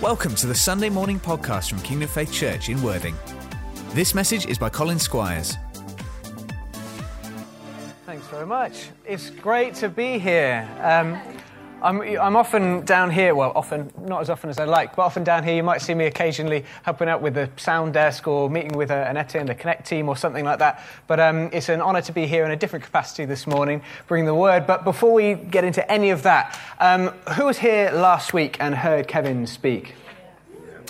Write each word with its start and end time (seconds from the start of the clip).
Welcome 0.00 0.36
to 0.36 0.46
the 0.46 0.54
Sunday 0.54 0.90
morning 0.90 1.18
podcast 1.18 1.70
from 1.70 1.80
Kingdom 1.80 2.08
Faith 2.08 2.32
Church 2.32 2.68
in 2.68 2.80
Worthing. 2.84 3.16
This 3.94 4.14
message 4.14 4.46
is 4.46 4.56
by 4.56 4.68
Colin 4.68 5.00
Squires. 5.00 5.56
Thanks 8.06 8.24
very 8.28 8.46
much. 8.46 8.90
It's 9.04 9.30
great 9.30 9.74
to 9.74 9.88
be 9.88 10.20
here. 10.20 10.68
Um, 10.82 11.20
I'm, 11.80 12.00
I'm 12.00 12.34
often 12.34 12.84
down 12.84 13.08
here, 13.10 13.36
well, 13.36 13.52
often, 13.54 13.92
not 14.00 14.20
as 14.20 14.30
often 14.30 14.50
as 14.50 14.58
I 14.58 14.64
like, 14.64 14.96
but 14.96 15.02
often 15.02 15.22
down 15.22 15.44
here 15.44 15.54
you 15.54 15.62
might 15.62 15.80
see 15.80 15.94
me 15.94 16.06
occasionally 16.06 16.64
helping 16.82 17.08
out 17.08 17.22
with 17.22 17.34
the 17.34 17.48
sound 17.56 17.94
desk 17.94 18.26
or 18.26 18.50
meeting 18.50 18.76
with 18.76 18.90
a, 18.90 19.08
an 19.08 19.16
Etienne, 19.16 19.46
the 19.46 19.54
Connect 19.54 19.86
team 19.86 20.08
or 20.08 20.16
something 20.16 20.44
like 20.44 20.58
that. 20.58 20.84
But 21.06 21.20
um, 21.20 21.50
it's 21.52 21.68
an 21.68 21.80
honour 21.80 22.02
to 22.02 22.12
be 22.12 22.26
here 22.26 22.44
in 22.44 22.50
a 22.50 22.56
different 22.56 22.84
capacity 22.84 23.26
this 23.26 23.46
morning, 23.46 23.82
bringing 24.08 24.26
the 24.26 24.34
word. 24.34 24.66
But 24.66 24.82
before 24.82 25.12
we 25.12 25.34
get 25.34 25.62
into 25.62 25.88
any 25.90 26.10
of 26.10 26.24
that, 26.24 26.58
um, 26.80 27.08
who 27.36 27.44
was 27.44 27.58
here 27.58 27.92
last 27.92 28.34
week 28.34 28.56
and 28.58 28.74
heard 28.74 29.06
Kevin 29.06 29.46
speak? 29.46 29.94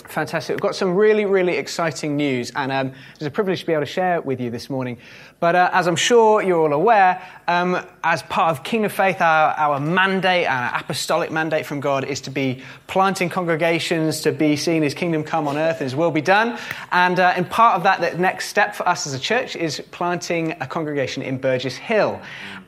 Fantastic. 0.09 0.55
We've 0.55 0.61
got 0.61 0.75
some 0.75 0.95
really, 0.95 1.25
really 1.25 1.57
exciting 1.57 2.17
news, 2.17 2.51
and 2.55 2.71
um, 2.71 2.93
it's 3.13 3.21
a 3.21 3.29
privilege 3.29 3.59
to 3.59 3.65
be 3.67 3.73
able 3.73 3.83
to 3.83 3.85
share 3.85 4.15
it 4.15 4.25
with 4.25 4.41
you 4.41 4.49
this 4.49 4.67
morning. 4.67 4.97
But 5.39 5.55
uh, 5.55 5.69
as 5.71 5.87
I'm 5.87 5.95
sure 5.95 6.41
you're 6.41 6.59
all 6.59 6.73
aware, 6.73 7.21
um, 7.47 7.81
as 8.03 8.21
part 8.23 8.51
of 8.51 8.63
Kingdom 8.63 8.87
of 8.87 8.93
Faith, 8.93 9.21
our, 9.21 9.53
our 9.53 9.79
mandate, 9.79 10.45
our 10.47 10.77
apostolic 10.77 11.31
mandate 11.31 11.65
from 11.65 11.79
God 11.79 12.03
is 12.03 12.19
to 12.21 12.29
be 12.29 12.61
planting 12.87 13.29
congregations, 13.29 14.19
to 14.21 14.33
be 14.33 14.57
seeing 14.57 14.81
His 14.81 14.93
kingdom 14.93 15.23
come 15.23 15.47
on 15.47 15.57
earth 15.57 15.77
and 15.77 15.85
His 15.85 15.95
will 15.95 16.11
be 16.11 16.21
done. 16.21 16.59
And 16.91 17.21
uh, 17.21 17.33
in 17.37 17.45
part 17.45 17.77
of 17.77 17.83
that, 17.83 18.01
the 18.01 18.17
next 18.17 18.47
step 18.47 18.75
for 18.75 18.87
us 18.87 19.07
as 19.07 19.13
a 19.13 19.19
church 19.19 19.55
is 19.55 19.81
planting 19.91 20.51
a 20.59 20.67
congregation 20.67 21.23
in 21.23 21.37
Burgess 21.37 21.77
Hill. 21.77 22.19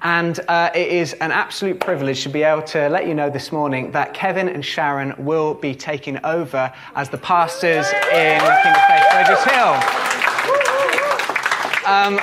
And 0.02 0.40
uh, 0.48 0.72
it 0.74 0.88
is 0.88 1.12
an 1.14 1.32
absolute 1.32 1.80
privilege 1.80 2.24
to 2.24 2.30
be 2.30 2.44
able 2.44 2.64
to 2.64 2.88
let 2.88 3.06
you 3.06 3.14
know 3.14 3.30
this 3.30 3.52
morning 3.52 3.92
that 3.92 4.14
Kevin 4.14 4.48
and 4.48 4.64
Sharon 4.64 5.14
will 5.18 5.56
be 5.56 5.76
taking 5.76 6.24
over 6.24 6.72
as 6.96 7.10
the 7.10 7.18
pastors 7.18 7.88
in 8.14 8.40
Kingdom 8.40 8.82
Faith 8.88 9.04
Burgess 9.12 9.44
Hill. 9.44 9.76
Um, 11.86 12.22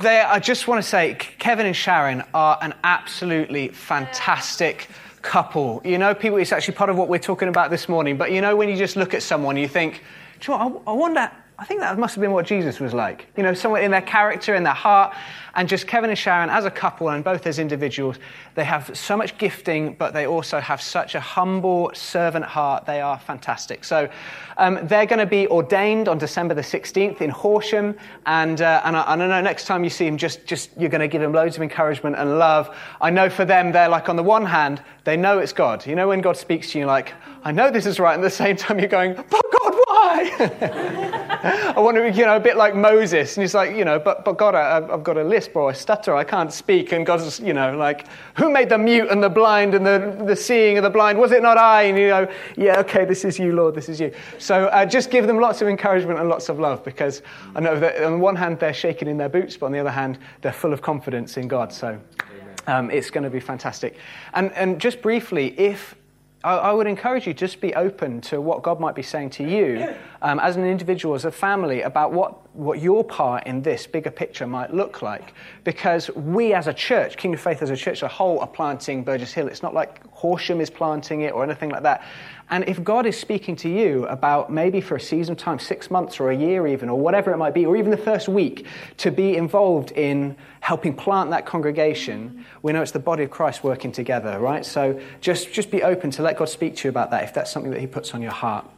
they, 0.00 0.20
I 0.20 0.38
just 0.38 0.66
want 0.66 0.82
to 0.82 0.88
say, 0.88 1.14
Kevin 1.14 1.66
and 1.66 1.76
Sharon 1.76 2.24
are 2.34 2.58
an 2.62 2.74
absolutely 2.84 3.68
fantastic 3.68 4.88
couple. 5.22 5.82
You 5.84 5.98
know, 5.98 6.14
people, 6.14 6.38
it's 6.38 6.52
actually 6.52 6.74
part 6.74 6.90
of 6.90 6.96
what 6.96 7.08
we're 7.08 7.18
talking 7.18 7.48
about 7.48 7.70
this 7.70 7.88
morning. 7.88 8.16
But 8.16 8.32
you 8.32 8.40
know, 8.40 8.56
when 8.56 8.68
you 8.68 8.76
just 8.76 8.96
look 8.96 9.14
at 9.14 9.22
someone, 9.22 9.56
you 9.56 9.68
think, 9.68 10.02
you 10.42 10.54
know 10.56 10.82
I, 10.86 10.90
I 10.90 10.94
wonder 10.94 11.30
I 11.60 11.66
think 11.66 11.80
that 11.80 11.98
must 11.98 12.14
have 12.14 12.22
been 12.22 12.32
what 12.32 12.46
Jesus 12.46 12.80
was 12.80 12.94
like. 12.94 13.26
You 13.36 13.42
know, 13.42 13.52
somewhere 13.52 13.82
in 13.82 13.90
their 13.90 14.00
character, 14.00 14.54
in 14.54 14.62
their 14.62 14.72
heart. 14.72 15.14
And 15.54 15.68
just 15.68 15.86
Kevin 15.86 16.08
and 16.08 16.18
Sharon, 16.18 16.48
as 16.48 16.64
a 16.64 16.70
couple 16.70 17.10
and 17.10 17.22
both 17.22 17.46
as 17.46 17.58
individuals, 17.58 18.16
they 18.54 18.64
have 18.64 18.96
so 18.96 19.14
much 19.14 19.36
gifting, 19.36 19.92
but 19.94 20.14
they 20.14 20.26
also 20.26 20.58
have 20.58 20.80
such 20.80 21.14
a 21.14 21.20
humble 21.20 21.90
servant 21.92 22.46
heart. 22.46 22.86
They 22.86 23.02
are 23.02 23.18
fantastic. 23.18 23.84
So 23.84 24.08
um, 24.56 24.78
they're 24.84 25.04
going 25.04 25.18
to 25.18 25.26
be 25.26 25.48
ordained 25.48 26.08
on 26.08 26.16
December 26.16 26.54
the 26.54 26.62
16th 26.62 27.20
in 27.20 27.28
Horsham. 27.28 27.94
And, 28.24 28.62
uh, 28.62 28.80
and, 28.86 28.96
I, 28.96 29.12
and 29.12 29.22
I 29.22 29.26
know 29.26 29.42
next 29.42 29.66
time 29.66 29.84
you 29.84 29.90
see 29.90 30.06
them, 30.06 30.16
just, 30.16 30.46
just 30.46 30.70
you're 30.78 30.88
going 30.88 31.02
to 31.02 31.08
give 31.08 31.20
them 31.20 31.32
loads 31.32 31.56
of 31.56 31.62
encouragement 31.62 32.16
and 32.16 32.38
love. 32.38 32.74
I 33.02 33.10
know 33.10 33.28
for 33.28 33.44
them, 33.44 33.70
they're 33.70 33.88
like, 33.88 34.08
on 34.08 34.16
the 34.16 34.22
one 34.22 34.46
hand, 34.46 34.82
they 35.04 35.18
know 35.18 35.40
it's 35.40 35.52
God. 35.52 35.86
You 35.86 35.94
know, 35.94 36.08
when 36.08 36.22
God 36.22 36.38
speaks 36.38 36.70
to 36.72 36.78
you, 36.78 36.86
like, 36.86 37.12
I 37.44 37.52
know 37.52 37.70
this 37.70 37.84
is 37.84 38.00
right. 38.00 38.14
And 38.14 38.24
at 38.24 38.30
the 38.30 38.34
same 38.34 38.56
time, 38.56 38.78
you're 38.78 38.88
going, 38.88 39.14
I 41.42 41.74
want 41.78 41.96
to, 41.96 42.10
be, 42.10 42.16
you 42.16 42.24
know, 42.24 42.36
a 42.36 42.40
bit 42.40 42.56
like 42.56 42.74
Moses. 42.74 43.36
And 43.36 43.42
he's 43.42 43.54
like, 43.54 43.74
you 43.74 43.84
know, 43.84 43.98
but, 43.98 44.24
but 44.24 44.36
God, 44.36 44.54
I, 44.54 44.80
have 44.80 45.02
got 45.02 45.16
a 45.16 45.24
lisp 45.24 45.56
or 45.56 45.70
a 45.70 45.74
stutter. 45.74 46.14
I 46.14 46.24
can't 46.24 46.52
speak. 46.52 46.92
And 46.92 47.06
God's, 47.06 47.40
you 47.40 47.52
know, 47.52 47.76
like, 47.76 48.06
who 48.36 48.50
made 48.50 48.68
the 48.68 48.78
mute 48.78 49.08
and 49.10 49.22
the 49.22 49.28
blind 49.28 49.74
and 49.74 49.86
the, 49.86 50.24
the 50.24 50.36
seeing 50.36 50.76
and 50.76 50.84
the 50.84 50.90
blind? 50.90 51.18
Was 51.18 51.32
it 51.32 51.42
not 51.42 51.58
I? 51.58 51.82
And, 51.82 51.98
you 51.98 52.08
know, 52.08 52.30
yeah, 52.56 52.80
okay, 52.80 53.04
this 53.04 53.24
is 53.24 53.38
you, 53.38 53.52
Lord, 53.52 53.74
this 53.74 53.88
is 53.88 54.00
you. 54.00 54.12
So 54.38 54.66
uh, 54.66 54.84
just 54.84 55.10
give 55.10 55.26
them 55.26 55.38
lots 55.38 55.62
of 55.62 55.68
encouragement 55.68 56.18
and 56.18 56.28
lots 56.28 56.48
of 56.48 56.58
love 56.58 56.84
because 56.84 57.22
I 57.54 57.60
know 57.60 57.78
that 57.80 58.02
on 58.02 58.20
one 58.20 58.36
hand 58.36 58.58
they're 58.58 58.74
shaking 58.74 59.08
in 59.08 59.16
their 59.16 59.28
boots, 59.28 59.56
but 59.56 59.66
on 59.66 59.72
the 59.72 59.78
other 59.78 59.90
hand, 59.90 60.18
they're 60.42 60.52
full 60.52 60.72
of 60.72 60.82
confidence 60.82 61.36
in 61.36 61.48
God. 61.48 61.72
So 61.72 62.00
um, 62.66 62.90
it's 62.90 63.10
going 63.10 63.24
to 63.24 63.30
be 63.30 63.40
fantastic. 63.40 63.96
And, 64.34 64.52
and 64.52 64.80
just 64.80 65.02
briefly, 65.02 65.58
if 65.58 65.94
I, 66.42 66.72
would 66.72 66.86
encourage 66.86 67.26
you 67.26 67.34
just 67.34 67.60
be 67.60 67.74
open 67.74 68.22
to 68.22 68.40
what 68.40 68.62
God 68.62 68.80
might 68.80 68.94
be 68.94 69.02
saying 69.02 69.30
to 69.30 69.44
you 69.44 69.94
um, 70.22 70.40
as 70.40 70.56
an 70.56 70.64
individual, 70.64 71.14
as 71.14 71.26
a 71.26 71.30
family, 71.30 71.82
about 71.82 72.12
what, 72.12 72.54
what 72.56 72.80
your 72.80 73.04
part 73.04 73.46
in 73.46 73.60
this 73.60 73.86
bigger 73.86 74.10
picture 74.10 74.46
might 74.46 74.72
look 74.72 75.02
like. 75.02 75.34
Because 75.64 76.08
we 76.12 76.54
as 76.54 76.66
a 76.66 76.72
church, 76.72 77.18
Kingdom 77.18 77.38
Faith 77.38 77.60
as 77.60 77.68
a 77.68 77.76
church 77.76 77.98
as 77.98 78.04
a 78.04 78.08
whole, 78.08 78.38
are 78.40 78.46
planting 78.46 79.04
Burgess 79.04 79.34
Hill. 79.34 79.48
It's 79.48 79.62
not 79.62 79.74
like 79.74 80.02
Horsham 80.12 80.62
is 80.62 80.70
planting 80.70 81.22
it 81.22 81.34
or 81.34 81.44
anything 81.44 81.68
like 81.68 81.82
that. 81.82 82.04
And 82.50 82.68
if 82.68 82.82
God 82.82 83.06
is 83.06 83.16
speaking 83.16 83.54
to 83.56 83.68
you 83.68 84.06
about 84.06 84.52
maybe 84.52 84.80
for 84.80 84.96
a 84.96 85.00
season 85.00 85.32
of 85.32 85.38
time, 85.38 85.60
six 85.60 85.90
months 85.90 86.18
or 86.18 86.30
a 86.30 86.36
year 86.36 86.66
even, 86.66 86.88
or 86.88 86.98
whatever 86.98 87.32
it 87.32 87.36
might 87.36 87.54
be, 87.54 87.64
or 87.64 87.76
even 87.76 87.90
the 87.92 87.96
first 87.96 88.28
week, 88.28 88.66
to 88.98 89.12
be 89.12 89.36
involved 89.36 89.92
in 89.92 90.36
helping 90.58 90.92
plant 90.94 91.30
that 91.30 91.46
congregation, 91.46 92.44
we 92.62 92.72
know 92.72 92.82
it's 92.82 92.90
the 92.90 92.98
body 92.98 93.22
of 93.22 93.30
Christ 93.30 93.62
working 93.62 93.92
together, 93.92 94.38
right? 94.40 94.66
So 94.66 95.00
just, 95.20 95.52
just 95.52 95.70
be 95.70 95.82
open 95.84 96.10
to 96.12 96.22
let 96.22 96.36
God 96.36 96.48
speak 96.48 96.76
to 96.76 96.88
you 96.88 96.90
about 96.90 97.12
that 97.12 97.22
if 97.22 97.32
that's 97.32 97.52
something 97.52 97.70
that 97.70 97.80
He 97.80 97.86
puts 97.86 98.14
on 98.14 98.20
your 98.20 98.32
heart. 98.32 98.68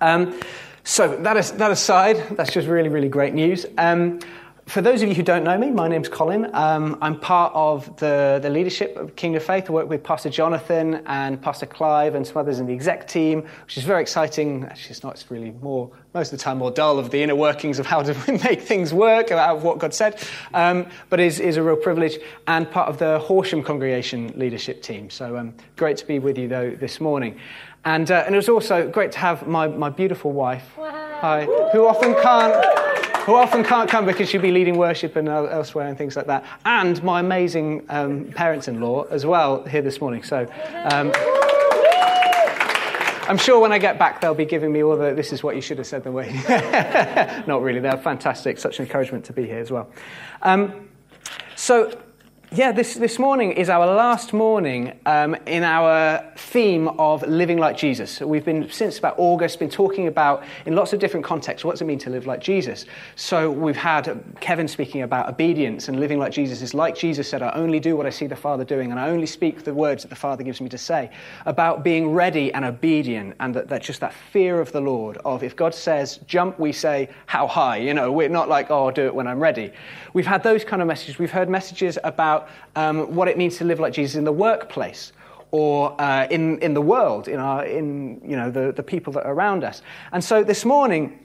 Um, 0.00 0.38
so 0.84 1.16
that, 1.16 1.36
is, 1.36 1.52
that 1.52 1.70
aside, 1.70 2.36
that's 2.36 2.52
just 2.52 2.68
really, 2.68 2.88
really 2.88 3.08
great 3.08 3.32
news. 3.32 3.66
Um, 3.78 4.20
for 4.70 4.82
those 4.82 5.02
of 5.02 5.08
you 5.08 5.16
who 5.16 5.22
don't 5.24 5.42
know 5.42 5.58
me, 5.58 5.68
my 5.68 5.88
name's 5.88 6.08
Colin. 6.08 6.48
Um, 6.54 6.96
I'm 7.02 7.18
part 7.18 7.52
of 7.56 7.96
the, 7.96 8.38
the 8.40 8.48
leadership 8.48 8.96
of 8.96 9.16
Kingdom 9.16 9.42
Faith. 9.42 9.68
I 9.68 9.72
work 9.72 9.88
with 9.88 10.04
Pastor 10.04 10.30
Jonathan 10.30 11.02
and 11.06 11.42
Pastor 11.42 11.66
Clive 11.66 12.14
and 12.14 12.24
some 12.24 12.36
others 12.36 12.60
in 12.60 12.66
the 12.66 12.72
exec 12.72 13.08
team, 13.08 13.42
which 13.64 13.76
is 13.76 13.82
very 13.82 14.00
exciting. 14.00 14.64
Actually, 14.64 14.90
it's 14.90 15.02
not, 15.02 15.14
it's 15.14 15.28
really 15.28 15.50
more, 15.60 15.90
most 16.14 16.32
of 16.32 16.38
the 16.38 16.44
time, 16.44 16.58
more 16.58 16.70
dull 16.70 17.00
of 17.00 17.10
the 17.10 17.20
inner 17.20 17.34
workings 17.34 17.80
of 17.80 17.86
how 17.86 18.00
to 18.00 18.14
make 18.44 18.62
things 18.62 18.94
work, 18.94 19.32
out 19.32 19.56
of 19.56 19.64
what 19.64 19.78
God 19.78 19.92
said, 19.92 20.20
um, 20.54 20.86
but 21.08 21.18
is, 21.18 21.40
is 21.40 21.56
a 21.56 21.62
real 21.64 21.74
privilege, 21.74 22.18
and 22.46 22.70
part 22.70 22.88
of 22.88 22.96
the 22.98 23.18
Horsham 23.18 23.64
congregation 23.64 24.32
leadership 24.36 24.82
team. 24.82 25.10
So 25.10 25.36
um, 25.36 25.52
great 25.74 25.96
to 25.96 26.06
be 26.06 26.20
with 26.20 26.38
you, 26.38 26.46
though, 26.46 26.70
this 26.70 27.00
morning. 27.00 27.40
And, 27.84 28.08
uh, 28.08 28.22
and 28.24 28.36
it 28.36 28.38
was 28.38 28.48
also 28.48 28.88
great 28.88 29.10
to 29.12 29.18
have 29.18 29.48
my, 29.48 29.66
my 29.66 29.90
beautiful 29.90 30.30
wife, 30.30 30.76
wow. 30.76 31.18
hi, 31.20 31.44
who 31.72 31.86
often 31.86 32.14
can't 32.22 32.79
who 33.24 33.34
often 33.34 33.62
can't 33.62 33.88
come 33.88 34.06
because 34.06 34.28
she'll 34.28 34.40
be 34.40 34.50
leading 34.50 34.76
worship 34.76 35.16
and 35.16 35.28
elsewhere 35.28 35.86
and 35.88 35.96
things 35.96 36.16
like 36.16 36.26
that, 36.26 36.44
and 36.64 37.02
my 37.02 37.20
amazing 37.20 37.84
um, 37.88 38.24
parents-in-law 38.32 39.04
as 39.04 39.26
well 39.26 39.64
here 39.64 39.82
this 39.82 40.00
morning. 40.00 40.22
So. 40.22 40.46
Um, 40.90 41.12
I'm 43.28 43.38
sure 43.38 43.60
when 43.60 43.70
I 43.70 43.78
get 43.78 43.96
back, 43.96 44.20
they'll 44.20 44.34
be 44.34 44.44
giving 44.44 44.72
me 44.72 44.82
all 44.82 44.96
the 44.96 45.14
this 45.14 45.32
is 45.32 45.40
what 45.40 45.54
you 45.54 45.62
should 45.62 45.78
have 45.78 45.86
said 45.86 46.02
the 46.02 46.10
way. 46.10 46.32
Not 47.46 47.62
really, 47.62 47.78
they're 47.78 47.96
fantastic. 47.96 48.58
Such 48.58 48.80
encouragement 48.80 49.24
to 49.26 49.32
be 49.32 49.46
here 49.46 49.60
as 49.60 49.70
well. 49.70 49.88
Um, 50.42 50.88
so, 51.54 51.96
yeah, 52.52 52.72
this, 52.72 52.94
this 52.94 53.20
morning 53.20 53.52
is 53.52 53.70
our 53.70 53.86
last 53.86 54.32
morning 54.32 54.98
um, 55.06 55.36
in 55.46 55.62
our 55.62 56.32
theme 56.36 56.88
of 56.88 57.22
living 57.22 57.58
like 57.58 57.76
Jesus. 57.76 58.20
We've 58.20 58.44
been, 58.44 58.68
since 58.70 58.98
about 58.98 59.14
August, 59.18 59.60
been 59.60 59.70
talking 59.70 60.08
about, 60.08 60.42
in 60.66 60.74
lots 60.74 60.92
of 60.92 60.98
different 60.98 61.24
contexts, 61.24 61.64
what 61.64 61.72
does 61.72 61.82
it 61.82 61.84
mean 61.84 62.00
to 62.00 62.10
live 62.10 62.26
like 62.26 62.40
Jesus? 62.40 62.86
So 63.14 63.52
we've 63.52 63.76
had 63.76 64.20
Kevin 64.40 64.66
speaking 64.66 65.02
about 65.02 65.28
obedience 65.28 65.88
and 65.88 66.00
living 66.00 66.18
like 66.18 66.32
Jesus 66.32 66.60
is 66.60 66.74
like 66.74 66.96
Jesus 66.96 67.28
said, 67.28 67.40
I 67.40 67.52
only 67.52 67.78
do 67.78 67.96
what 67.96 68.04
I 68.04 68.10
see 68.10 68.26
the 68.26 68.34
Father 68.34 68.64
doing, 68.64 68.90
and 68.90 68.98
I 68.98 69.10
only 69.10 69.26
speak 69.26 69.62
the 69.62 69.72
words 69.72 70.02
that 70.02 70.08
the 70.08 70.16
Father 70.16 70.42
gives 70.42 70.60
me 70.60 70.68
to 70.70 70.78
say. 70.78 71.08
About 71.46 71.84
being 71.84 72.10
ready 72.10 72.52
and 72.52 72.64
obedient, 72.64 73.36
and 73.38 73.54
that, 73.54 73.68
that 73.68 73.82
just 73.82 74.00
that 74.00 74.12
fear 74.32 74.60
of 74.60 74.72
the 74.72 74.80
Lord, 74.80 75.18
of 75.18 75.44
if 75.44 75.54
God 75.54 75.72
says 75.72 76.18
jump, 76.26 76.58
we 76.58 76.72
say 76.72 77.10
how 77.26 77.46
high. 77.46 77.76
You 77.76 77.94
know, 77.94 78.10
we're 78.10 78.28
not 78.28 78.48
like, 78.48 78.72
oh, 78.72 78.86
I'll 78.86 78.92
do 78.92 79.06
it 79.06 79.14
when 79.14 79.28
I'm 79.28 79.38
ready. 79.38 79.72
We've 80.14 80.26
had 80.26 80.42
those 80.42 80.64
kind 80.64 80.82
of 80.82 80.88
messages. 80.88 81.20
We've 81.20 81.30
heard 81.30 81.48
messages 81.48 81.96
about 82.02 82.39
um, 82.76 83.14
what 83.14 83.28
it 83.28 83.36
means 83.38 83.56
to 83.58 83.64
live 83.64 83.80
like 83.80 83.92
Jesus 83.92 84.16
in 84.16 84.24
the 84.24 84.32
workplace 84.32 85.12
or 85.50 86.00
uh, 86.00 86.26
in, 86.30 86.58
in 86.60 86.74
the 86.74 86.80
world, 86.80 87.26
in, 87.28 87.40
our, 87.40 87.64
in 87.64 88.20
you 88.24 88.36
know, 88.36 88.50
the, 88.50 88.72
the 88.72 88.82
people 88.82 89.12
that 89.12 89.26
are 89.26 89.32
around 89.32 89.64
us. 89.64 89.82
And 90.12 90.22
so 90.22 90.44
this 90.44 90.64
morning, 90.64 91.18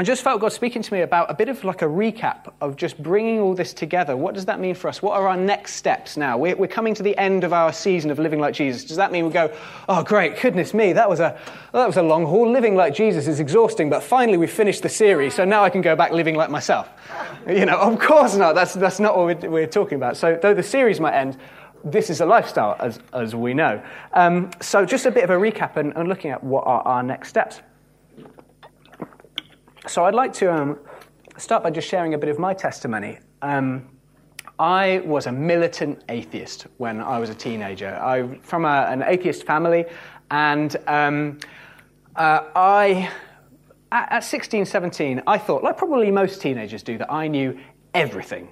I 0.00 0.02
just 0.02 0.22
felt 0.22 0.40
God 0.40 0.50
speaking 0.50 0.80
to 0.80 0.94
me 0.94 1.02
about 1.02 1.30
a 1.30 1.34
bit 1.34 1.50
of 1.50 1.62
like 1.62 1.82
a 1.82 1.84
recap 1.84 2.50
of 2.62 2.76
just 2.76 3.02
bringing 3.02 3.38
all 3.38 3.54
this 3.54 3.74
together. 3.74 4.16
What 4.16 4.34
does 4.34 4.46
that 4.46 4.58
mean 4.58 4.74
for 4.74 4.88
us? 4.88 5.02
What 5.02 5.12
are 5.12 5.28
our 5.28 5.36
next 5.36 5.74
steps 5.74 6.16
now? 6.16 6.38
We're, 6.38 6.56
we're 6.56 6.68
coming 6.68 6.94
to 6.94 7.02
the 7.02 7.14
end 7.18 7.44
of 7.44 7.52
our 7.52 7.70
season 7.70 8.10
of 8.10 8.18
living 8.18 8.40
like 8.40 8.54
Jesus. 8.54 8.82
Does 8.82 8.96
that 8.96 9.12
mean 9.12 9.26
we 9.26 9.30
go, 9.30 9.54
oh, 9.90 10.02
great, 10.02 10.40
goodness 10.40 10.72
me, 10.72 10.94
that 10.94 11.06
was 11.06 11.20
a, 11.20 11.38
that 11.74 11.86
was 11.86 11.98
a 11.98 12.02
long 12.02 12.24
haul. 12.24 12.50
Living 12.50 12.76
like 12.76 12.94
Jesus 12.94 13.26
is 13.28 13.40
exhausting, 13.40 13.90
but 13.90 14.02
finally 14.02 14.38
we 14.38 14.46
finished 14.46 14.82
the 14.82 14.88
series, 14.88 15.34
so 15.34 15.44
now 15.44 15.62
I 15.62 15.68
can 15.68 15.82
go 15.82 15.94
back 15.94 16.12
living 16.12 16.34
like 16.34 16.48
myself. 16.48 16.88
You 17.46 17.66
know, 17.66 17.78
of 17.78 17.98
course 17.98 18.36
not. 18.36 18.54
That's, 18.54 18.72
that's 18.72 19.00
not 19.00 19.18
what 19.18 19.42
we're, 19.42 19.50
we're 19.50 19.66
talking 19.66 19.96
about. 19.96 20.16
So, 20.16 20.38
though 20.40 20.54
the 20.54 20.62
series 20.62 21.00
might 21.00 21.14
end, 21.14 21.36
this 21.84 22.08
is 22.08 22.20
a 22.20 22.26
lifestyle, 22.26 22.76
as, 22.80 23.00
as 23.12 23.34
we 23.34 23.54
know. 23.54 23.82
Um, 24.12 24.50
so, 24.60 24.84
just 24.84 25.04
a 25.04 25.10
bit 25.10 25.24
of 25.24 25.30
a 25.30 25.36
recap 25.36 25.76
and, 25.76 25.94
and, 25.96 26.08
looking 26.08 26.30
at 26.30 26.44
what 26.44 26.66
are 26.66 26.82
our 26.82 27.02
next 27.02 27.28
steps. 27.28 27.60
So, 29.90 30.04
I'd 30.04 30.14
like 30.14 30.32
to 30.34 30.54
um, 30.54 30.78
start 31.36 31.64
by 31.64 31.70
just 31.70 31.88
sharing 31.88 32.14
a 32.14 32.18
bit 32.18 32.28
of 32.28 32.38
my 32.38 32.54
testimony. 32.54 33.18
Um, 33.42 33.88
I 34.56 35.02
was 35.04 35.26
a 35.26 35.32
militant 35.32 36.04
atheist 36.08 36.68
when 36.76 37.00
I 37.00 37.18
was 37.18 37.28
a 37.28 37.34
teenager. 37.34 37.96
I'm 37.96 38.38
from 38.38 38.66
a, 38.66 38.86
an 38.88 39.02
atheist 39.04 39.44
family, 39.44 39.86
and 40.30 40.76
um, 40.86 41.40
uh, 42.14 42.44
I, 42.54 43.10
at, 43.90 44.12
at 44.12 44.20
16, 44.22 44.64
17, 44.64 45.24
I 45.26 45.38
thought, 45.38 45.64
like 45.64 45.76
probably 45.76 46.12
most 46.12 46.40
teenagers 46.40 46.84
do, 46.84 46.96
that 46.98 47.12
I 47.12 47.26
knew 47.26 47.58
everything. 47.92 48.46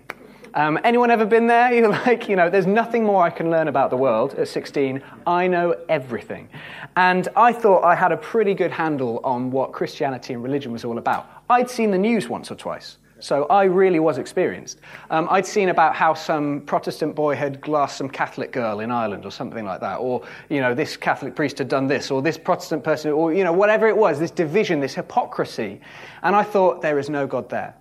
Um, 0.54 0.78
anyone 0.84 1.10
ever 1.10 1.26
been 1.26 1.46
there? 1.46 1.72
You're 1.74 1.90
like, 1.90 2.28
you 2.28 2.36
know, 2.36 2.48
there's 2.50 2.66
nothing 2.66 3.04
more 3.04 3.22
I 3.22 3.30
can 3.30 3.50
learn 3.50 3.68
about 3.68 3.90
the 3.90 3.96
world 3.96 4.34
at 4.34 4.48
16. 4.48 5.02
I 5.26 5.46
know 5.46 5.76
everything. 5.88 6.48
And 6.96 7.28
I 7.36 7.52
thought 7.52 7.84
I 7.84 7.94
had 7.94 8.12
a 8.12 8.16
pretty 8.16 8.54
good 8.54 8.70
handle 8.70 9.20
on 9.24 9.50
what 9.50 9.72
Christianity 9.72 10.34
and 10.34 10.42
religion 10.42 10.72
was 10.72 10.84
all 10.84 10.98
about. 10.98 11.30
I'd 11.50 11.70
seen 11.70 11.90
the 11.90 11.98
news 11.98 12.28
once 12.28 12.50
or 12.50 12.54
twice. 12.54 12.98
So 13.20 13.46
I 13.46 13.64
really 13.64 13.98
was 13.98 14.18
experienced. 14.18 14.78
Um, 15.10 15.26
I'd 15.30 15.44
seen 15.44 15.70
about 15.70 15.96
how 15.96 16.14
some 16.14 16.60
Protestant 16.60 17.16
boy 17.16 17.34
had 17.34 17.60
glassed 17.60 17.98
some 17.98 18.08
Catholic 18.08 18.52
girl 18.52 18.78
in 18.78 18.92
Ireland 18.92 19.24
or 19.24 19.32
something 19.32 19.64
like 19.64 19.80
that, 19.80 19.96
or 19.96 20.22
you 20.48 20.60
know 20.60 20.72
this 20.72 20.96
Catholic 20.96 21.34
priest 21.34 21.58
had 21.58 21.68
done 21.68 21.88
this, 21.88 22.12
or 22.12 22.22
this 22.22 22.38
Protestant 22.38 22.84
person, 22.84 23.10
or 23.10 23.32
you 23.32 23.42
know 23.42 23.52
whatever 23.52 23.88
it 23.88 23.96
was, 23.96 24.20
this 24.20 24.30
division, 24.30 24.78
this 24.78 24.94
hypocrisy, 24.94 25.80
and 26.22 26.36
I 26.36 26.44
thought 26.44 26.80
there 26.80 26.98
is 26.98 27.10
no 27.10 27.26
God 27.26 27.48
there. 27.48 27.74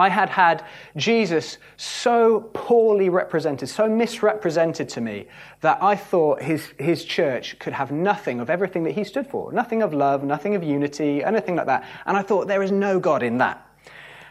I 0.00 0.08
had 0.08 0.30
had 0.30 0.64
Jesus 0.96 1.58
so 1.76 2.40
poorly 2.54 3.10
represented, 3.10 3.68
so 3.68 3.86
misrepresented 3.86 4.88
to 4.88 5.00
me, 5.02 5.26
that 5.60 5.82
I 5.82 5.94
thought 5.94 6.40
his, 6.40 6.72
his 6.78 7.04
church 7.04 7.58
could 7.58 7.74
have 7.74 7.92
nothing 7.92 8.40
of 8.40 8.48
everything 8.48 8.84
that 8.84 8.92
he 8.92 9.04
stood 9.04 9.26
for. 9.26 9.52
Nothing 9.52 9.82
of 9.82 9.92
love, 9.92 10.24
nothing 10.24 10.54
of 10.54 10.62
unity, 10.62 11.22
anything 11.22 11.54
like 11.54 11.66
that. 11.66 11.84
And 12.06 12.16
I 12.16 12.22
thought, 12.22 12.48
there 12.48 12.62
is 12.62 12.72
no 12.72 12.98
God 12.98 13.22
in 13.22 13.36
that. 13.38 13.66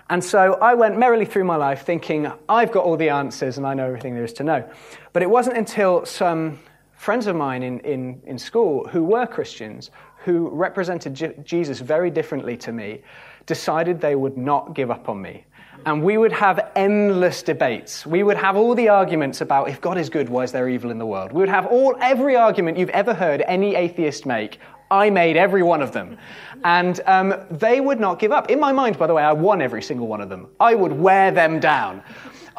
And 0.09 0.23
so 0.23 0.55
I 0.55 0.73
went 0.73 0.97
merrily 0.97 1.25
through 1.25 1.43
my 1.43 1.55
life 1.55 1.85
thinking, 1.85 2.31
I've 2.49 2.71
got 2.71 2.83
all 2.83 2.97
the 2.97 3.09
answers 3.09 3.59
and 3.59 3.67
I 3.67 3.75
know 3.75 3.85
everything 3.85 4.15
there 4.15 4.23
is 4.23 4.33
to 4.33 4.43
know. 4.43 4.67
But 5.13 5.21
it 5.21 5.29
wasn't 5.29 5.55
until 5.55 6.03
some 6.03 6.57
friends 6.95 7.27
of 7.27 7.35
mine 7.35 7.61
in, 7.61 7.79
in, 7.81 8.19
in 8.25 8.39
school 8.39 8.87
who 8.87 9.03
were 9.03 9.27
Christians, 9.27 9.91
who 10.25 10.49
represented 10.49 11.13
J- 11.13 11.35
Jesus 11.43 11.79
very 11.79 12.09
differently 12.09 12.57
to 12.57 12.71
me, 12.71 13.03
decided 13.45 14.01
they 14.01 14.15
would 14.15 14.35
not 14.35 14.73
give 14.73 14.89
up 14.89 15.09
on 15.09 15.21
me 15.21 15.45
and 15.85 16.03
we 16.03 16.17
would 16.17 16.31
have 16.31 16.71
endless 16.75 17.41
debates. 17.41 18.05
We 18.05 18.23
would 18.23 18.37
have 18.37 18.55
all 18.55 18.75
the 18.75 18.89
arguments 18.89 19.41
about 19.41 19.69
if 19.69 19.79
God 19.81 19.97
is 19.97 20.09
good, 20.09 20.29
why 20.29 20.43
is 20.43 20.51
there 20.51 20.67
evil 20.69 20.91
in 20.91 20.97
the 20.97 21.05
world? 21.05 21.31
We 21.31 21.39
would 21.39 21.49
have 21.49 21.65
all 21.67 21.95
every 22.01 22.35
argument 22.35 22.77
you've 22.77 22.89
ever 22.89 23.13
heard 23.13 23.41
any 23.47 23.75
atheist 23.75 24.25
make. 24.25 24.59
I 24.91 25.09
made 25.09 25.37
every 25.37 25.63
one 25.63 25.81
of 25.81 25.91
them. 25.91 26.17
And 26.63 26.99
um, 27.05 27.35
they 27.51 27.79
would 27.79 27.99
not 27.99 28.19
give 28.19 28.31
up. 28.31 28.49
In 28.49 28.59
my 28.59 28.71
mind, 28.71 28.97
by 28.97 29.07
the 29.07 29.13
way, 29.13 29.23
I 29.23 29.33
won 29.33 29.61
every 29.61 29.81
single 29.81 30.07
one 30.07 30.19
of 30.19 30.29
them. 30.29 30.47
I 30.59 30.75
would 30.75 30.91
wear 30.91 31.31
them 31.31 31.59
down. 31.59 32.03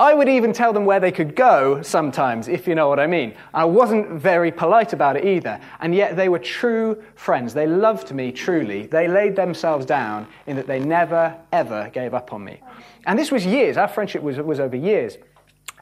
I 0.00 0.14
would 0.14 0.30
even 0.30 0.54
tell 0.54 0.72
them 0.72 0.86
where 0.86 0.98
they 0.98 1.12
could 1.12 1.36
go 1.36 1.82
sometimes, 1.82 2.48
if 2.48 2.66
you 2.66 2.74
know 2.74 2.88
what 2.88 2.98
I 2.98 3.06
mean. 3.06 3.34
I 3.52 3.66
wasn't 3.66 4.08
very 4.12 4.50
polite 4.50 4.94
about 4.94 5.14
it 5.14 5.26
either. 5.26 5.60
And 5.78 5.94
yet 5.94 6.16
they 6.16 6.30
were 6.30 6.38
true 6.38 7.02
friends. 7.16 7.52
They 7.52 7.66
loved 7.66 8.10
me 8.10 8.32
truly. 8.32 8.86
They 8.86 9.08
laid 9.08 9.36
themselves 9.36 9.84
down 9.84 10.26
in 10.46 10.56
that 10.56 10.66
they 10.66 10.80
never, 10.80 11.36
ever 11.52 11.90
gave 11.92 12.14
up 12.14 12.32
on 12.32 12.42
me. 12.42 12.62
And 13.04 13.18
this 13.18 13.30
was 13.30 13.44
years. 13.44 13.76
Our 13.76 13.88
friendship 13.88 14.22
was, 14.22 14.38
was 14.38 14.58
over 14.58 14.74
years. 14.74 15.18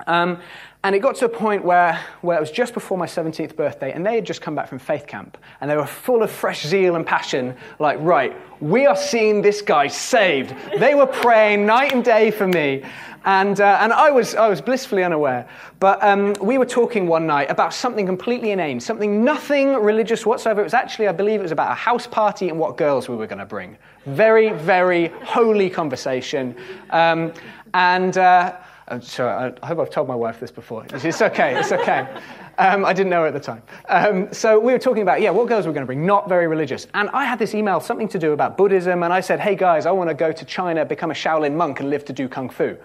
Um, 0.07 0.39
and 0.85 0.95
it 0.95 1.01
got 1.01 1.17
to 1.17 1.25
a 1.25 1.29
point 1.29 1.65
where, 1.65 2.01
where 2.21 2.37
it 2.37 2.41
was 2.41 2.53
just 2.53 2.73
before 2.73 2.97
my 2.97 3.07
17th 3.07 3.57
birthday, 3.57 3.93
and 3.93 4.07
they 4.07 4.15
had 4.15 4.25
just 4.25 4.41
come 4.41 4.55
back 4.55 4.69
from 4.69 4.79
faith 4.79 5.09
camp, 5.09 5.37
and 5.61 5.69
they 5.69 5.77
were 5.77 5.85
full 5.85 6.23
of 6.23 6.31
fresh 6.31 6.65
zeal 6.65 6.95
and 6.95 7.05
passion, 7.05 7.57
like, 7.81 7.99
right, 8.01 8.37
we 8.61 8.87
are 8.87 8.97
seeing 8.97 9.43
this 9.43 9.61
guy 9.61 9.89
saved. 9.89 10.55
They 10.79 10.95
were 10.95 11.07
praying 11.07 11.67
night 11.67 11.93
and 11.93 12.05
day 12.05 12.31
for 12.31 12.47
me, 12.47 12.85
and, 13.25 13.61
uh, 13.61 13.79
and 13.81 13.93
I, 13.93 14.13
was, 14.13 14.37
I 14.37 14.49
was 14.49 14.61
blissfully 14.61 15.03
unaware. 15.03 15.49
But 15.81 16.03
um, 16.03 16.35
we 16.41 16.59
were 16.59 16.65
talking 16.65 17.09
one 17.09 17.27
night 17.27 17.51
about 17.51 17.75
something 17.75 18.07
completely 18.07 18.53
inane, 18.53 18.79
something 18.79 19.25
nothing 19.25 19.75
religious 19.75 20.25
whatsoever. 20.25 20.61
It 20.61 20.65
was 20.65 20.75
actually, 20.75 21.09
I 21.09 21.13
believe, 21.13 21.41
it 21.41 21.43
was 21.43 21.53
about 21.53 21.73
a 21.73 21.75
house 21.75 22.07
party 22.07 22.51
and 22.51 22.59
what 22.59 22.77
girls 22.77 23.09
we 23.09 23.17
were 23.17 23.27
going 23.27 23.41
to 23.41 23.47
bring. 23.47 23.77
Very, 24.07 24.53
very 24.53 25.09
holy 25.25 25.69
conversation. 25.69 26.55
Um, 26.91 27.33
and. 27.75 28.17
Uh, 28.17 28.57
I'm 28.91 29.03
sorry, 29.03 29.55
I 29.63 29.67
hope 29.67 29.79
I've 29.79 29.91
told 29.91 30.09
my 30.09 30.15
wife 30.15 30.41
this 30.41 30.51
before. 30.51 30.87
It's 30.93 31.21
okay, 31.21 31.59
it's 31.59 31.73
okay. 31.73 32.09
Um, 32.57 32.85
I 32.85 32.93
didn't 32.93 33.11
know 33.11 33.21
her 33.21 33.27
at 33.27 33.35
the 33.35 33.41
time. 33.41 33.63
Um, 33.89 34.33
so 34.33 34.59
we 34.59 34.73
were 34.73 34.79
talking 34.79 35.03
about, 35.03 35.21
yeah, 35.21 35.31
what 35.31 35.47
girls 35.47 35.67
we're 35.67 35.73
going 35.73 35.83
to 35.83 35.87
bring, 35.87 36.07
not 36.07 36.29
very 36.29 36.47
religious. 36.47 36.87
And 36.95 37.09
I 37.11 37.25
had 37.25 37.39
this 37.39 37.55
email, 37.55 37.81
something 37.81 38.09
to 38.09 38.19
do 38.19 38.33
about 38.33 38.57
Buddhism, 38.57 39.03
and 39.03 39.13
I 39.13 39.21
said, 39.21 39.41
hey 39.41 39.55
guys, 39.55 39.87
I 39.87 39.91
want 39.91 40.09
to 40.09 40.15
go 40.15 40.33
to 40.33 40.45
China, 40.45 40.85
become 40.85 41.11
a 41.11 41.15
Shaolin 41.15 41.55
monk, 41.55 41.81
and 41.81 41.91
live 41.91 42.05
to 42.07 42.13
do 42.13 42.29
Kung 42.29 42.49
Fu. 42.49 42.77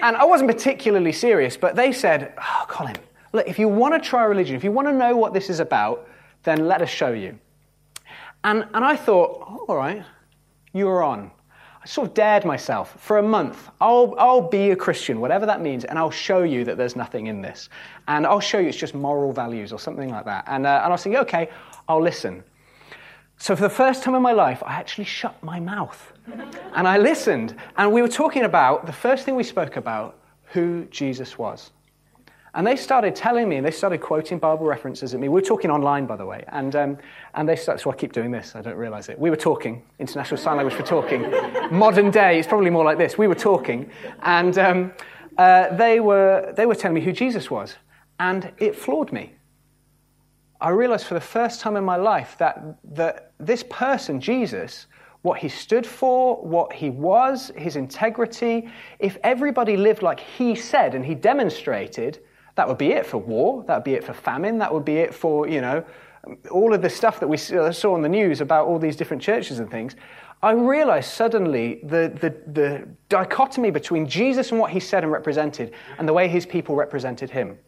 And 0.00 0.16
I 0.16 0.24
wasn't 0.24 0.50
particularly 0.50 1.12
serious, 1.12 1.56
but 1.56 1.74
they 1.74 1.92
said, 1.92 2.32
oh, 2.38 2.64
Colin, 2.68 2.96
look, 3.32 3.46
if 3.48 3.58
you 3.58 3.68
want 3.68 3.94
to 3.94 4.08
try 4.08 4.24
religion, 4.24 4.54
if 4.54 4.62
you 4.62 4.72
want 4.72 4.86
to 4.88 4.94
know 4.94 5.16
what 5.16 5.34
this 5.34 5.50
is 5.50 5.60
about, 5.60 6.08
then 6.44 6.68
let 6.68 6.80
us 6.80 6.88
show 6.88 7.12
you. 7.12 7.38
And, 8.44 8.66
and 8.74 8.84
I 8.84 8.94
thought, 8.94 9.44
oh, 9.48 9.66
all 9.68 9.76
right, 9.76 10.04
you 10.72 10.88
are 10.88 11.02
on. 11.02 11.32
I 11.86 11.88
sort 11.88 12.08
of 12.08 12.14
dared 12.14 12.44
myself 12.44 13.00
for 13.00 13.18
a 13.18 13.22
month. 13.22 13.70
I'll, 13.80 14.12
I'll 14.18 14.40
be 14.40 14.72
a 14.72 14.76
Christian, 14.76 15.20
whatever 15.20 15.46
that 15.46 15.60
means, 15.60 15.84
and 15.84 16.00
I'll 16.00 16.10
show 16.10 16.42
you 16.42 16.64
that 16.64 16.76
there's 16.76 16.96
nothing 16.96 17.28
in 17.28 17.40
this. 17.40 17.68
And 18.08 18.26
I'll 18.26 18.40
show 18.40 18.58
you 18.58 18.66
it's 18.66 18.76
just 18.76 18.92
moral 18.92 19.32
values 19.32 19.72
or 19.72 19.78
something 19.78 20.10
like 20.10 20.24
that. 20.24 20.42
And, 20.48 20.66
uh, 20.66 20.80
and 20.82 20.86
I 20.86 20.88
was 20.88 21.04
thinking, 21.04 21.20
okay, 21.20 21.48
I'll 21.88 22.02
listen. 22.02 22.42
So 23.36 23.54
for 23.54 23.62
the 23.62 23.70
first 23.70 24.02
time 24.02 24.16
in 24.16 24.22
my 24.22 24.32
life, 24.32 24.64
I 24.66 24.72
actually 24.72 25.04
shut 25.04 25.40
my 25.44 25.60
mouth. 25.60 26.12
and 26.74 26.88
I 26.88 26.98
listened. 26.98 27.54
And 27.76 27.92
we 27.92 28.02
were 28.02 28.08
talking 28.08 28.42
about, 28.42 28.86
the 28.86 28.92
first 28.92 29.24
thing 29.24 29.36
we 29.36 29.44
spoke 29.44 29.76
about, 29.76 30.18
who 30.46 30.86
Jesus 30.86 31.38
was. 31.38 31.70
And 32.56 32.66
they 32.66 32.74
started 32.74 33.14
telling 33.14 33.50
me, 33.50 33.56
and 33.56 33.66
they 33.66 33.70
started 33.70 33.98
quoting 33.98 34.38
Bible 34.38 34.64
references 34.64 35.12
at 35.12 35.20
me. 35.20 35.28
We 35.28 35.34
were 35.34 35.46
talking 35.46 35.70
online, 35.70 36.06
by 36.06 36.16
the 36.16 36.24
way. 36.24 36.42
And, 36.48 36.74
um, 36.74 36.98
and 37.34 37.46
they 37.46 37.54
started, 37.54 37.82
so 37.82 37.90
I 37.90 37.94
keep 37.94 38.14
doing 38.14 38.30
this, 38.30 38.56
I 38.56 38.62
don't 38.62 38.78
realize 38.78 39.10
it. 39.10 39.18
We 39.18 39.28
were 39.28 39.36
talking, 39.36 39.82
International 39.98 40.38
Sign 40.38 40.56
Language 40.56 40.74
for 40.74 40.82
talking. 40.82 41.30
Modern 41.70 42.10
day, 42.10 42.38
it's 42.38 42.48
probably 42.48 42.70
more 42.70 42.82
like 42.82 42.96
this. 42.96 43.18
We 43.18 43.28
were 43.28 43.34
talking. 43.34 43.90
And 44.22 44.56
um, 44.56 44.92
uh, 45.36 45.76
they, 45.76 46.00
were, 46.00 46.54
they 46.56 46.64
were 46.64 46.74
telling 46.74 46.94
me 46.94 47.02
who 47.02 47.12
Jesus 47.12 47.50
was. 47.50 47.76
And 48.20 48.50
it 48.56 48.74
floored 48.74 49.12
me. 49.12 49.34
I 50.58 50.70
realized 50.70 51.04
for 51.04 51.12
the 51.14 51.20
first 51.20 51.60
time 51.60 51.76
in 51.76 51.84
my 51.84 51.96
life 51.96 52.36
that, 52.38 52.78
that 52.94 53.32
this 53.38 53.64
person, 53.68 54.18
Jesus, 54.18 54.86
what 55.20 55.38
he 55.38 55.50
stood 55.50 55.86
for, 55.86 56.36
what 56.36 56.72
he 56.72 56.88
was, 56.88 57.52
his 57.54 57.76
integrity, 57.76 58.70
if 58.98 59.18
everybody 59.22 59.76
lived 59.76 60.00
like 60.00 60.20
he 60.20 60.54
said 60.54 60.94
and 60.94 61.04
he 61.04 61.14
demonstrated, 61.14 62.20
that 62.56 62.66
would 62.66 62.78
be 62.78 62.92
it 62.92 63.06
for 63.06 63.18
war. 63.18 63.64
That 63.66 63.76
would 63.76 63.84
be 63.84 63.94
it 63.94 64.04
for 64.04 64.12
famine. 64.12 64.58
That 64.58 64.72
would 64.72 64.84
be 64.84 64.96
it 64.96 65.14
for, 65.14 65.48
you 65.48 65.60
know, 65.60 65.84
all 66.50 66.74
of 66.74 66.82
the 66.82 66.90
stuff 66.90 67.20
that 67.20 67.28
we 67.28 67.36
uh, 67.36 67.70
saw 67.70 67.94
on 67.94 68.02
the 68.02 68.08
news 68.08 68.40
about 68.40 68.66
all 68.66 68.78
these 68.78 68.96
different 68.96 69.22
churches 69.22 69.58
and 69.58 69.70
things. 69.70 69.94
I 70.42 70.52
realized 70.52 71.12
suddenly 71.12 71.80
the, 71.82 72.12
the, 72.20 72.34
the 72.52 72.88
dichotomy 73.08 73.70
between 73.70 74.06
Jesus 74.06 74.50
and 74.50 74.60
what 74.60 74.70
he 74.70 74.80
said 74.80 75.02
and 75.02 75.12
represented 75.12 75.72
and 75.98 76.08
the 76.08 76.12
way 76.12 76.28
his 76.28 76.44
people 76.44 76.74
represented 76.74 77.30
him. 77.30 77.58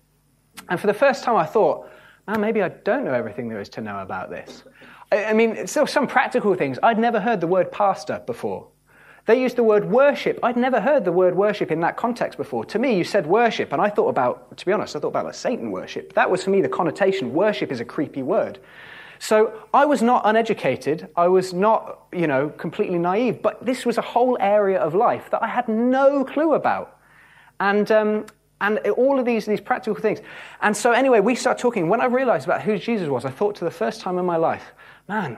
And 0.68 0.80
for 0.80 0.86
the 0.86 0.94
first 0.94 1.22
time, 1.22 1.36
I 1.36 1.46
thought, 1.46 1.88
man, 2.26 2.40
maybe 2.40 2.62
I 2.62 2.68
don't 2.68 3.04
know 3.04 3.14
everything 3.14 3.48
there 3.48 3.60
is 3.60 3.68
to 3.70 3.80
know 3.80 4.00
about 4.00 4.30
this. 4.30 4.64
I, 5.12 5.26
I 5.26 5.32
mean, 5.32 5.66
still 5.66 5.86
some 5.86 6.06
practical 6.06 6.54
things. 6.54 6.78
I'd 6.82 6.98
never 6.98 7.20
heard 7.20 7.40
the 7.40 7.46
word 7.46 7.70
pastor 7.70 8.22
before. 8.26 8.68
They 9.28 9.42
used 9.42 9.56
the 9.56 9.62
word 9.62 9.84
worship. 9.84 10.40
I'd 10.42 10.56
never 10.56 10.80
heard 10.80 11.04
the 11.04 11.12
word 11.12 11.36
worship 11.36 11.70
in 11.70 11.80
that 11.80 11.98
context 11.98 12.38
before. 12.38 12.64
To 12.64 12.78
me, 12.78 12.96
you 12.96 13.04
said 13.04 13.26
worship, 13.26 13.74
and 13.74 13.82
I 13.82 13.90
thought 13.90 14.08
about, 14.08 14.56
to 14.56 14.64
be 14.64 14.72
honest, 14.72 14.96
I 14.96 15.00
thought 15.00 15.08
about 15.08 15.26
like 15.26 15.34
Satan 15.34 15.70
worship. 15.70 16.14
That 16.14 16.30
was 16.30 16.44
for 16.44 16.48
me 16.48 16.62
the 16.62 16.68
connotation. 16.70 17.34
Worship 17.34 17.70
is 17.70 17.78
a 17.80 17.84
creepy 17.84 18.22
word. 18.22 18.58
So 19.18 19.52
I 19.74 19.84
was 19.84 20.00
not 20.00 20.22
uneducated. 20.24 21.08
I 21.14 21.28
was 21.28 21.52
not, 21.52 22.04
you 22.10 22.26
know, 22.26 22.48
completely 22.48 22.98
naive. 22.98 23.42
But 23.42 23.62
this 23.66 23.84
was 23.84 23.98
a 23.98 24.00
whole 24.00 24.38
area 24.40 24.78
of 24.78 24.94
life 24.94 25.28
that 25.30 25.42
I 25.42 25.46
had 25.46 25.68
no 25.68 26.24
clue 26.24 26.54
about. 26.54 26.98
And, 27.60 27.92
um, 27.92 28.24
and 28.62 28.78
all 28.96 29.18
of 29.18 29.26
these, 29.26 29.44
these 29.44 29.60
practical 29.60 30.00
things. 30.00 30.20
And 30.62 30.74
so, 30.74 30.92
anyway, 30.92 31.20
we 31.20 31.34
start 31.34 31.58
talking. 31.58 31.90
When 31.90 32.00
I 32.00 32.06
realized 32.06 32.46
about 32.46 32.62
who 32.62 32.78
Jesus 32.78 33.08
was, 33.08 33.26
I 33.26 33.30
thought 33.30 33.56
to 33.56 33.66
the 33.66 33.70
first 33.70 34.00
time 34.00 34.16
in 34.16 34.24
my 34.24 34.36
life, 34.36 34.72
man, 35.06 35.36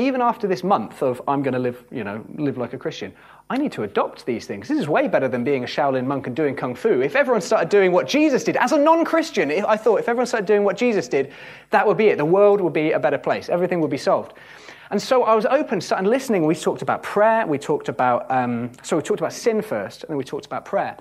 even 0.00 0.20
after 0.20 0.46
this 0.46 0.64
month 0.64 1.02
of 1.02 1.20
I'm 1.28 1.42
going 1.42 1.54
to 1.54 1.58
live, 1.58 1.84
you 1.90 2.04
know, 2.04 2.24
live 2.36 2.58
like 2.58 2.72
a 2.72 2.78
Christian, 2.78 3.12
I 3.48 3.56
need 3.56 3.72
to 3.72 3.82
adopt 3.82 4.26
these 4.26 4.46
things. 4.46 4.68
This 4.68 4.78
is 4.78 4.88
way 4.88 5.08
better 5.08 5.28
than 5.28 5.44
being 5.44 5.64
a 5.64 5.66
Shaolin 5.66 6.06
monk 6.06 6.26
and 6.26 6.36
doing 6.36 6.54
kung 6.54 6.74
fu. 6.74 7.00
If 7.00 7.16
everyone 7.16 7.40
started 7.40 7.68
doing 7.68 7.92
what 7.92 8.06
Jesus 8.06 8.44
did, 8.44 8.56
as 8.56 8.72
a 8.72 8.78
non-Christian, 8.78 9.50
I 9.50 9.76
thought 9.76 9.98
if 10.00 10.08
everyone 10.08 10.26
started 10.26 10.46
doing 10.46 10.64
what 10.64 10.76
Jesus 10.76 11.08
did, 11.08 11.32
that 11.70 11.86
would 11.86 11.96
be 11.96 12.06
it. 12.06 12.16
The 12.16 12.24
world 12.24 12.60
would 12.60 12.72
be 12.72 12.92
a 12.92 12.98
better 12.98 13.18
place. 13.18 13.48
Everything 13.48 13.80
would 13.80 13.90
be 13.90 13.98
solved. 13.98 14.34
And 14.90 15.00
so 15.00 15.24
I 15.24 15.34
was 15.34 15.46
open, 15.46 15.80
started 15.80 16.08
listening. 16.08 16.46
We 16.46 16.54
talked 16.54 16.82
about 16.82 17.02
prayer. 17.02 17.46
We 17.46 17.58
talked 17.58 17.88
about, 17.88 18.30
um, 18.30 18.72
so 18.82 18.96
we 18.96 19.02
talked 19.02 19.20
about 19.20 19.32
sin 19.32 19.62
first, 19.62 20.02
and 20.02 20.10
then 20.10 20.16
we 20.16 20.24
talked 20.24 20.46
about 20.46 20.64
prayer. 20.64 20.96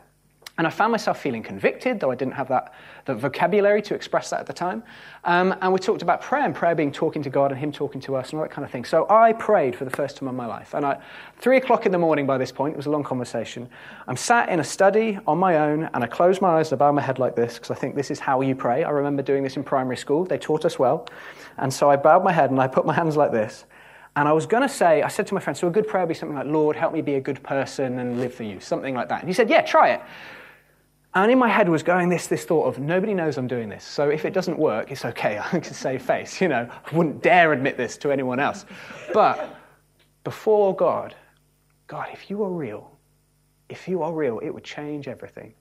And 0.59 0.67
I 0.67 0.71
found 0.71 0.91
myself 0.91 1.21
feeling 1.21 1.41
convicted, 1.41 2.01
though 2.01 2.11
I 2.11 2.15
didn't 2.15 2.33
have 2.33 2.49
that 2.49 2.73
the 3.05 3.15
vocabulary 3.15 3.81
to 3.81 3.95
express 3.95 4.29
that 4.29 4.41
at 4.41 4.45
the 4.45 4.51
time. 4.51 4.83
Um, 5.23 5.55
and 5.61 5.71
we 5.71 5.79
talked 5.79 6.01
about 6.01 6.21
prayer 6.21 6.43
and 6.43 6.53
prayer 6.53 6.75
being 6.75 6.91
talking 6.91 7.23
to 7.23 7.29
God 7.29 7.51
and 7.51 7.59
Him 7.59 7.71
talking 7.71 8.01
to 8.01 8.17
us 8.17 8.31
and 8.31 8.39
all 8.39 8.45
that 8.45 8.51
kind 8.51 8.65
of 8.65 8.69
thing. 8.69 8.83
So 8.83 9.07
I 9.09 9.31
prayed 9.31 9.73
for 9.73 9.85
the 9.85 9.89
first 9.89 10.17
time 10.17 10.27
in 10.27 10.35
my 10.35 10.45
life. 10.45 10.73
And 10.73 10.85
at 10.85 11.01
three 11.37 11.55
o'clock 11.55 11.85
in 11.85 11.93
the 11.93 11.97
morning 11.97 12.27
by 12.27 12.37
this 12.37 12.51
point, 12.51 12.73
it 12.73 12.77
was 12.77 12.87
a 12.87 12.91
long 12.91 13.05
conversation. 13.05 13.69
I'm 14.05 14.17
sat 14.17 14.49
in 14.49 14.59
a 14.59 14.63
study 14.63 15.17
on 15.25 15.37
my 15.37 15.59
own 15.59 15.89
and 15.93 16.03
I 16.03 16.07
close 16.07 16.41
my 16.41 16.59
eyes 16.59 16.73
and 16.73 16.81
I 16.81 16.85
bow 16.85 16.91
my 16.91 17.01
head 17.01 17.19
like 17.19 17.37
this 17.37 17.53
because 17.53 17.71
I 17.71 17.75
think 17.75 17.95
this 17.95 18.11
is 18.11 18.19
how 18.19 18.41
you 18.41 18.53
pray. 18.53 18.83
I 18.83 18.89
remember 18.89 19.23
doing 19.23 19.43
this 19.43 19.55
in 19.55 19.63
primary 19.63 19.97
school, 19.97 20.25
they 20.25 20.37
taught 20.37 20.65
us 20.65 20.77
well. 20.77 21.07
And 21.57 21.73
so 21.73 21.89
I 21.89 21.95
bowed 21.95 22.25
my 22.25 22.33
head 22.33 22.51
and 22.51 22.59
I 22.59 22.67
put 22.67 22.85
my 22.85 22.93
hands 22.93 23.15
like 23.15 23.31
this. 23.31 23.63
And 24.17 24.27
I 24.27 24.33
was 24.33 24.45
going 24.45 24.63
to 24.63 24.69
say, 24.69 25.03
I 25.03 25.07
said 25.07 25.25
to 25.27 25.33
my 25.33 25.39
friend, 25.39 25.55
so 25.55 25.69
a 25.69 25.71
good 25.71 25.87
prayer 25.87 26.03
would 26.03 26.09
be 26.09 26.15
something 26.15 26.35
like, 26.35 26.47
Lord, 26.47 26.75
help 26.75 26.91
me 26.91 27.01
be 27.01 27.15
a 27.15 27.21
good 27.21 27.41
person 27.43 27.99
and 27.99 28.19
live 28.19 28.33
for 28.33 28.43
you, 28.43 28.59
something 28.59 28.93
like 28.93 29.07
that. 29.07 29.21
And 29.21 29.29
he 29.29 29.33
said, 29.33 29.49
yeah, 29.49 29.61
try 29.61 29.91
it. 29.91 30.01
And 31.15 31.31
in 31.31 31.39
my 31.39 31.47
head 31.47 31.69
was 31.69 31.81
going 31.81 32.09
this, 32.09 32.27
this 32.27 32.45
thought 32.45 32.65
of 32.65 32.77
nobody 32.77 33.13
knows 33.13 33.37
I'm 33.37 33.47
doing 33.47 33.67
this. 33.67 33.83
So 33.83 34.09
if 34.09 34.25
it 34.25 34.33
doesn't 34.33 34.59
work, 34.59 34.91
it's 34.91 35.05
okay. 35.05 35.39
I 35.53 35.59
can 35.59 35.73
save 35.73 36.03
face. 36.03 36.39
You 36.39 36.49
know, 36.49 36.69
I 36.69 36.95
wouldn't 36.95 37.23
dare 37.23 37.53
admit 37.53 37.77
this 37.77 37.97
to 37.97 38.11
anyone 38.11 38.39
else. 38.39 38.65
But 39.13 39.55
before 40.23 40.75
God, 40.75 41.15
God, 41.87 42.09
if 42.13 42.29
you 42.29 42.43
are 42.43 42.51
real, 42.51 42.91
if 43.69 43.87
you 43.87 44.03
are 44.03 44.13
real, 44.13 44.39
it 44.39 44.49
would 44.49 44.63
change 44.63 45.07
everything. 45.07 45.53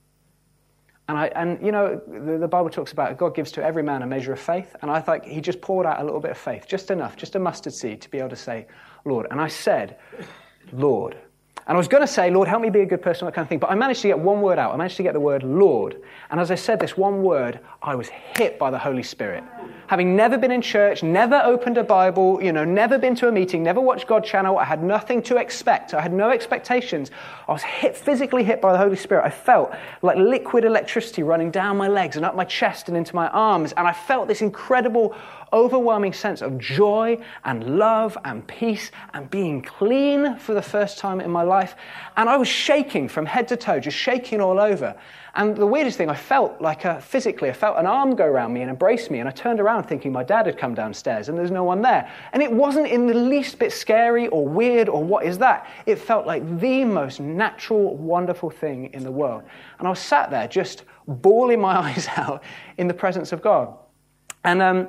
And, 1.07 1.17
I, 1.17 1.27
and 1.35 1.59
you 1.65 1.71
know, 1.71 1.99
the, 2.07 2.37
the, 2.37 2.47
Bible 2.47 2.69
talks 2.69 2.91
about 2.91 3.17
God 3.17 3.33
gives 3.33 3.51
to 3.53 3.63
every 3.63 3.81
man 3.81 4.03
a 4.03 4.05
measure 4.05 4.31
of 4.31 4.39
faith. 4.39 4.75
And 4.83 4.91
I 4.91 5.01
thought 5.01 5.25
he 5.25 5.41
just 5.41 5.59
poured 5.59 5.87
out 5.87 5.99
a 5.99 6.03
little 6.03 6.19
bit 6.19 6.29
of 6.29 6.37
faith, 6.37 6.67
just 6.67 6.91
enough, 6.91 7.15
just 7.15 7.33
a 7.33 7.39
mustard 7.39 7.73
seed 7.73 7.99
to 8.01 8.09
be 8.11 8.19
able 8.19 8.29
to 8.29 8.35
say, 8.35 8.67
Lord. 9.05 9.25
And 9.31 9.41
I 9.41 9.47
said, 9.47 9.97
Lord, 10.71 11.17
and 11.69 11.75
I 11.75 11.77
was 11.77 11.87
going 11.87 12.01
to 12.01 12.07
say, 12.07 12.31
Lord, 12.31 12.47
help 12.47 12.63
me 12.63 12.71
be 12.71 12.79
a 12.79 12.85
good 12.87 13.03
person, 13.03 13.27
that 13.27 13.35
kind 13.35 13.45
of 13.45 13.49
thing. 13.49 13.59
But 13.59 13.69
I 13.69 13.75
managed 13.75 14.01
to 14.01 14.07
get 14.07 14.17
one 14.17 14.41
word 14.41 14.57
out. 14.57 14.73
I 14.73 14.75
managed 14.75 14.97
to 14.97 15.03
get 15.03 15.13
the 15.13 15.19
word 15.19 15.43
Lord. 15.43 16.01
And 16.31 16.39
as 16.39 16.49
I 16.49 16.55
said 16.55 16.79
this 16.79 16.97
one 16.97 17.21
word, 17.21 17.59
I 17.83 17.93
was 17.93 18.09
hit 18.09 18.57
by 18.57 18.71
the 18.71 18.79
Holy 18.79 19.03
Spirit. 19.03 19.43
Having 19.89 20.15
never 20.15 20.37
been 20.37 20.51
in 20.51 20.61
church, 20.61 21.01
never 21.01 21.41
opened 21.43 21.75
a 21.79 21.83
Bible, 21.83 22.39
you 22.43 22.51
know, 22.51 22.63
never 22.63 22.99
been 22.99 23.15
to 23.15 23.27
a 23.27 23.31
meeting, 23.31 23.63
never 23.63 23.81
watched 23.81 24.05
God 24.05 24.23
channel, 24.23 24.59
I 24.59 24.63
had 24.63 24.83
nothing 24.83 25.23
to 25.23 25.37
expect. 25.37 25.95
I 25.95 26.01
had 26.01 26.13
no 26.13 26.29
expectations. 26.29 27.09
I 27.47 27.53
was 27.53 27.63
hit, 27.63 27.97
physically 27.97 28.43
hit 28.43 28.61
by 28.61 28.71
the 28.71 28.77
Holy 28.77 28.95
Spirit. 28.95 29.25
I 29.25 29.31
felt 29.31 29.73
like 30.03 30.15
liquid 30.15 30.63
electricity 30.63 31.23
running 31.23 31.49
down 31.49 31.75
my 31.75 31.87
legs 31.87 32.17
and 32.17 32.23
up 32.23 32.35
my 32.35 32.43
chest 32.45 32.87
and 32.87 32.95
into 32.95 33.15
my 33.15 33.29
arms. 33.29 33.71
And 33.71 33.87
I 33.87 33.93
felt 33.93 34.27
this 34.27 34.43
incredible 34.43 35.15
overwhelming 35.51 36.13
sense 36.13 36.43
of 36.43 36.59
joy 36.59 37.17
and 37.43 37.79
love 37.79 38.15
and 38.25 38.45
peace 38.45 38.91
and 39.15 39.27
being 39.31 39.63
clean 39.63 40.37
for 40.37 40.53
the 40.53 40.61
first 40.61 40.99
time 40.99 41.19
in 41.19 41.31
my 41.31 41.41
life. 41.41 41.75
And 42.15 42.29
I 42.29 42.37
was 42.37 42.47
shaking 42.47 43.09
from 43.09 43.25
head 43.25 43.47
to 43.47 43.57
toe, 43.57 43.79
just 43.79 43.97
shaking 43.97 44.39
all 44.39 44.59
over. 44.59 44.95
And 45.35 45.55
the 45.55 45.67
weirdest 45.67 45.97
thing, 45.97 46.09
I 46.09 46.15
felt 46.15 46.59
like 46.59 46.85
a, 46.85 46.99
physically, 47.01 47.49
I 47.49 47.53
felt 47.53 47.77
an 47.77 47.85
arm 47.85 48.15
go 48.15 48.25
around 48.25 48.53
me 48.53 48.61
and 48.61 48.69
embrace 48.69 49.09
me. 49.09 49.19
And 49.19 49.29
I 49.29 49.31
turned 49.31 49.59
around 49.59 49.78
thinking 49.87 50.11
my 50.11 50.23
dad 50.23 50.45
had 50.45 50.57
come 50.57 50.73
downstairs 50.73 51.29
and 51.29 51.37
there's 51.37 51.51
no 51.51 51.63
one 51.63 51.81
there. 51.81 52.11
And 52.33 52.41
it 52.41 52.51
wasn't 52.51 52.87
in 52.87 53.07
the 53.07 53.13
least 53.13 53.59
bit 53.59 53.71
scary 53.71 54.27
or 54.27 54.47
weird 54.47 54.89
or 54.89 55.03
what 55.03 55.25
is 55.25 55.37
that. 55.39 55.67
It 55.85 55.97
felt 55.97 56.25
like 56.25 56.59
the 56.59 56.83
most 56.85 57.19
natural, 57.19 57.95
wonderful 57.95 58.49
thing 58.49 58.93
in 58.93 59.03
the 59.03 59.11
world. 59.11 59.43
And 59.77 59.87
I 59.87 59.89
was 59.89 59.99
sat 59.99 60.29
there 60.29 60.47
just 60.47 60.83
bawling 61.07 61.61
my 61.61 61.77
eyes 61.89 62.07
out 62.15 62.43
in 62.77 62.87
the 62.87 62.93
presence 62.93 63.31
of 63.31 63.41
God. 63.41 63.73
And 64.43 64.61
um, 64.61 64.87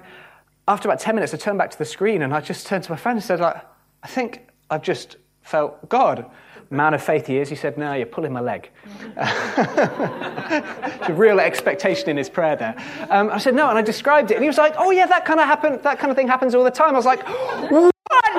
after 0.68 0.88
about 0.88 1.00
10 1.00 1.14
minutes, 1.14 1.34
I 1.34 1.36
turned 1.36 1.58
back 1.58 1.70
to 1.70 1.78
the 1.78 1.84
screen 1.84 2.22
and 2.22 2.32
I 2.32 2.40
just 2.40 2.66
turned 2.66 2.84
to 2.84 2.90
my 2.90 2.96
friend 2.96 3.16
and 3.16 3.24
said, 3.24 3.40
like, 3.40 3.64
I 4.02 4.06
think 4.06 4.48
I've 4.70 4.82
just 4.82 5.16
felt 5.42 5.88
God. 5.88 6.30
Man 6.72 6.94
of 6.94 7.02
faith 7.02 7.26
he 7.26 7.38
is. 7.38 7.48
He 7.48 7.56
said, 7.56 7.76
No, 7.76 7.94
you're 7.94 8.06
pulling 8.06 8.32
my 8.32 8.40
leg. 8.40 8.70
a 9.16 11.12
real 11.12 11.40
expectation 11.40 12.08
in 12.08 12.16
his 12.16 12.30
prayer 12.30 12.54
there. 12.54 12.76
Um, 13.10 13.28
I 13.30 13.38
said, 13.38 13.56
No, 13.56 13.68
and 13.68 13.76
I 13.76 13.82
described 13.82 14.30
it. 14.30 14.34
And 14.34 14.44
he 14.44 14.48
was 14.48 14.58
like, 14.58 14.74
Oh, 14.78 14.92
yeah, 14.92 15.06
that 15.06 15.24
kind 15.24 15.40
of 15.40 15.46
happen, 15.46 15.80
that 15.82 15.98
kind 15.98 16.12
of 16.12 16.16
thing 16.16 16.28
happens 16.28 16.54
all 16.54 16.62
the 16.62 16.70
time. 16.70 16.90
I 16.90 16.98
was 16.98 17.06
like, 17.06 17.26
What? 17.70 17.90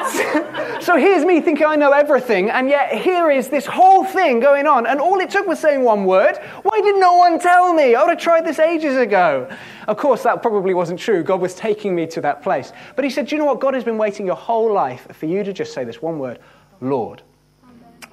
so 0.81 0.95
here's 0.95 1.25
me 1.25 1.41
thinking 1.41 1.65
I 1.65 1.75
know 1.75 1.91
everything, 1.91 2.50
and 2.50 2.69
yet 2.69 2.93
here 2.93 3.29
is 3.29 3.50
this 3.50 3.65
whole 3.65 4.05
thing 4.05 4.39
going 4.39 4.65
on. 4.65 4.85
And 4.88 5.00
all 5.00 5.19
it 5.19 5.29
took 5.29 5.45
was 5.45 5.59
saying 5.59 5.83
one 5.83 6.05
word. 6.05 6.38
Why 6.63 6.81
didn't 6.81 7.01
no 7.01 7.13
one 7.13 7.39
tell 7.39 7.73
me? 7.73 7.95
I 7.95 8.03
would 8.03 8.11
have 8.11 8.19
tried 8.19 8.45
this 8.45 8.59
ages 8.59 8.95
ago. 8.95 9.50
Of 9.88 9.97
course, 9.97 10.23
that 10.23 10.41
probably 10.41 10.73
wasn't 10.73 11.00
true. 11.00 11.23
God 11.23 11.41
was 11.41 11.53
taking 11.53 11.95
me 11.95 12.07
to 12.07 12.21
that 12.21 12.41
place. 12.43 12.71
But 12.95 13.03
he 13.03 13.11
said, 13.11 13.27
Do 13.27 13.35
you 13.35 13.39
know 13.39 13.45
what? 13.45 13.59
God 13.59 13.73
has 13.73 13.83
been 13.83 13.97
waiting 13.97 14.25
your 14.25 14.35
whole 14.35 14.71
life 14.71 15.07
for 15.13 15.25
you 15.25 15.43
to 15.43 15.51
just 15.51 15.73
say 15.73 15.83
this 15.83 16.01
one 16.01 16.19
word 16.19 16.39
Lord. 16.79 17.23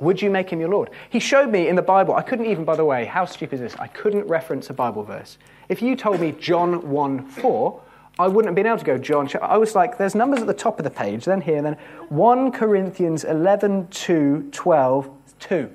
Would 0.00 0.22
you 0.22 0.30
make 0.30 0.50
him 0.50 0.60
your 0.60 0.68
Lord? 0.68 0.90
He 1.10 1.18
showed 1.18 1.50
me 1.50 1.68
in 1.68 1.76
the 1.76 1.82
Bible, 1.82 2.14
I 2.14 2.22
couldn't 2.22 2.46
even, 2.46 2.64
by 2.64 2.76
the 2.76 2.84
way, 2.84 3.04
how 3.04 3.24
stupid 3.24 3.54
is 3.54 3.60
this? 3.60 3.76
I 3.80 3.88
couldn't 3.88 4.26
reference 4.26 4.70
a 4.70 4.74
Bible 4.74 5.02
verse. 5.02 5.38
If 5.68 5.82
you 5.82 5.96
told 5.96 6.20
me 6.20 6.32
John 6.32 6.88
1 6.88 7.26
4, 7.26 7.80
I 8.18 8.26
wouldn't 8.26 8.46
have 8.46 8.54
been 8.54 8.66
able 8.66 8.78
to 8.78 8.84
go 8.84 8.98
John. 8.98 9.28
I 9.40 9.58
was 9.58 9.74
like, 9.74 9.98
there's 9.98 10.14
numbers 10.14 10.40
at 10.40 10.46
the 10.46 10.54
top 10.54 10.78
of 10.78 10.84
the 10.84 10.90
page, 10.90 11.24
then 11.24 11.40
here, 11.40 11.62
then 11.62 11.76
1 12.08 12.52
Corinthians 12.52 13.24
11 13.24 13.88
2 13.88 14.48
12 14.52 15.10
2. 15.38 15.70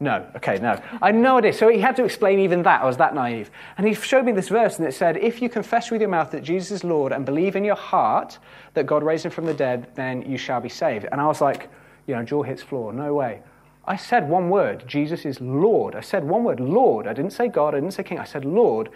No, 0.00 0.26
okay, 0.36 0.58
no. 0.58 0.80
I 1.00 1.06
had 1.06 1.14
no 1.14 1.38
idea. 1.38 1.52
So 1.52 1.68
he 1.68 1.80
had 1.80 1.96
to 1.96 2.04
explain 2.04 2.40
even 2.40 2.62
that. 2.64 2.82
I 2.82 2.84
was 2.84 2.96
that 2.96 3.14
naive. 3.14 3.50
And 3.78 3.86
he 3.86 3.94
showed 3.94 4.24
me 4.24 4.32
this 4.32 4.48
verse, 4.48 4.78
and 4.78 4.86
it 4.86 4.92
said, 4.92 5.16
If 5.16 5.40
you 5.40 5.48
confess 5.48 5.90
with 5.90 6.00
your 6.00 6.10
mouth 6.10 6.30
that 6.32 6.42
Jesus 6.42 6.72
is 6.72 6.84
Lord 6.84 7.12
and 7.12 7.24
believe 7.24 7.56
in 7.56 7.64
your 7.64 7.76
heart 7.76 8.38
that 8.74 8.86
God 8.86 9.02
raised 9.02 9.24
him 9.24 9.30
from 9.30 9.46
the 9.46 9.54
dead, 9.54 9.88
then 9.94 10.22
you 10.22 10.36
shall 10.36 10.60
be 10.60 10.68
saved. 10.68 11.06
And 11.10 11.20
I 11.20 11.26
was 11.26 11.40
like, 11.40 11.70
you 12.06 12.14
know, 12.14 12.22
jaw 12.22 12.42
hits 12.42 12.62
floor. 12.62 12.92
No 12.92 13.14
way. 13.14 13.42
I 13.86 13.96
said 13.96 14.28
one 14.28 14.48
word 14.48 14.84
Jesus 14.86 15.24
is 15.24 15.40
Lord. 15.40 15.94
I 15.94 16.00
said 16.00 16.24
one 16.24 16.44
word, 16.44 16.60
Lord. 16.60 17.06
I 17.06 17.12
didn't 17.12 17.32
say 17.32 17.48
God, 17.48 17.74
I 17.74 17.80
didn't 17.80 17.94
say 17.94 18.02
King. 18.02 18.18
I 18.18 18.24
said 18.24 18.44
Lord. 18.44 18.90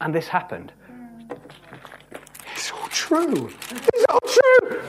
And 0.00 0.14
this 0.14 0.28
happened. 0.28 0.72
It's 2.54 2.72
all 2.72 2.88
true. 2.88 3.50
It's 3.70 4.04
all 4.08 4.20
true. 4.20 4.82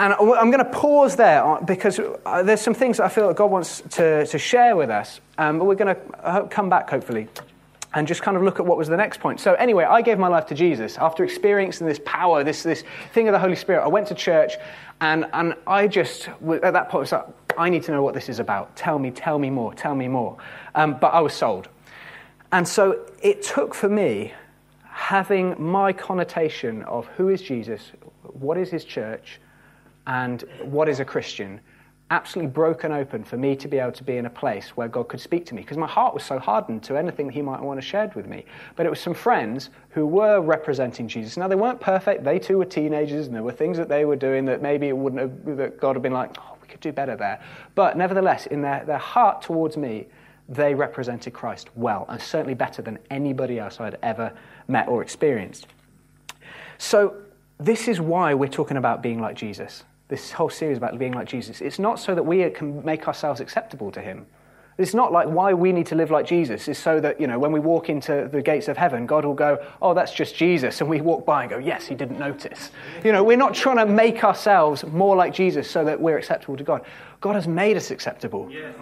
And 0.00 0.14
I'm 0.14 0.50
going 0.50 0.64
to 0.64 0.70
pause 0.70 1.14
there 1.14 1.58
because 1.66 2.00
uh, 2.24 2.42
there's 2.42 2.62
some 2.62 2.72
things 2.72 2.96
that 2.96 3.04
I 3.04 3.08
feel 3.10 3.28
that 3.28 3.36
God 3.36 3.50
wants 3.50 3.82
to, 3.90 4.26
to 4.26 4.38
share 4.38 4.74
with 4.74 4.88
us. 4.88 5.20
Um, 5.36 5.58
but 5.58 5.66
we're 5.66 5.74
going 5.74 5.94
to 5.94 6.48
come 6.50 6.70
back, 6.70 6.88
hopefully, 6.88 7.28
and 7.92 8.08
just 8.08 8.22
kind 8.22 8.34
of 8.34 8.42
look 8.42 8.58
at 8.58 8.64
what 8.64 8.78
was 8.78 8.88
the 8.88 8.96
next 8.96 9.20
point. 9.20 9.40
So, 9.40 9.52
anyway, 9.54 9.84
I 9.84 10.00
gave 10.00 10.18
my 10.18 10.28
life 10.28 10.46
to 10.46 10.54
Jesus. 10.54 10.96
After 10.96 11.22
experiencing 11.22 11.86
this 11.86 12.00
power, 12.06 12.42
this, 12.42 12.62
this 12.62 12.82
thing 13.12 13.28
of 13.28 13.32
the 13.32 13.38
Holy 13.38 13.56
Spirit, 13.56 13.84
I 13.84 13.88
went 13.88 14.06
to 14.08 14.14
church, 14.14 14.54
and, 15.00 15.26
and 15.32 15.54
I 15.66 15.88
just, 15.88 16.28
at 16.28 16.72
that 16.72 16.88
point, 16.88 17.00
was 17.00 17.12
like, 17.12 17.26
I 17.56 17.68
need 17.68 17.82
to 17.84 17.92
know 17.92 18.02
what 18.02 18.14
this 18.14 18.28
is 18.28 18.38
about. 18.38 18.76
Tell 18.76 18.98
me, 18.98 19.10
tell 19.10 19.38
me 19.38 19.50
more, 19.50 19.74
tell 19.74 19.94
me 19.94 20.08
more. 20.08 20.36
Um, 20.74 20.98
but 21.00 21.08
I 21.08 21.20
was 21.20 21.32
sold. 21.32 21.68
And 22.52 22.66
so 22.66 23.06
it 23.22 23.42
took 23.42 23.74
for 23.74 23.88
me 23.88 24.32
having 24.84 25.54
my 25.62 25.92
connotation 25.92 26.82
of 26.82 27.06
who 27.16 27.28
is 27.28 27.40
Jesus, 27.40 27.92
what 28.22 28.58
is 28.58 28.70
his 28.70 28.84
church, 28.84 29.40
and 30.06 30.44
what 30.62 30.88
is 30.88 31.00
a 31.00 31.04
Christian 31.04 31.60
absolutely 32.10 32.50
broken 32.50 32.90
open 32.90 33.22
for 33.22 33.36
me 33.36 33.54
to 33.54 33.68
be 33.68 33.78
able 33.78 33.92
to 33.92 34.02
be 34.02 34.16
in 34.16 34.26
a 34.26 34.30
place 34.30 34.70
where 34.70 34.88
God 34.88 35.08
could 35.08 35.20
speak 35.20 35.46
to 35.46 35.54
me 35.54 35.62
because 35.62 35.76
my 35.76 35.86
heart 35.86 36.12
was 36.12 36.24
so 36.24 36.38
hardened 36.38 36.82
to 36.84 36.96
anything 36.96 37.30
He 37.30 37.40
might 37.40 37.60
want 37.60 37.80
to 37.80 37.86
share 37.86 38.10
with 38.14 38.26
me. 38.26 38.44
But 38.74 38.86
it 38.86 38.90
was 38.90 39.00
some 39.00 39.14
friends 39.14 39.70
who 39.90 40.06
were 40.06 40.40
representing 40.40 41.06
Jesus. 41.06 41.36
Now, 41.36 41.46
they 41.46 41.54
weren't 41.54 41.80
perfect, 41.80 42.24
they 42.24 42.38
too 42.38 42.58
were 42.58 42.64
teenagers, 42.64 43.26
and 43.26 43.36
there 43.36 43.42
were 43.42 43.52
things 43.52 43.76
that 43.76 43.88
they 43.88 44.04
were 44.04 44.16
doing 44.16 44.44
that 44.46 44.62
maybe 44.62 44.88
it 44.88 44.96
wouldn't 44.96 45.20
have, 45.20 45.56
that 45.56 45.80
God 45.80 45.94
had 45.94 46.02
been 46.02 46.12
like, 46.12 46.36
oh, 46.38 46.56
we 46.60 46.66
could 46.66 46.80
do 46.80 46.92
better 46.92 47.14
there. 47.14 47.40
But 47.74 47.96
nevertheless, 47.96 48.46
in 48.46 48.62
their, 48.62 48.84
their 48.84 48.98
heart 48.98 49.42
towards 49.42 49.76
me, 49.76 50.08
they 50.48 50.74
represented 50.74 51.32
Christ 51.32 51.68
well, 51.76 52.06
and 52.08 52.20
certainly 52.20 52.54
better 52.54 52.82
than 52.82 52.98
anybody 53.10 53.60
else 53.60 53.78
I 53.78 53.84
had 53.84 53.98
ever 54.02 54.32
met 54.66 54.88
or 54.88 55.02
experienced. 55.02 55.68
So, 56.78 57.14
this 57.58 57.88
is 57.88 58.00
why 58.00 58.32
we're 58.32 58.48
talking 58.48 58.78
about 58.78 59.02
being 59.02 59.20
like 59.20 59.36
Jesus 59.36 59.84
this 60.10 60.32
whole 60.32 60.50
series 60.50 60.76
about 60.76 60.98
being 60.98 61.12
like 61.12 61.26
Jesus, 61.26 61.62
it's 61.62 61.78
not 61.78 61.98
so 61.98 62.14
that 62.14 62.22
we 62.22 62.48
can 62.50 62.84
make 62.84 63.08
ourselves 63.08 63.40
acceptable 63.40 63.90
to 63.92 64.00
Him. 64.00 64.26
It's 64.80 64.94
not 64.94 65.12
like 65.12 65.28
why 65.28 65.52
we 65.52 65.72
need 65.72 65.86
to 65.88 65.94
live 65.94 66.10
like 66.10 66.24
Jesus 66.24 66.66
is 66.66 66.78
so 66.78 67.00
that, 67.00 67.20
you 67.20 67.26
know, 67.26 67.38
when 67.38 67.52
we 67.52 67.60
walk 67.60 67.90
into 67.90 68.30
the 68.32 68.40
gates 68.40 68.66
of 68.66 68.78
heaven, 68.78 69.04
God 69.04 69.26
will 69.26 69.34
go, 69.34 69.62
oh, 69.82 69.92
that's 69.92 70.12
just 70.12 70.34
Jesus. 70.34 70.80
And 70.80 70.88
we 70.88 71.02
walk 71.02 71.26
by 71.26 71.42
and 71.42 71.50
go, 71.50 71.58
yes, 71.58 71.86
he 71.86 71.94
didn't 71.94 72.18
notice. 72.18 72.70
You 73.04 73.12
know, 73.12 73.22
we're 73.22 73.36
not 73.36 73.52
trying 73.52 73.76
to 73.76 73.84
make 73.84 74.24
ourselves 74.24 74.82
more 74.84 75.16
like 75.16 75.34
Jesus 75.34 75.70
so 75.70 75.84
that 75.84 76.00
we're 76.00 76.16
acceptable 76.16 76.56
to 76.56 76.64
God. 76.64 76.86
God 77.20 77.34
has 77.34 77.46
made 77.46 77.76
us 77.76 77.90
acceptable. 77.90 78.48
Yes. 78.50 78.74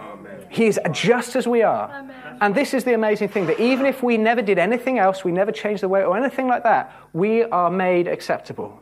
He 0.49 0.67
is 0.67 0.79
just 0.91 1.35
as 1.35 1.45
we 1.45 1.63
are. 1.63 1.91
Amen. 1.91 2.37
And 2.39 2.55
this 2.55 2.73
is 2.73 2.85
the 2.85 2.93
amazing 2.93 3.27
thing 3.27 3.45
that 3.47 3.59
even 3.59 3.85
if 3.85 4.01
we 4.01 4.17
never 4.17 4.41
did 4.41 4.57
anything 4.57 4.99
else, 4.99 5.25
we 5.25 5.33
never 5.33 5.51
changed 5.51 5.83
the 5.83 5.89
way 5.89 6.05
or 6.05 6.15
anything 6.15 6.47
like 6.47 6.63
that, 6.63 6.95
we 7.11 7.43
are 7.43 7.69
made 7.69 8.07
acceptable. 8.07 8.79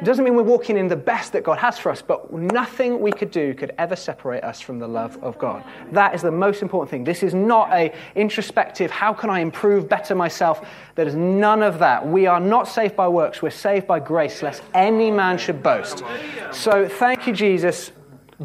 It 0.00 0.04
doesn't 0.04 0.24
mean 0.24 0.34
we're 0.34 0.42
walking 0.42 0.78
in 0.78 0.88
the 0.88 0.96
best 0.96 1.32
that 1.34 1.44
God 1.44 1.58
has 1.58 1.78
for 1.78 1.92
us, 1.92 2.00
but 2.00 2.32
nothing 2.32 3.00
we 3.00 3.12
could 3.12 3.30
do 3.30 3.52
could 3.52 3.74
ever 3.76 3.94
separate 3.94 4.42
us 4.42 4.58
from 4.58 4.78
the 4.78 4.88
love 4.88 5.22
of 5.22 5.36
God. 5.38 5.62
That 5.92 6.14
is 6.14 6.22
the 6.22 6.30
most 6.30 6.62
important 6.62 6.90
thing. 6.90 7.04
This 7.04 7.22
is 7.22 7.34
not 7.34 7.70
a 7.70 7.92
introspective, 8.14 8.90
how 8.90 9.12
can 9.12 9.28
I 9.28 9.40
improve 9.40 9.90
better 9.90 10.14
myself? 10.14 10.66
There 10.94 11.06
is 11.06 11.14
none 11.14 11.62
of 11.62 11.78
that. 11.80 12.06
We 12.06 12.26
are 12.26 12.40
not 12.40 12.66
saved 12.66 12.96
by 12.96 13.08
works, 13.08 13.42
we're 13.42 13.50
saved 13.50 13.86
by 13.86 14.00
grace, 14.00 14.42
lest 14.42 14.62
any 14.72 15.10
man 15.10 15.36
should 15.36 15.62
boast. 15.62 16.02
So 16.50 16.88
thank 16.88 17.26
you, 17.26 17.34
Jesus. 17.34 17.92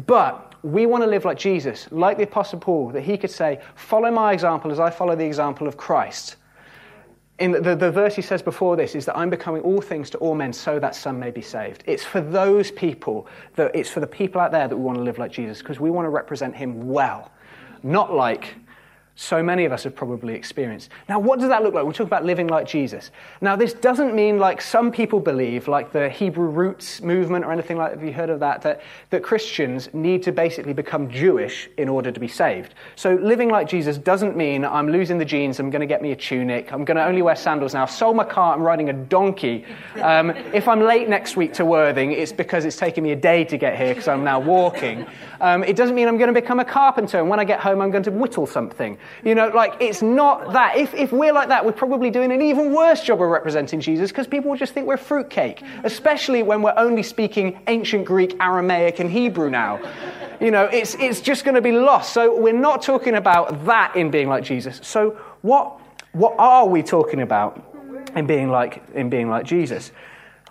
But 0.06 0.54
we 0.62 0.84
want 0.84 1.04
to 1.04 1.08
live 1.08 1.24
like 1.24 1.38
Jesus, 1.38 1.88
like 1.90 2.18
the 2.18 2.24
Apostle 2.24 2.58
Paul, 2.58 2.90
that 2.90 3.00
he 3.00 3.16
could 3.16 3.30
say, 3.30 3.60
Follow 3.76 4.10
my 4.10 4.34
example 4.34 4.70
as 4.70 4.78
I 4.78 4.90
follow 4.90 5.16
the 5.16 5.24
example 5.24 5.66
of 5.66 5.78
Christ. 5.78 6.36
In 7.38 7.52
the, 7.52 7.76
the, 7.76 7.90
verse 7.90 8.16
he 8.16 8.22
says 8.22 8.40
before 8.40 8.76
this 8.76 8.94
is 8.94 9.04
that 9.04 9.16
I'm 9.16 9.28
becoming 9.28 9.60
all 9.60 9.82
things 9.82 10.08
to 10.10 10.18
all 10.18 10.34
men 10.34 10.54
so 10.54 10.78
that 10.78 10.94
some 10.94 11.18
may 11.18 11.30
be 11.30 11.42
saved. 11.42 11.84
It's 11.86 12.02
for 12.02 12.22
those 12.22 12.70
people, 12.70 13.26
that, 13.56 13.74
it's 13.74 13.90
for 13.90 14.00
the 14.00 14.06
people 14.06 14.40
out 14.40 14.52
there 14.52 14.66
that 14.66 14.76
we 14.76 14.82
want 14.82 14.96
to 14.96 15.04
live 15.04 15.18
like 15.18 15.32
Jesus 15.32 15.58
because 15.58 15.78
we 15.78 15.90
want 15.90 16.06
to 16.06 16.10
represent 16.10 16.56
him 16.56 16.88
well, 16.88 17.30
not 17.82 18.14
like 18.14 18.54
so 19.18 19.42
many 19.42 19.64
of 19.64 19.72
us 19.72 19.82
have 19.84 19.96
probably 19.96 20.34
experienced. 20.34 20.90
Now, 21.08 21.18
what 21.18 21.40
does 21.40 21.48
that 21.48 21.62
look 21.62 21.72
like? 21.72 21.86
We're 21.86 21.92
talking 21.92 22.06
about 22.06 22.26
living 22.26 22.48
like 22.48 22.66
Jesus. 22.66 23.10
Now, 23.40 23.56
this 23.56 23.72
doesn't 23.72 24.14
mean 24.14 24.38
like 24.38 24.60
some 24.60 24.92
people 24.92 25.20
believe, 25.20 25.68
like 25.68 25.90
the 25.90 26.10
Hebrew 26.10 26.48
roots 26.48 27.00
movement 27.00 27.46
or 27.46 27.50
anything 27.50 27.78
like 27.78 27.92
that. 27.92 27.98
Have 27.98 28.06
you 28.06 28.12
heard 28.12 28.28
of 28.28 28.40
that? 28.40 28.60
That, 28.60 28.82
that 29.08 29.22
Christians 29.22 29.88
need 29.94 30.22
to 30.24 30.32
basically 30.32 30.74
become 30.74 31.10
Jewish 31.10 31.70
in 31.78 31.88
order 31.88 32.12
to 32.12 32.20
be 32.20 32.28
saved. 32.28 32.74
So, 32.94 33.14
living 33.14 33.48
like 33.48 33.66
Jesus 33.66 33.96
doesn't 33.96 34.36
mean 34.36 34.66
I'm 34.66 34.92
losing 34.92 35.16
the 35.16 35.24
jeans, 35.24 35.58
I'm 35.60 35.70
going 35.70 35.80
to 35.80 35.86
get 35.86 36.02
me 36.02 36.12
a 36.12 36.16
tunic, 36.16 36.70
I'm 36.70 36.84
going 36.84 36.98
to 36.98 37.04
only 37.04 37.22
wear 37.22 37.36
sandals 37.36 37.72
now. 37.72 37.84
I've 37.84 37.90
sold 37.90 38.16
my 38.16 38.24
car, 38.24 38.54
I'm 38.54 38.62
riding 38.62 38.90
a 38.90 38.92
donkey. 38.92 39.64
Um, 40.02 40.30
if 40.52 40.68
I'm 40.68 40.82
late 40.82 41.08
next 41.08 41.36
week 41.36 41.54
to 41.54 41.64
Worthing, 41.64 42.12
it's 42.12 42.32
because 42.32 42.66
it's 42.66 42.76
taken 42.76 43.02
me 43.02 43.12
a 43.12 43.16
day 43.16 43.44
to 43.44 43.56
get 43.56 43.78
here 43.78 43.94
because 43.94 44.08
I'm 44.08 44.24
now 44.24 44.40
walking. 44.40 45.06
Um, 45.40 45.64
it 45.64 45.74
doesn't 45.76 45.94
mean 45.94 46.06
I'm 46.06 46.18
going 46.18 46.32
to 46.32 46.38
become 46.38 46.60
a 46.60 46.64
carpenter, 46.64 47.18
and 47.18 47.30
when 47.30 47.40
I 47.40 47.44
get 47.44 47.60
home, 47.60 47.80
I'm 47.80 47.90
going 47.90 48.04
to 48.04 48.10
whittle 48.10 48.46
something. 48.46 48.98
You 49.24 49.34
know, 49.34 49.48
like, 49.48 49.74
it's 49.80 50.02
not 50.02 50.52
that. 50.52 50.76
If, 50.76 50.94
if 50.94 51.12
we're 51.12 51.32
like 51.32 51.48
that, 51.48 51.64
we're 51.64 51.72
probably 51.72 52.10
doing 52.10 52.32
an 52.32 52.42
even 52.42 52.74
worse 52.74 53.02
job 53.02 53.22
of 53.22 53.28
representing 53.28 53.80
Jesus 53.80 54.10
because 54.10 54.26
people 54.26 54.50
will 54.50 54.58
just 54.58 54.72
think 54.72 54.86
we're 54.86 54.96
fruitcake, 54.96 55.62
especially 55.84 56.42
when 56.42 56.62
we're 56.62 56.74
only 56.76 57.02
speaking 57.02 57.60
ancient 57.66 58.04
Greek, 58.04 58.36
Aramaic, 58.40 59.00
and 59.00 59.10
Hebrew 59.10 59.50
now. 59.50 59.80
You 60.40 60.50
know, 60.50 60.64
it's, 60.64 60.94
it's 60.96 61.20
just 61.20 61.44
going 61.44 61.54
to 61.54 61.62
be 61.62 61.72
lost. 61.72 62.12
So 62.12 62.38
we're 62.38 62.52
not 62.52 62.82
talking 62.82 63.14
about 63.14 63.64
that 63.66 63.96
in 63.96 64.10
being 64.10 64.28
like 64.28 64.44
Jesus. 64.44 64.80
So 64.82 65.18
what, 65.42 65.80
what 66.12 66.34
are 66.38 66.66
we 66.66 66.82
talking 66.82 67.22
about 67.22 67.62
in 68.14 68.26
being 68.26 68.50
like, 68.50 68.82
in 68.94 69.08
being 69.08 69.28
like 69.30 69.44
Jesus? 69.44 69.92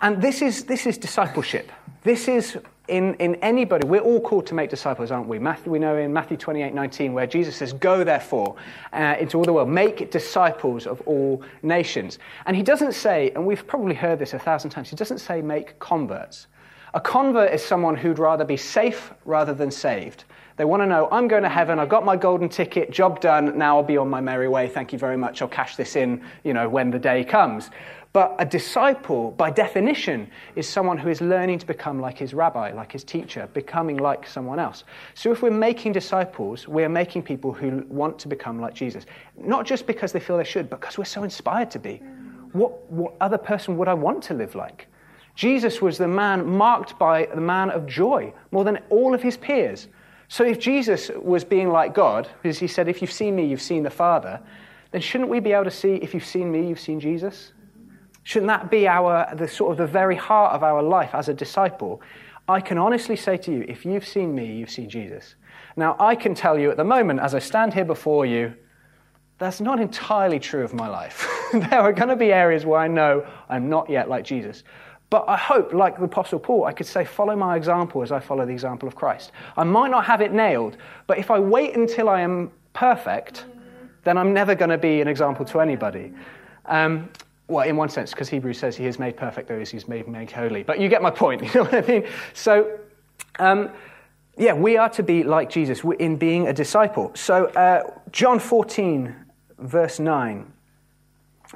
And 0.00 0.20
this 0.20 0.42
is, 0.42 0.64
this 0.64 0.86
is 0.86 0.98
discipleship. 0.98 1.70
This 2.02 2.28
is 2.28 2.58
in, 2.88 3.14
in 3.14 3.34
anybody, 3.36 3.86
we're 3.86 4.00
all 4.00 4.20
called 4.20 4.46
to 4.46 4.54
make 4.54 4.70
disciples, 4.70 5.10
aren't 5.10 5.28
we? 5.28 5.38
Matthew, 5.38 5.72
we 5.72 5.78
know 5.78 5.96
in 5.96 6.12
Matthew 6.12 6.36
28 6.36 6.74
19, 6.74 7.12
where 7.12 7.26
Jesus 7.26 7.56
says, 7.56 7.72
Go 7.72 8.04
therefore 8.04 8.56
uh, 8.92 9.16
into 9.18 9.38
all 9.38 9.44
the 9.44 9.52
world, 9.52 9.68
make 9.68 10.10
disciples 10.10 10.86
of 10.86 11.00
all 11.02 11.42
nations. 11.62 12.18
And 12.46 12.56
he 12.56 12.62
doesn't 12.62 12.92
say, 12.92 13.32
and 13.34 13.46
we've 13.46 13.66
probably 13.66 13.94
heard 13.94 14.18
this 14.18 14.34
a 14.34 14.38
thousand 14.38 14.70
times, 14.70 14.88
he 14.88 14.96
doesn't 14.96 15.18
say 15.18 15.42
make 15.42 15.78
converts. 15.78 16.46
A 16.94 17.00
convert 17.00 17.52
is 17.52 17.62
someone 17.62 17.96
who'd 17.96 18.18
rather 18.18 18.44
be 18.44 18.56
safe 18.56 19.12
rather 19.24 19.52
than 19.52 19.70
saved. 19.70 20.24
They 20.56 20.64
want 20.64 20.82
to 20.82 20.86
know, 20.86 21.06
I'm 21.12 21.28
going 21.28 21.42
to 21.42 21.50
heaven, 21.50 21.78
I've 21.78 21.90
got 21.90 22.04
my 22.04 22.16
golden 22.16 22.48
ticket, 22.48 22.90
job 22.90 23.20
done, 23.20 23.58
now 23.58 23.76
I'll 23.76 23.82
be 23.82 23.98
on 23.98 24.08
my 24.08 24.22
merry 24.22 24.48
way, 24.48 24.68
thank 24.68 24.90
you 24.90 24.98
very 24.98 25.16
much, 25.16 25.42
I'll 25.42 25.48
cash 25.48 25.76
this 25.76 25.96
in, 25.96 26.24
you 26.44 26.54
know, 26.54 26.66
when 26.66 26.90
the 26.90 26.98
day 26.98 27.24
comes. 27.24 27.70
But 28.14 28.34
a 28.38 28.46
disciple, 28.46 29.32
by 29.32 29.50
definition, 29.50 30.30
is 30.54 30.66
someone 30.66 30.96
who 30.96 31.10
is 31.10 31.20
learning 31.20 31.58
to 31.58 31.66
become 31.66 32.00
like 32.00 32.16
his 32.16 32.32
rabbi, 32.32 32.72
like 32.72 32.90
his 32.90 33.04
teacher, 33.04 33.46
becoming 33.52 33.98
like 33.98 34.26
someone 34.26 34.58
else. 34.58 34.84
So 35.12 35.30
if 35.30 35.42
we're 35.42 35.50
making 35.50 35.92
disciples, 35.92 36.66
we 36.66 36.82
are 36.84 36.88
making 36.88 37.24
people 37.24 37.52
who 37.52 37.84
want 37.90 38.18
to 38.20 38.28
become 38.28 38.58
like 38.58 38.72
Jesus. 38.72 39.04
Not 39.36 39.66
just 39.66 39.86
because 39.86 40.12
they 40.12 40.20
feel 40.20 40.38
they 40.38 40.44
should, 40.44 40.70
but 40.70 40.80
because 40.80 40.96
we're 40.96 41.04
so 41.04 41.24
inspired 41.24 41.70
to 41.72 41.78
be. 41.78 42.00
What, 42.52 42.90
what 42.90 43.12
other 43.20 43.36
person 43.36 43.76
would 43.76 43.88
I 43.88 43.92
want 43.92 44.22
to 44.24 44.34
live 44.34 44.54
like? 44.54 44.86
Jesus 45.34 45.82
was 45.82 45.98
the 45.98 46.08
man 46.08 46.46
marked 46.46 46.98
by 46.98 47.26
the 47.26 47.42
man 47.42 47.68
of 47.68 47.86
joy 47.86 48.32
more 48.50 48.64
than 48.64 48.78
all 48.88 49.12
of 49.12 49.22
his 49.22 49.36
peers. 49.36 49.88
So 50.28 50.44
if 50.44 50.58
Jesus 50.58 51.10
was 51.16 51.44
being 51.44 51.70
like 51.70 51.94
God, 51.94 52.28
because 52.42 52.58
he 52.58 52.66
said, 52.66 52.88
If 52.88 53.00
you've 53.00 53.12
seen 53.12 53.36
me, 53.36 53.46
you've 53.46 53.62
seen 53.62 53.82
the 53.82 53.90
Father, 53.90 54.40
then 54.90 55.00
shouldn't 55.00 55.30
we 55.30 55.40
be 55.40 55.52
able 55.52 55.64
to 55.64 55.70
see, 55.70 55.96
if 55.96 56.14
you've 56.14 56.24
seen 56.24 56.50
me, 56.50 56.68
you've 56.68 56.80
seen 56.80 57.00
Jesus? 57.00 57.52
Shouldn't 58.22 58.48
that 58.48 58.70
be 58.70 58.88
our, 58.88 59.32
the 59.36 59.46
sort 59.46 59.72
of 59.72 59.78
the 59.78 59.86
very 59.86 60.16
heart 60.16 60.52
of 60.52 60.64
our 60.64 60.82
life 60.82 61.10
as 61.14 61.28
a 61.28 61.34
disciple? 61.34 62.00
I 62.48 62.60
can 62.60 62.78
honestly 62.78 63.16
say 63.16 63.36
to 63.38 63.52
you, 63.52 63.64
if 63.68 63.84
you've 63.84 64.06
seen 64.06 64.34
me, 64.34 64.56
you've 64.56 64.70
seen 64.70 64.88
Jesus. 64.88 65.34
Now, 65.76 65.96
I 65.98 66.14
can 66.14 66.34
tell 66.34 66.58
you 66.58 66.70
at 66.70 66.76
the 66.76 66.84
moment, 66.84 67.20
as 67.20 67.34
I 67.34 67.38
stand 67.38 67.74
here 67.74 67.84
before 67.84 68.26
you, 68.26 68.54
that's 69.38 69.60
not 69.60 69.80
entirely 69.80 70.38
true 70.38 70.64
of 70.64 70.72
my 70.72 70.88
life. 70.88 71.28
there 71.52 71.80
are 71.80 71.92
going 71.92 72.08
to 72.08 72.16
be 72.16 72.32
areas 72.32 72.64
where 72.64 72.80
I 72.80 72.88
know 72.88 73.26
I'm 73.48 73.68
not 73.68 73.90
yet 73.90 74.08
like 74.08 74.24
Jesus. 74.24 74.64
But 75.08 75.24
I 75.28 75.36
hope, 75.36 75.72
like 75.72 75.98
the 75.98 76.04
Apostle 76.04 76.38
Paul, 76.38 76.64
I 76.64 76.72
could 76.72 76.86
say, 76.86 77.04
follow 77.04 77.36
my 77.36 77.56
example 77.56 78.02
as 78.02 78.10
I 78.10 78.18
follow 78.18 78.44
the 78.44 78.52
example 78.52 78.88
of 78.88 78.96
Christ. 78.96 79.30
I 79.56 79.64
might 79.64 79.90
not 79.90 80.04
have 80.04 80.20
it 80.20 80.32
nailed, 80.32 80.76
but 81.06 81.18
if 81.18 81.30
I 81.30 81.38
wait 81.38 81.76
until 81.76 82.08
I 82.08 82.22
am 82.22 82.50
perfect, 82.72 83.44
then 84.02 84.18
I'm 84.18 84.32
never 84.32 84.54
going 84.54 84.70
to 84.70 84.78
be 84.78 85.00
an 85.00 85.08
example 85.08 85.44
to 85.46 85.60
anybody. 85.60 86.12
Um, 86.66 87.08
well, 87.48 87.66
in 87.66 87.76
one 87.76 87.88
sense, 87.88 88.10
because 88.10 88.28
Hebrews 88.28 88.58
says 88.58 88.76
he 88.76 88.84
has 88.84 88.98
made 88.98 89.16
perfect 89.16 89.48
those 89.48 89.70
he's 89.70 89.86
made, 89.86 90.08
made 90.08 90.30
holy. 90.30 90.64
But 90.64 90.80
you 90.80 90.88
get 90.88 91.02
my 91.02 91.10
point, 91.10 91.42
you 91.54 91.54
know 91.54 91.64
what 91.70 91.74
I 91.74 91.86
mean? 91.86 92.06
So, 92.34 92.78
um, 93.38 93.70
yeah, 94.36 94.52
we 94.52 94.76
are 94.76 94.88
to 94.90 95.02
be 95.02 95.22
like 95.22 95.50
Jesus 95.50 95.82
in 95.98 96.16
being 96.16 96.48
a 96.48 96.52
disciple. 96.52 97.12
So, 97.14 97.46
uh, 97.46 97.82
John 98.10 98.38
14, 98.38 99.14
verse 99.58 100.00
9. 100.00 100.52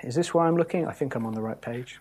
Is 0.04 0.14
this 0.14 0.32
where 0.32 0.46
I'm 0.46 0.56
looking? 0.56 0.86
I 0.86 0.92
think 0.92 1.14
I'm 1.16 1.26
on 1.26 1.34
the 1.34 1.42
right 1.42 1.60
page. 1.60 2.00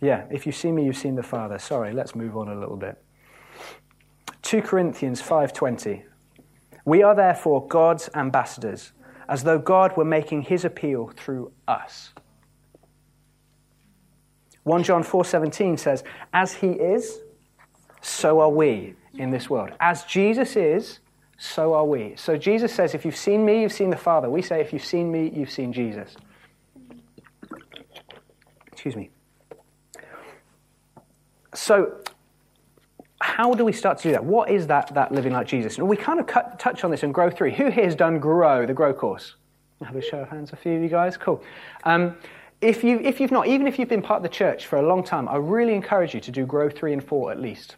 Yeah, 0.00 0.24
if 0.30 0.46
you 0.46 0.52
see 0.52 0.72
me, 0.72 0.84
you've 0.84 0.96
seen 0.96 1.14
the 1.14 1.22
Father. 1.22 1.58
Sorry, 1.58 1.92
let's 1.92 2.14
move 2.14 2.36
on 2.36 2.48
a 2.48 2.58
little 2.58 2.76
bit. 2.76 3.02
2 4.42 4.62
Corinthians 4.62 5.20
5:20. 5.20 6.04
We 6.84 7.02
are 7.02 7.14
therefore 7.14 7.66
God's 7.66 8.08
ambassadors 8.14 8.92
as 9.28 9.44
though 9.44 9.58
God 9.58 9.96
were 9.96 10.04
making 10.04 10.42
his 10.42 10.64
appeal 10.64 11.08
through 11.08 11.52
us. 11.68 12.12
1 14.64 14.82
John 14.82 15.02
4:17 15.02 15.76
says, 15.76 16.02
"As 16.32 16.54
he 16.54 16.70
is, 16.72 17.20
so 18.00 18.40
are 18.40 18.50
we 18.50 18.94
in 19.14 19.30
this 19.30 19.50
world. 19.50 19.70
As 19.80 20.04
Jesus 20.04 20.56
is, 20.56 21.00
so 21.38 21.74
are 21.74 21.84
we." 21.84 22.16
So 22.16 22.36
Jesus 22.36 22.72
says, 22.72 22.94
"If 22.94 23.04
you've 23.04 23.16
seen 23.16 23.44
me, 23.44 23.62
you've 23.62 23.72
seen 23.72 23.90
the 23.90 23.96
Father." 23.96 24.30
We 24.30 24.42
say, 24.42 24.60
"If 24.60 24.72
you've 24.72 24.84
seen 24.84 25.12
me, 25.12 25.28
you've 25.28 25.50
seen 25.50 25.72
Jesus." 25.72 26.16
Excuse 28.72 28.96
me. 28.96 29.10
So 31.54 32.00
how 33.20 33.54
do 33.54 33.64
we 33.64 33.72
start 33.72 33.98
to 33.98 34.02
do 34.04 34.12
that? 34.12 34.24
What 34.24 34.50
is 34.50 34.66
that, 34.68 34.94
that 34.94 35.12
living 35.12 35.32
like 35.32 35.46
Jesus? 35.46 35.78
And 35.78 35.88
we 35.88 35.96
kind 35.96 36.20
of 36.20 36.26
cut, 36.26 36.58
touch 36.58 36.84
on 36.84 36.90
this 36.90 37.02
in 37.02 37.12
Grow 37.12 37.30
3. 37.30 37.52
Who 37.54 37.70
here 37.70 37.84
has 37.84 37.94
done 37.94 38.18
Grow, 38.18 38.66
the 38.66 38.74
Grow 38.74 38.94
course? 38.94 39.34
Have 39.84 39.96
a 39.96 40.02
show 40.02 40.20
of 40.20 40.28
hands, 40.28 40.52
a 40.52 40.56
few 40.56 40.72
of 40.72 40.82
you 40.82 40.88
guys? 40.88 41.16
Cool. 41.16 41.42
Um, 41.84 42.16
if, 42.60 42.84
you, 42.84 42.98
if 43.00 43.20
you've 43.20 43.30
not, 43.30 43.46
even 43.46 43.66
if 43.66 43.78
you've 43.78 43.88
been 43.88 44.02
part 44.02 44.18
of 44.18 44.22
the 44.22 44.28
church 44.28 44.66
for 44.66 44.78
a 44.78 44.82
long 44.82 45.02
time, 45.02 45.28
I 45.28 45.36
really 45.36 45.74
encourage 45.74 46.14
you 46.14 46.20
to 46.20 46.30
do 46.30 46.44
Grow 46.46 46.68
3 46.68 46.94
and 46.94 47.04
4 47.04 47.32
at 47.32 47.40
least. 47.40 47.76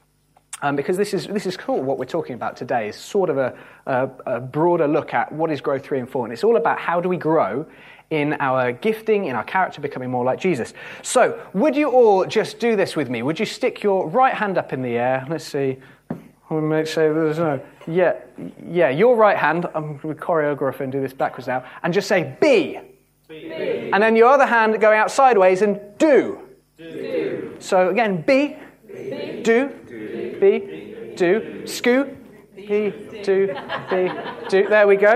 Um, 0.62 0.76
because 0.76 0.96
this 0.96 1.12
is, 1.12 1.26
this 1.26 1.44
is 1.44 1.56
cool, 1.56 1.82
what 1.82 1.98
we're 1.98 2.04
talking 2.04 2.34
about 2.34 2.56
today 2.56 2.88
is 2.88 2.96
sort 2.96 3.30
of 3.30 3.38
a, 3.38 3.56
a, 3.86 4.10
a 4.26 4.40
broader 4.40 4.86
look 4.86 5.12
at 5.12 5.30
what 5.32 5.50
is 5.50 5.60
Grow 5.60 5.78
3 5.78 6.00
and 6.00 6.10
4. 6.10 6.26
And 6.26 6.32
it's 6.32 6.44
all 6.44 6.56
about 6.56 6.78
how 6.78 7.00
do 7.00 7.08
we 7.08 7.16
grow 7.16 7.66
in 8.12 8.34
our 8.40 8.72
gifting, 8.72 9.24
in 9.24 9.34
our 9.34 9.42
character, 9.42 9.80
becoming 9.80 10.10
more 10.10 10.22
like 10.22 10.38
Jesus. 10.38 10.74
So, 11.00 11.40
would 11.54 11.74
you 11.74 11.88
all 11.90 12.26
just 12.26 12.58
do 12.58 12.76
this 12.76 12.94
with 12.94 13.08
me? 13.08 13.22
Would 13.22 13.40
you 13.40 13.46
stick 13.46 13.82
your 13.82 14.06
right 14.06 14.34
hand 14.34 14.58
up 14.58 14.74
in 14.74 14.82
the 14.82 14.98
air? 14.98 15.26
Let's 15.30 15.46
see. 15.46 15.78
We'll 16.50 16.60
make 16.60 16.86
sure 16.86 17.14
there's 17.14 17.38
no. 17.38 17.58
Yeah, 17.86 18.16
yeah, 18.68 18.90
your 18.90 19.16
right 19.16 19.38
hand. 19.38 19.64
Um, 19.64 19.70
I'm 19.74 19.96
going 19.96 20.14
to 20.14 20.20
choreograph 20.20 20.80
and 20.80 20.92
do 20.92 21.00
this 21.00 21.14
backwards 21.14 21.46
now. 21.46 21.64
And 21.82 21.94
just 21.94 22.06
say 22.06 22.36
B. 22.38 22.78
B. 23.28 23.50
And 23.92 24.02
then 24.02 24.14
your 24.14 24.28
other 24.28 24.44
hand 24.44 24.78
go 24.78 24.92
out 24.92 25.10
sideways 25.10 25.62
and 25.62 25.80
do. 25.96 26.38
do. 26.76 27.56
So 27.60 27.88
again, 27.88 28.20
B, 28.20 28.56
B. 28.86 29.40
do, 29.42 29.70
do, 29.88 30.36
B, 30.38 31.14
do, 31.16 31.66
scoot, 31.66 32.14
he, 32.62 32.90
do, 33.22 33.48
be, 33.90 34.10
do. 34.48 34.68
There 34.68 34.86
we 34.86 34.96
go. 34.96 35.10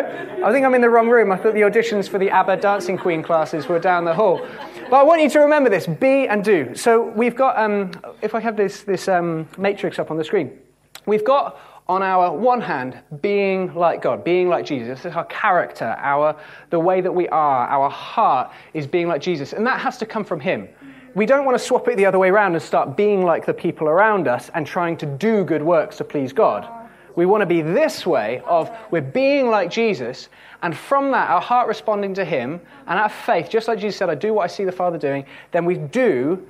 I 0.45 0.53
think 0.53 0.67
I'm 0.67 0.75
in 0.75 0.81
the 0.81 0.91
wrong 0.91 1.09
room. 1.09 1.31
I 1.31 1.37
thought 1.37 1.55
the 1.55 1.61
auditions 1.61 2.09
for 2.09 2.19
the 2.19 2.31
ABBA 2.31 2.57
Dancing 2.59 2.99
Queen 2.99 3.23
classes 3.23 3.69
were 3.69 3.79
down 3.79 4.05
the 4.05 4.15
hall. 4.15 4.47
But 4.91 4.97
I 4.97 5.03
want 5.03 5.23
you 5.23 5.31
to 5.31 5.41
remember 5.41 5.71
this 5.71 5.87
be 5.87 6.29
and 6.29 6.45
do. 6.45 6.75
So 6.75 7.11
we've 7.11 7.37
got, 7.37 7.59
um, 7.59 7.93
if 8.23 8.35
I 8.35 8.41
have 8.41 8.57
this, 8.57 8.83
this 8.83 9.09
um, 9.09 9.49
matrix 9.59 9.99
up 9.99 10.11
on 10.11 10.17
the 10.17 10.25
screen, 10.25 10.59
we've 11.07 11.25
got 11.25 11.59
on 11.89 12.03
our 12.03 12.37
one 12.37 12.61
hand 12.61 12.99
being 13.21 13.73
like 13.75 14.03
God, 14.03 14.25
being 14.25 14.49
like 14.49 14.67
Jesus. 14.67 14.89
This 14.89 15.13
is 15.13 15.17
our 15.17 15.25
character, 15.27 15.97
our, 15.99 16.37
the 16.71 16.81
way 16.81 17.01
that 17.01 17.13
we 17.13 17.29
are, 17.29 17.69
our 17.69 17.89
heart 17.89 18.51
is 18.75 18.87
being 18.87 19.07
like 19.07 19.21
Jesus. 19.21 19.53
And 19.53 19.65
that 19.67 19.81
has 19.81 19.97
to 19.99 20.07
come 20.07 20.25
from 20.25 20.41
Him. 20.41 20.69
We 21.15 21.27
don't 21.27 21.45
want 21.45 21.57
to 21.57 21.65
swap 21.65 21.89
it 21.89 21.97
the 21.97 22.07
other 22.07 22.19
way 22.19 22.29
around 22.29 22.55
and 22.55 22.63
start 22.63 22.97
being 22.97 23.25
like 23.25 23.47
the 23.47 23.55
people 23.55 23.89
around 23.89 24.29
us 24.29 24.51
and 24.55 24.67
trying 24.67 24.97
to 24.99 25.07
do 25.07 25.45
good 25.45 25.63
works 25.63 25.97
to 25.99 26.05
please 26.05 26.33
God. 26.33 26.69
We 27.17 27.27
want 27.27 27.43
to 27.43 27.47
be 27.47 27.63
this 27.63 28.07
way 28.07 28.43
of 28.47 28.71
we're 28.91 29.01
being 29.01 29.49
like 29.49 29.71
Jesus, 29.71 30.29
and 30.63 30.77
from 30.77 31.11
that, 31.11 31.29
our 31.31 31.41
heart 31.41 31.67
responding 31.67 32.15
to 32.15 32.25
Him, 32.25 32.61
and 32.87 32.99
our 32.99 33.09
faith, 33.09 33.51
just 33.51 33.69
like 33.69 33.79
Jesus 33.81 33.97
said, 33.97 34.09
I 34.09 34.15
do 34.15 34.33
what 34.33 34.45
I 34.45 34.47
see 34.47 34.65
the 34.65 34.73
Father 34.73 34.99
doing, 34.99 35.25
then 35.51 35.65
we 35.65 35.77
do 35.77 36.47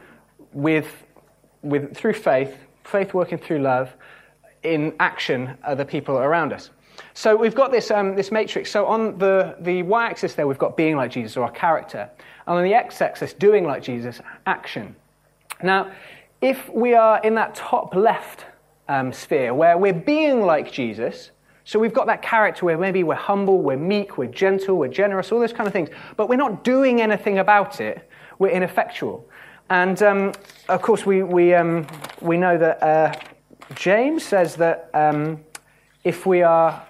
with, 0.53 1.05
with 1.63 1.97
through 1.97 2.15
faith, 2.15 2.59
Faith 2.87 3.15
working 3.15 3.37
through 3.37 3.59
love, 3.59 3.93
in 4.63 4.95
action 5.01 5.57
the 5.77 5.85
people 5.85 6.19
around 6.19 6.53
us. 6.53 6.71
So 7.15 7.35
we've 7.35 7.55
got 7.55 7.73
this, 7.73 7.91
um, 7.91 8.15
this 8.15 8.31
matrix. 8.31 8.71
So 8.71 8.87
on 8.87 9.19
the, 9.19 9.57
the 9.61 9.83
y 9.83 10.07
axis 10.07 10.35
there, 10.35 10.47
we've 10.47 10.59
got 10.59 10.77
being 10.77 10.97
like 10.97 11.11
Jesus 11.11 11.37
or 11.37 11.45
our 11.45 11.51
character. 11.51 12.09
And 12.47 12.57
on 12.59 12.65
the 12.65 12.75
x 12.75 13.03
axis, 13.03 13.33
doing 13.33 13.65
like 13.65 13.83
Jesus, 13.83 14.21
action. 14.47 14.95
Now, 15.63 15.91
if 16.41 16.69
we 16.69 16.95
are 16.95 17.21
in 17.23 17.35
that 17.35 17.55
top 17.55 17.95
left 17.95 18.45
um, 18.89 19.13
sphere 19.13 19.55
where 19.55 19.77
we're 19.77 19.93
being 19.93 20.43
like 20.43 20.71
Jesus, 20.73 21.31
so 21.65 21.79
we've 21.79 21.93
got 21.93 22.07
that 22.07 22.23
character 22.23 22.65
where 22.65 22.79
maybe 22.79 23.03
we're 23.03 23.15
humble, 23.15 23.61
we're 23.61 23.77
meek, 23.77 24.19
we're 24.19 24.27
gentle, 24.27 24.77
we're 24.77 24.89
generous, 24.89 25.33
all 25.33 25.41
those 25.41 25.53
kind 25.53 25.67
of 25.67 25.73
things, 25.73 25.89
but 26.17 26.29
we're 26.29 26.37
not 26.37 26.63
doing 26.63 27.01
anything 27.01 27.39
about 27.39 27.81
it, 27.81 28.09
we're 28.39 28.51
ineffectual. 28.51 29.29
And 29.69 30.01
um, 30.03 30.33
of 30.69 30.81
course, 30.81 31.05
we, 31.05 31.25
we, 31.25 31.55
um, 31.55 31.87
we 32.21 32.37
know 32.37 32.57
that 32.57 32.83
uh, 32.83 33.13
James 33.75 34.25
says 34.25 34.55
that 34.57 34.91
um, 34.95 35.45
if 36.05 36.25
we 36.25 36.43
are, 36.43 36.87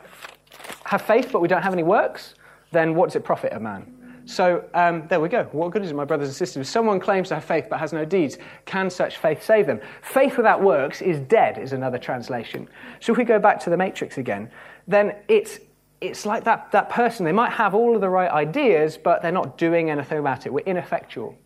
have 0.85 1.01
faith 1.01 1.31
but 1.33 1.41
we 1.41 1.49
don't 1.49 1.63
have 1.63 1.73
any 1.73 1.83
works, 1.83 2.35
then 2.71 2.95
what 2.95 3.07
does 3.07 3.17
it 3.17 3.25
profit 3.25 3.55
a 3.55 3.61
man? 3.61 3.96
So 4.27 4.65
um, 4.75 5.07
there 5.09 5.21
we 5.21 5.29
go. 5.29 5.45
What 5.53 5.71
good 5.71 5.85
is 5.85 5.91
it, 5.91 5.95
my 5.95 6.05
brothers 6.05 6.29
and 6.29 6.37
sisters? 6.37 6.67
If 6.67 6.67
someone 6.67 6.99
claims 6.99 7.29
to 7.29 7.37
have 7.37 7.45
faith 7.45 7.67
but 7.71 7.79
has 7.79 7.93
no 7.93 8.05
deeds, 8.05 8.39
can 8.65 8.91
such 8.91 9.19
faith 9.19 9.43
save 9.43 9.67
them? 9.67 9.81
Faith 10.03 10.37
without 10.37 10.61
works 10.61 11.01
is 11.01 11.21
dead, 11.21 11.59
is 11.59 11.73
another 11.73 11.97
translation. 11.97 12.69
So 13.01 13.13
if 13.13 13.19
we 13.19 13.25
go 13.25 13.39
back 13.39 13.61
to 13.61 13.71
the 13.71 13.77
matrix 13.77 14.19
again, 14.19 14.51
then 14.89 15.15
it's, 15.29 15.61
it's 16.01 16.27
like 16.27 16.43
that, 16.45 16.73
that 16.73 16.91
person. 16.91 17.25
They 17.25 17.33
might 17.33 17.53
have 17.53 17.75
all 17.75 17.95
of 17.95 18.01
the 18.01 18.09
right 18.09 18.31
ideas, 18.31 18.99
but 18.99 19.23
they're 19.23 19.31
not 19.31 19.57
doing 19.59 19.91
anything 19.91 20.19
about 20.19 20.45
it. 20.45 20.53
We're 20.53 20.61
ineffectual. 20.61 21.39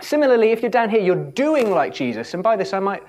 Similarly, 0.00 0.52
if 0.52 0.62
you're 0.62 0.70
down 0.70 0.90
here, 0.90 1.00
you're 1.00 1.30
doing 1.32 1.70
like 1.70 1.92
Jesus, 1.92 2.34
and 2.34 2.42
by 2.42 2.56
this 2.56 2.72
I 2.72 2.80
might 2.80 3.02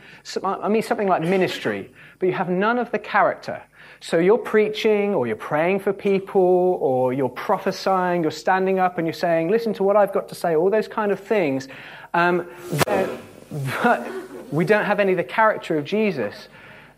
I 0.43 0.67
mean 0.67 0.82
something 0.82 1.08
like 1.08 1.21
ministry, 1.21 1.93
but 2.19 2.26
you 2.26 2.34
have 2.34 2.49
none 2.49 2.78
of 2.78 2.91
the 2.91 2.99
character. 2.99 3.63
So 4.03 4.19
you're 4.19 4.37
preaching, 4.37 5.15
or 5.15 5.27
you're 5.27 5.37
praying 5.37 5.79
for 5.79 5.93
people, 5.93 6.77
or 6.81 7.13
you're 7.13 7.29
prophesying, 7.29 8.21
you're 8.21 8.31
standing 8.31 8.77
up 8.77 8.97
and 8.97 9.07
you're 9.07 9.13
saying, 9.13 9.47
"Listen 9.47 9.73
to 9.75 9.83
what 9.83 9.95
I've 9.95 10.11
got 10.11 10.27
to 10.27 10.35
say." 10.35 10.57
All 10.57 10.69
those 10.69 10.89
kind 10.89 11.09
of 11.09 11.21
things. 11.21 11.69
Um, 12.13 12.45
but 12.85 14.05
we 14.51 14.65
don't 14.65 14.83
have 14.83 14.99
any 14.99 15.13
of 15.13 15.17
the 15.17 15.23
character 15.23 15.77
of 15.77 15.85
Jesus 15.85 16.49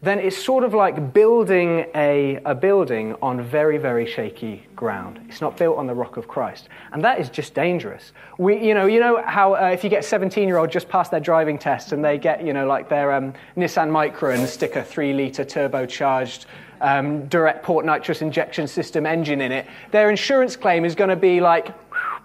then 0.05 0.19
it's 0.19 0.37
sort 0.37 0.63
of 0.63 0.73
like 0.73 1.13
building 1.13 1.85
a, 1.95 2.39
a 2.45 2.53
building 2.53 3.15
on 3.23 3.41
very, 3.41 3.79
very 3.79 4.05
shaky 4.05 4.63
ground. 4.75 5.19
It's 5.27 5.41
not 5.41 5.57
built 5.57 5.77
on 5.77 5.87
the 5.87 5.95
rock 5.95 6.17
of 6.17 6.27
Christ. 6.27 6.69
And 6.91 7.03
that 7.03 7.19
is 7.19 7.29
just 7.29 7.55
dangerous. 7.55 8.11
We, 8.37 8.63
you, 8.63 8.75
know, 8.75 8.85
you 8.85 8.99
know 8.99 9.23
how 9.25 9.55
uh, 9.55 9.71
if 9.73 9.83
you 9.83 9.89
get 9.89 10.01
a 10.01 10.07
17 10.07 10.47
year 10.47 10.57
old 10.57 10.69
just 10.69 10.89
pass 10.89 11.09
their 11.09 11.19
driving 11.19 11.57
test 11.57 11.91
and 11.91 12.05
they 12.05 12.19
get 12.19 12.45
you 12.45 12.53
know, 12.53 12.67
like 12.67 12.87
their 12.87 13.13
um, 13.13 13.33
Nissan 13.57 13.89
Micra 13.89 14.35
and 14.35 14.47
stick 14.47 14.75
a 14.75 14.83
3 14.83 15.13
litre 15.13 15.43
turbocharged 15.43 16.45
um, 16.81 17.27
direct 17.27 17.63
port 17.63 17.85
nitrous 17.85 18.21
injection 18.21 18.67
system 18.67 19.05
engine 19.05 19.41
in 19.41 19.51
it, 19.51 19.65
their 19.91 20.09
insurance 20.09 20.55
claim 20.55 20.85
is 20.85 20.95
going 20.95 21.09
to 21.09 21.15
be 21.15 21.41
like 21.41 21.73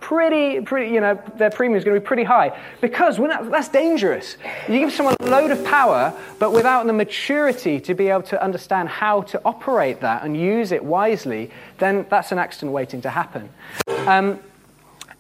pretty, 0.01 0.61
pretty, 0.61 0.93
you 0.93 1.01
know, 1.01 1.21
their 1.37 1.51
premium 1.51 1.77
is 1.77 1.85
going 1.85 1.95
to 1.95 2.01
be 2.01 2.07
pretty 2.07 2.25
high 2.25 2.59
because 2.81 3.19
that, 3.19 3.51
that's 3.51 3.69
dangerous. 3.69 4.37
You 4.69 4.79
give 4.79 4.93
someone 4.93 5.15
a 5.21 5.27
load 5.27 5.51
of 5.51 5.65
power, 5.65 6.17
but 6.39 6.53
without 6.53 6.87
the 6.87 6.93
maturity 6.93 7.81
to 7.81 7.95
be 7.95 8.09
able 8.09 8.23
to 8.23 8.43
understand 8.43 8.89
how 8.89 9.23
to 9.23 9.41
operate 9.45 10.01
that 10.01 10.25
and 10.25 10.37
use 10.37 10.73
it 10.73 10.85
wisely, 10.85 11.51
then 11.79 12.07
that's 12.09 12.33
an 12.33 12.39
accident 12.39 12.73
waiting 12.73 13.01
to 13.03 13.11
happen. 13.11 13.49
Um, 14.07 14.41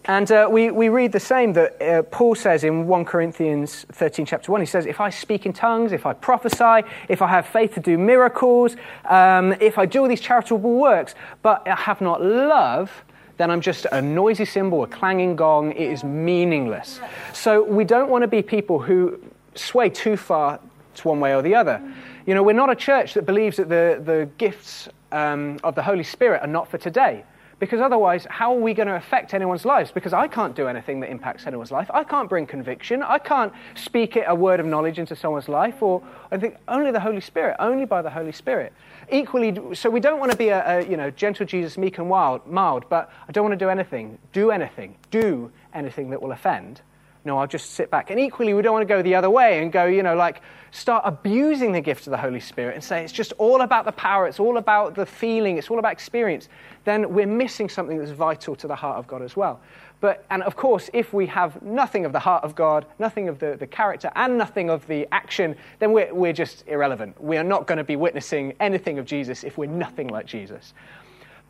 and 0.07 0.31
uh, 0.33 0.49
we, 0.51 0.71
we 0.71 0.89
read 0.89 1.13
the 1.13 1.21
same 1.21 1.53
that 1.53 1.81
uh, 1.83 2.03
Paul 2.05 2.35
says 2.35 2.65
in 2.65 2.87
1 2.87 3.05
Corinthians 3.05 3.85
13, 3.93 4.25
chapter 4.25 4.51
1. 4.51 4.61
He 4.61 4.67
says, 4.67 4.87
If 4.87 5.01
I 5.01 5.11
speak 5.11 5.45
in 5.45 5.53
tongues, 5.53 5.93
if 5.93 6.07
I 6.07 6.15
prophesy, 6.15 6.89
if 7.09 7.21
I 7.21 7.29
have 7.29 7.47
faith 7.47 7.75
to 7.75 7.81
do 7.81 7.99
miracles, 7.99 8.77
um, 9.05 9.53
if 9.61 9.77
I 9.77 9.85
do 9.85 10.01
all 10.01 10.09
these 10.09 10.21
charitable 10.21 10.79
works, 10.79 11.15
but 11.43 11.69
I 11.69 11.75
have 11.75 12.01
not 12.01 12.23
love, 12.23 12.91
then 13.37 13.51
I'm 13.51 13.61
just 13.61 13.87
a 13.93 14.01
noisy 14.01 14.47
cymbal, 14.47 14.85
a 14.85 14.87
clanging 14.87 15.37
gong. 15.37 15.73
It 15.73 15.91
is 15.93 16.03
meaningless. 16.03 17.01
So 17.35 17.63
we 17.63 17.85
don't 17.85 18.09
want 18.09 18.23
to 18.23 18.29
be 18.29 18.43
people 18.43 18.79
who 18.79 19.21
sway 19.55 19.91
too 19.91 20.17
far 20.17 20.61
to 20.95 21.09
one 21.09 21.21
way 21.21 21.35
or 21.35 21.43
the 21.43 21.55
other. 21.55 21.81
You 22.27 22.35
know, 22.35 22.43
we're 22.43 22.53
not 22.53 22.71
a 22.71 22.77
church 22.77 23.15
that 23.15 23.27
believes 23.27 23.59
that 23.59 23.69
the, 23.69 24.01
the 24.03 24.29
gifts 24.39 24.89
um, 25.13 25.59
of 25.63 25.75
the 25.75 25.83
Holy 25.83 26.05
Spirit 26.05 26.41
are 26.43 26.47
not 26.47 26.71
for 26.71 26.79
today. 26.79 27.25
Because 27.61 27.83
otherwise, 27.83 28.27
how 28.31 28.55
are 28.55 28.59
we 28.59 28.73
going 28.73 28.88
to 28.88 28.96
affect 28.96 29.35
anyone's 29.35 29.66
lives? 29.66 29.92
Because 29.92 30.14
I 30.14 30.27
can't 30.27 30.57
do 30.57 30.66
anything 30.66 30.99
that 31.01 31.11
impacts 31.11 31.46
anyone's 31.46 31.70
life. 31.70 31.90
I 31.92 32.05
can't 32.05 32.27
bring 32.27 32.46
conviction. 32.46 33.03
I 33.03 33.18
can't 33.18 33.53
speak 33.75 34.16
it, 34.16 34.25
a 34.27 34.35
word 34.35 34.61
of 34.61 34.66
knowledge 34.66 34.99
into 34.99 35.14
someone's 35.14 35.49
life. 35.49 35.83
Or 35.83 36.03
I 36.33 36.38
think 36.38 36.57
only 36.68 36.90
the 36.90 37.01
Holy 37.01 37.20
Spirit, 37.20 37.57
only 37.61 37.85
by 37.85 38.01
the 38.01 38.09
Holy 38.09 38.33
Spirit. 38.33 38.73
Equally, 39.12 39.55
so 39.75 39.90
we 39.90 40.01
don't 40.01 40.18
want 40.18 40.33
to 40.33 40.38
be 40.38 40.49
a, 40.49 40.79
a 40.79 40.88
you 40.88 40.96
know 40.96 41.11
gentle 41.11 41.44
Jesus, 41.44 41.77
meek 41.77 41.99
and 41.99 42.09
wild, 42.09 42.46
mild, 42.46 42.87
but 42.88 43.12
I 43.29 43.33
don't 43.33 43.44
want 43.44 43.59
to 43.59 43.62
do 43.62 43.68
anything, 43.68 44.18
do 44.33 44.51
anything, 44.51 44.96
do 45.11 45.53
anything 45.75 46.09
that 46.11 46.23
will 46.23 46.33
offend. 46.33 46.81
No, 47.25 47.39
I'll 47.39 47.47
just 47.47 47.73
sit 47.73 47.91
back. 47.91 48.11
And 48.11 48.19
equally, 48.19 48.55
we 48.55 48.63
don't 48.63 48.73
want 48.73 48.87
to 48.87 48.93
go 48.95 49.03
the 49.03 49.15
other 49.15 49.29
way 49.29 49.63
and 49.63 49.71
go, 49.71 49.85
you 49.85 50.03
know, 50.03 50.17
like 50.17 50.41
start 50.71 51.03
abusing 51.05 51.73
the 51.73 51.81
gift 51.81 52.07
of 52.07 52.13
the 52.13 52.17
Holy 52.17 52.41
Spirit 52.41 52.75
and 52.75 52.83
say 52.83 53.05
it's 53.05 53.13
just 53.13 53.33
all 53.37 53.61
about 53.61 53.85
the 53.85 53.93
power, 53.93 54.27
it's 54.27 54.41
all 54.41 54.57
about 54.57 54.95
the 54.95 55.05
feeling, 55.05 55.59
it's 55.59 55.69
all 55.69 55.79
about 55.79 55.93
experience. 55.93 56.49
Then 56.85 57.13
we're 57.13 57.27
missing 57.27 57.69
something 57.69 57.99
that's 57.99 58.13
vital 58.13 58.57
to 58.57 58.67
the 58.67 58.75
heart 58.75 58.97
of 58.97 59.07
God 59.07 59.21
as 59.21 59.37
well. 59.37 59.61
But, 60.01 60.25
and 60.31 60.43
of 60.45 60.57
course, 60.57 60.89
if 60.95 61.13
we 61.13 61.27
have 61.27 61.61
nothing 61.61 62.07
of 62.07 62.13
the 62.13 62.21
heart 62.21 62.43
of 62.43 62.55
God, 62.55 62.87
nothing 62.99 63.29
of 63.29 63.39
the, 63.39 63.57
the 63.59 63.67
character, 63.67 64.11
and 64.17 64.39
nothing 64.39 64.71
of 64.71 64.87
the 64.87 65.07
action, 65.13 65.57
then 65.79 65.93
we're, 65.93 66.15
we're 66.15 66.33
just 66.33 66.67
irrelevant. 66.67 67.23
We 67.23 67.37
are 67.37 67.45
not 67.45 67.67
going 67.67 67.77
to 67.79 67.85
be 67.85 67.97
witnessing 67.97 68.55
anything 68.61 68.99
of 68.99 69.05
Jesus 69.05 69.45
if 69.45 69.59
we're 69.59 69.67
nothing 69.67 70.09
like 70.09 70.25
Jesus. 70.25 70.73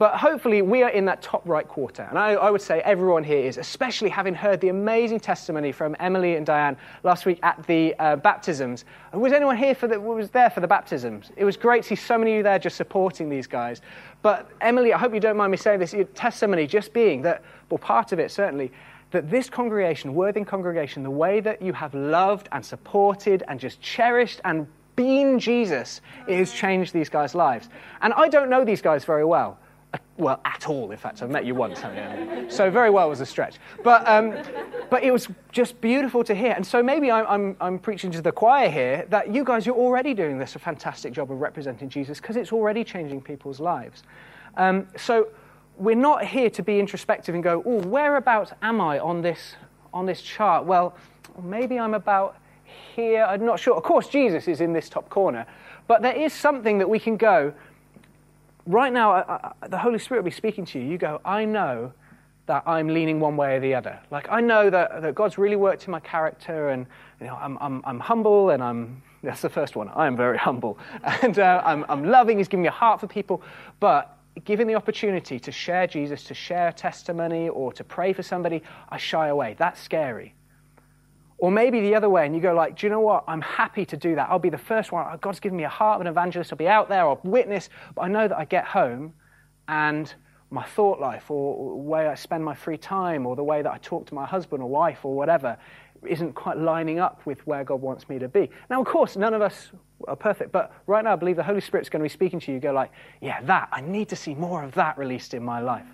But 0.00 0.16
hopefully, 0.16 0.62
we 0.62 0.82
are 0.82 0.88
in 0.88 1.04
that 1.04 1.20
top 1.20 1.46
right 1.46 1.68
quarter. 1.68 2.06
And 2.08 2.18
I, 2.18 2.30
I, 2.30 2.50
would 2.50 2.62
say 2.62 2.80
everyone 2.86 3.22
here 3.22 3.44
is, 3.44 3.58
especially 3.58 4.08
having 4.08 4.32
heard 4.32 4.58
the 4.58 4.70
amazing 4.70 5.20
testimony 5.20 5.72
from 5.72 5.94
Emily 6.00 6.36
and 6.36 6.46
Diane 6.46 6.78
last 7.02 7.26
week 7.26 7.38
at 7.42 7.62
the 7.66 7.94
uh, 7.98 8.16
baptisms. 8.16 8.86
Was 9.12 9.34
anyone 9.34 9.58
here 9.58 9.74
for 9.74 9.88
the, 9.88 10.00
was 10.00 10.30
there 10.30 10.48
for 10.48 10.60
the 10.60 10.66
baptisms? 10.66 11.32
It 11.36 11.44
was 11.44 11.58
great 11.58 11.82
to 11.82 11.88
see 11.90 11.96
so 11.96 12.16
many 12.16 12.30
of 12.30 12.36
you 12.38 12.42
there 12.42 12.58
just 12.58 12.78
supporting 12.78 13.28
these 13.28 13.46
guys. 13.46 13.82
But 14.22 14.50
Emily, 14.62 14.94
I 14.94 14.98
hope 14.98 15.12
you 15.12 15.20
don't 15.20 15.36
mind 15.36 15.50
me 15.50 15.58
saying 15.58 15.80
this, 15.80 15.92
your 15.92 16.04
testimony 16.04 16.66
just 16.66 16.94
being 16.94 17.20
that, 17.20 17.42
well, 17.68 17.76
part 17.76 18.12
of 18.12 18.18
it 18.18 18.30
certainly, 18.30 18.72
that 19.10 19.28
this 19.28 19.50
congregation, 19.50 20.14
Worthing 20.14 20.46
congregation, 20.46 21.02
the 21.02 21.10
way 21.10 21.40
that 21.40 21.60
you 21.60 21.74
have 21.74 21.92
loved 21.92 22.48
and 22.52 22.64
supported 22.64 23.42
and 23.48 23.60
just 23.60 23.82
cherished 23.82 24.40
and 24.46 24.66
been 24.96 25.38
Jesus, 25.38 26.00
it 26.26 26.38
has 26.38 26.54
changed 26.54 26.94
these 26.94 27.10
guys' 27.10 27.34
lives. 27.34 27.68
And 28.00 28.14
I 28.14 28.28
don't 28.28 28.48
know 28.48 28.64
these 28.64 28.80
guys 28.80 29.04
very 29.04 29.26
well 29.26 29.58
well, 30.16 30.40
at 30.44 30.68
all. 30.68 30.90
In 30.90 30.98
fact, 30.98 31.22
I've 31.22 31.30
met 31.30 31.44
you 31.44 31.54
once. 31.54 31.80
So 32.48 32.70
very 32.70 32.90
well 32.90 33.08
was 33.08 33.20
a 33.20 33.26
stretch. 33.26 33.56
But, 33.82 34.06
um, 34.06 34.34
but 34.90 35.02
it 35.02 35.10
was 35.10 35.28
just 35.50 35.80
beautiful 35.80 36.22
to 36.24 36.34
hear. 36.34 36.52
And 36.52 36.66
so 36.66 36.82
maybe 36.82 37.10
I'm, 37.10 37.26
I'm, 37.26 37.56
I'm, 37.60 37.78
preaching 37.78 38.10
to 38.12 38.22
the 38.22 38.32
choir 38.32 38.68
here 38.68 39.06
that 39.08 39.32
you 39.32 39.44
guys, 39.44 39.64
you're 39.64 39.76
already 39.76 40.14
doing 40.14 40.38
this 40.38 40.56
a 40.56 40.58
fantastic 40.58 41.12
job 41.12 41.32
of 41.32 41.40
representing 41.40 41.88
Jesus 41.88 42.20
because 42.20 42.36
it's 42.36 42.52
already 42.52 42.84
changing 42.84 43.22
people's 43.22 43.60
lives. 43.60 44.02
Um, 44.56 44.86
so 44.96 45.28
we're 45.76 45.96
not 45.96 46.24
here 46.24 46.50
to 46.50 46.62
be 46.62 46.78
introspective 46.78 47.34
and 47.34 47.42
go, 47.42 47.62
oh, 47.64 47.80
whereabouts 47.80 48.52
am 48.62 48.80
I 48.80 48.98
on 48.98 49.22
this, 49.22 49.54
on 49.94 50.06
this 50.06 50.20
chart? 50.20 50.66
Well, 50.66 50.94
maybe 51.42 51.78
I'm 51.78 51.94
about 51.94 52.36
here. 52.94 53.24
I'm 53.24 53.44
not 53.44 53.58
sure. 53.58 53.76
Of 53.76 53.82
course, 53.82 54.08
Jesus 54.08 54.46
is 54.46 54.60
in 54.60 54.72
this 54.72 54.88
top 54.88 55.08
corner. 55.08 55.46
But 55.86 56.02
there 56.02 56.14
is 56.14 56.32
something 56.32 56.78
that 56.78 56.88
we 56.88 56.98
can 56.98 57.16
go, 57.16 57.52
right 58.66 58.92
now, 58.92 59.12
I, 59.12 59.52
I, 59.62 59.68
the 59.68 59.78
Holy 59.78 59.98
Spirit 59.98 60.20
will 60.20 60.30
be 60.30 60.34
speaking 60.34 60.64
to 60.66 60.78
you. 60.78 60.84
You 60.86 60.98
go, 60.98 61.20
I 61.24 61.44
know 61.44 61.92
that 62.46 62.64
I'm 62.66 62.88
leaning 62.88 63.20
one 63.20 63.36
way 63.36 63.56
or 63.56 63.60
the 63.60 63.74
other. 63.74 64.00
Like, 64.10 64.28
I 64.30 64.40
know 64.40 64.70
that, 64.70 65.02
that 65.02 65.14
God's 65.14 65.38
really 65.38 65.56
worked 65.56 65.84
in 65.84 65.92
my 65.92 66.00
character, 66.00 66.70
and 66.70 66.86
you 67.20 67.26
know, 67.26 67.36
I'm, 67.36 67.56
I'm, 67.60 67.82
I'm 67.84 68.00
humble, 68.00 68.50
and 68.50 68.62
I'm, 68.62 69.02
that's 69.22 69.42
the 69.42 69.48
first 69.48 69.76
one, 69.76 69.88
I 69.90 70.06
am 70.06 70.16
very 70.16 70.38
humble. 70.38 70.78
And 71.22 71.38
uh, 71.38 71.62
I'm, 71.64 71.84
I'm 71.88 72.04
loving, 72.04 72.38
He's 72.38 72.48
giving 72.48 72.62
me 72.62 72.68
a 72.68 72.72
heart 72.72 73.00
for 73.00 73.06
people. 73.06 73.42
But 73.78 74.16
given 74.44 74.66
the 74.66 74.74
opportunity 74.74 75.38
to 75.38 75.52
share 75.52 75.86
Jesus, 75.86 76.24
to 76.24 76.34
share 76.34 76.72
testimony, 76.72 77.48
or 77.48 77.72
to 77.72 77.84
pray 77.84 78.12
for 78.12 78.22
somebody, 78.22 78.62
I 78.88 78.96
shy 78.98 79.28
away. 79.28 79.54
That's 79.58 79.80
scary. 79.80 80.34
Or 81.40 81.50
maybe 81.50 81.80
the 81.80 81.94
other 81.94 82.10
way, 82.10 82.26
and 82.26 82.34
you 82.34 82.40
go 82.40 82.52
like, 82.52 82.76
do 82.76 82.86
you 82.86 82.90
know 82.90 83.00
what? 83.00 83.24
I'm 83.26 83.40
happy 83.40 83.86
to 83.86 83.96
do 83.96 84.14
that. 84.14 84.28
I'll 84.30 84.38
be 84.38 84.50
the 84.50 84.58
first 84.58 84.92
one. 84.92 85.06
God's 85.22 85.40
given 85.40 85.56
me 85.56 85.64
a 85.64 85.70
heart 85.70 85.96
of 85.96 86.02
an 86.02 86.06
evangelist. 86.06 86.52
I'll 86.52 86.58
be 86.58 86.68
out 86.68 86.90
there. 86.90 87.00
I'll 87.00 87.20
witness. 87.24 87.70
But 87.94 88.02
I 88.02 88.08
know 88.08 88.28
that 88.28 88.36
I 88.36 88.44
get 88.44 88.66
home 88.66 89.14
and 89.66 90.14
my 90.50 90.64
thought 90.64 91.00
life 91.00 91.30
or 91.30 91.70
the 91.70 91.76
way 91.76 92.08
I 92.08 92.14
spend 92.14 92.44
my 92.44 92.54
free 92.54 92.76
time 92.76 93.24
or 93.24 93.36
the 93.36 93.44
way 93.44 93.62
that 93.62 93.72
I 93.72 93.78
talk 93.78 94.06
to 94.08 94.14
my 94.14 94.26
husband 94.26 94.62
or 94.62 94.68
wife 94.68 95.04
or 95.04 95.14
whatever 95.14 95.56
isn't 96.06 96.34
quite 96.34 96.58
lining 96.58 96.98
up 96.98 97.24
with 97.24 97.46
where 97.46 97.64
God 97.64 97.80
wants 97.80 98.08
me 98.08 98.18
to 98.18 98.28
be. 98.28 98.50
Now, 98.68 98.80
of 98.80 98.86
course, 98.86 99.16
none 99.16 99.32
of 99.32 99.42
us 99.42 99.70
are 100.08 100.16
perfect, 100.16 100.50
but 100.50 100.72
right 100.86 101.04
now 101.04 101.12
I 101.12 101.16
believe 101.16 101.36
the 101.36 101.42
Holy 101.42 101.60
Spirit's 101.60 101.88
going 101.88 102.00
to 102.00 102.04
be 102.04 102.08
speaking 102.12 102.40
to 102.40 102.50
you. 102.50 102.56
You 102.56 102.60
go 102.60 102.72
like, 102.72 102.90
yeah, 103.20 103.40
that. 103.42 103.68
I 103.70 103.80
need 103.80 104.08
to 104.08 104.16
see 104.16 104.34
more 104.34 104.62
of 104.62 104.72
that 104.74 104.98
released 104.98 105.34
in 105.34 105.42
my 105.44 105.60
life. 105.60 105.86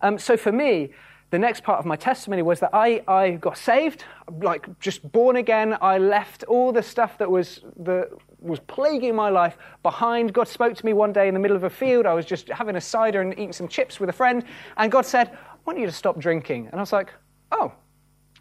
Um, 0.00 0.18
so 0.18 0.36
for 0.36 0.52
me, 0.52 0.92
the 1.30 1.38
next 1.38 1.64
part 1.64 1.78
of 1.78 1.86
my 1.86 1.96
testimony 1.96 2.42
was 2.42 2.60
that 2.60 2.70
I, 2.72 3.02
I 3.08 3.32
got 3.32 3.58
saved, 3.58 4.04
like 4.40 4.78
just 4.78 5.10
born 5.12 5.36
again. 5.36 5.76
I 5.80 5.98
left 5.98 6.44
all 6.44 6.72
the 6.72 6.82
stuff 6.82 7.18
that 7.18 7.30
was, 7.30 7.60
that 7.78 8.10
was 8.40 8.60
plaguing 8.60 9.14
my 9.14 9.28
life 9.28 9.58
behind. 9.82 10.32
God 10.32 10.46
spoke 10.46 10.76
to 10.76 10.86
me 10.86 10.92
one 10.92 11.12
day 11.12 11.26
in 11.28 11.34
the 11.34 11.40
middle 11.40 11.56
of 11.56 11.64
a 11.64 11.70
field. 11.70 12.06
I 12.06 12.14
was 12.14 12.26
just 12.26 12.48
having 12.48 12.76
a 12.76 12.80
cider 12.80 13.20
and 13.20 13.32
eating 13.32 13.52
some 13.52 13.68
chips 13.68 13.98
with 13.98 14.08
a 14.08 14.12
friend, 14.12 14.44
and 14.76 14.90
God 14.90 15.04
said, 15.04 15.30
I 15.30 15.56
want 15.64 15.78
you 15.78 15.86
to 15.86 15.92
stop 15.92 16.18
drinking. 16.18 16.66
And 16.66 16.76
I 16.76 16.80
was 16.80 16.92
like, 16.92 17.12
oh, 17.52 17.72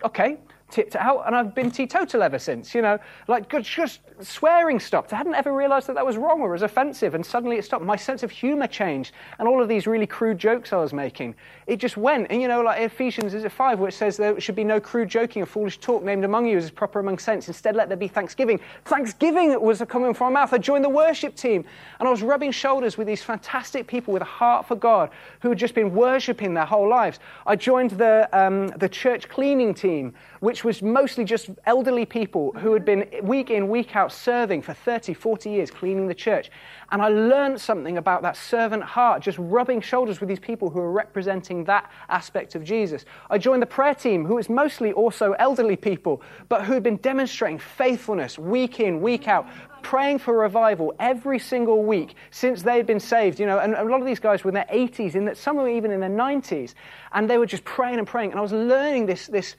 okay 0.03 0.37
tipped 0.71 0.95
out, 0.95 1.23
and 1.25 1.35
I've 1.35 1.53
been 1.53 1.71
teetotal 1.71 2.23
ever 2.23 2.39
since. 2.39 2.73
You 2.73 2.81
know, 2.81 2.99
like 3.27 3.49
just 3.61 4.01
swearing 4.21 4.79
stopped. 4.79 5.13
I 5.13 5.17
hadn't 5.17 5.35
ever 5.35 5.53
realised 5.53 5.87
that 5.87 5.95
that 5.95 6.05
was 6.05 6.17
wrong 6.17 6.41
or 6.41 6.49
was 6.51 6.61
offensive, 6.61 7.15
and 7.15 7.25
suddenly 7.25 7.57
it 7.57 7.65
stopped. 7.65 7.83
My 7.83 7.95
sense 7.95 8.23
of 8.23 8.31
humour 8.31 8.67
changed, 8.67 9.13
and 9.39 9.47
all 9.47 9.61
of 9.61 9.69
these 9.69 9.87
really 9.87 10.07
crude 10.07 10.37
jokes 10.37 10.73
I 10.73 10.77
was 10.77 10.93
making, 10.93 11.35
it 11.67 11.77
just 11.77 11.97
went. 11.97 12.27
And 12.29 12.41
you 12.41 12.47
know, 12.47 12.61
like 12.61 12.81
Ephesians 12.81 13.33
is 13.33 13.43
it 13.43 13.51
five, 13.51 13.79
which 13.79 13.93
says 13.93 14.17
there 14.17 14.39
should 14.39 14.55
be 14.55 14.63
no 14.63 14.79
crude 14.79 15.09
joking 15.09 15.41
or 15.41 15.45
foolish 15.45 15.79
talk 15.79 16.03
named 16.03 16.25
among 16.25 16.45
you 16.45 16.57
as 16.57 16.65
is 16.65 16.71
proper 16.71 16.99
among 16.99 17.19
saints. 17.19 17.47
Instead, 17.47 17.75
let 17.75 17.87
there 17.87 17.97
be 17.97 18.07
thanksgiving. 18.07 18.59
Thanksgiving 18.85 19.59
was 19.61 19.81
coming 19.87 20.13
from 20.13 20.33
my 20.33 20.41
mouth. 20.41 20.53
I 20.53 20.57
joined 20.57 20.83
the 20.83 20.89
worship 20.89 21.35
team, 21.35 21.63
and 21.99 22.07
I 22.07 22.11
was 22.11 22.21
rubbing 22.21 22.51
shoulders 22.51 22.97
with 22.97 23.07
these 23.07 23.23
fantastic 23.23 23.87
people 23.87 24.13
with 24.13 24.21
a 24.21 24.25
heart 24.25 24.67
for 24.67 24.75
God 24.75 25.09
who 25.41 25.49
had 25.49 25.57
just 25.57 25.75
been 25.75 25.93
worshipping 25.93 26.53
their 26.53 26.65
whole 26.65 26.89
lives. 26.89 27.19
I 27.45 27.55
joined 27.55 27.91
the 27.91 28.27
um, 28.33 28.67
the 28.69 28.89
church 28.89 29.29
cleaning 29.29 29.73
team 29.73 30.13
which 30.45 30.63
was 30.63 30.83
mostly 30.83 31.25
just 31.25 31.49
elderly 31.65 32.05
people 32.05 32.51
who 32.59 32.71
had 32.71 32.85
been 32.85 33.03
week 33.23 33.49
in, 33.49 33.67
week 33.67 33.95
out 33.95 34.11
serving 34.11 34.61
for 34.61 34.75
30, 34.75 35.11
40 35.15 35.49
years, 35.49 35.71
cleaning 35.71 36.05
the 36.05 36.13
church. 36.13 36.51
And 36.91 37.01
I 37.01 37.07
learned 37.07 37.59
something 37.59 37.97
about 37.97 38.21
that 38.21 38.37
servant 38.37 38.83
heart, 38.83 39.23
just 39.23 39.39
rubbing 39.39 39.81
shoulders 39.81 40.19
with 40.19 40.29
these 40.29 40.39
people 40.39 40.69
who 40.69 40.79
are 40.79 40.91
representing 40.91 41.63
that 41.63 41.89
aspect 42.09 42.53
of 42.53 42.63
Jesus. 42.63 43.05
I 43.31 43.39
joined 43.39 43.63
the 43.63 43.65
prayer 43.65 43.95
team, 43.95 44.23
who 44.23 44.35
was 44.35 44.47
mostly 44.47 44.93
also 44.93 45.31
elderly 45.39 45.75
people, 45.75 46.21
but 46.47 46.63
who 46.63 46.73
had 46.73 46.83
been 46.83 46.97
demonstrating 46.97 47.57
faithfulness 47.57 48.37
week 48.37 48.79
in, 48.79 49.01
week 49.01 49.27
out, 49.27 49.47
praying 49.81 50.19
for 50.19 50.37
revival 50.37 50.93
every 50.99 51.39
single 51.39 51.83
week 51.83 52.13
since 52.29 52.61
they'd 52.61 52.85
been 52.85 52.99
saved. 52.99 53.39
You 53.39 53.47
know, 53.47 53.57
and 53.57 53.73
a 53.73 53.83
lot 53.83 53.99
of 53.99 54.05
these 54.05 54.19
guys 54.19 54.43
were 54.43 54.51
in 54.51 54.55
their 54.55 54.67
80s, 54.71 55.15
in 55.15 55.25
that 55.25 55.37
some 55.37 55.55
were 55.55 55.69
even 55.69 55.89
in 55.89 56.01
their 56.01 56.07
90s, 56.07 56.75
and 57.13 57.27
they 57.27 57.39
were 57.39 57.47
just 57.47 57.63
praying 57.63 57.97
and 57.97 58.07
praying. 58.07 58.29
And 58.29 58.37
I 58.37 58.43
was 58.43 58.51
learning 58.51 59.07
this, 59.07 59.25
this 59.25 59.55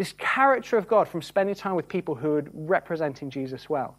this 0.00 0.14
character 0.16 0.78
of 0.78 0.88
God 0.88 1.06
from 1.06 1.20
spending 1.20 1.54
time 1.54 1.74
with 1.74 1.86
people 1.86 2.14
who 2.14 2.30
were 2.30 2.44
representing 2.54 3.28
Jesus 3.28 3.68
well. 3.68 3.98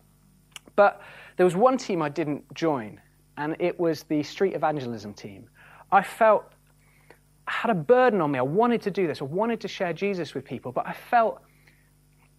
But 0.76 1.00
there 1.38 1.46
was 1.46 1.56
one 1.56 1.78
team 1.78 2.02
I 2.02 2.10
didn't 2.10 2.52
join, 2.56 3.00
and 3.38 3.56
it 3.60 3.80
was 3.80 4.02
the 4.02 4.24
street 4.24 4.56
evangelism 4.56 5.14
team. 5.14 5.48
I 5.92 6.02
felt 6.02 6.54
I 7.46 7.52
had 7.52 7.70
a 7.70 7.76
burden 7.76 8.20
on 8.20 8.32
me. 8.32 8.40
I 8.40 8.42
wanted 8.42 8.82
to 8.82 8.90
do 8.90 9.06
this. 9.06 9.22
I 9.22 9.26
wanted 9.26 9.62
to 9.62 9.68
share 9.68 9.94
Jesus 9.94 10.34
with 10.34 10.44
people, 10.44 10.72
but 10.72 10.88
I 10.88 10.94
felt 10.94 11.40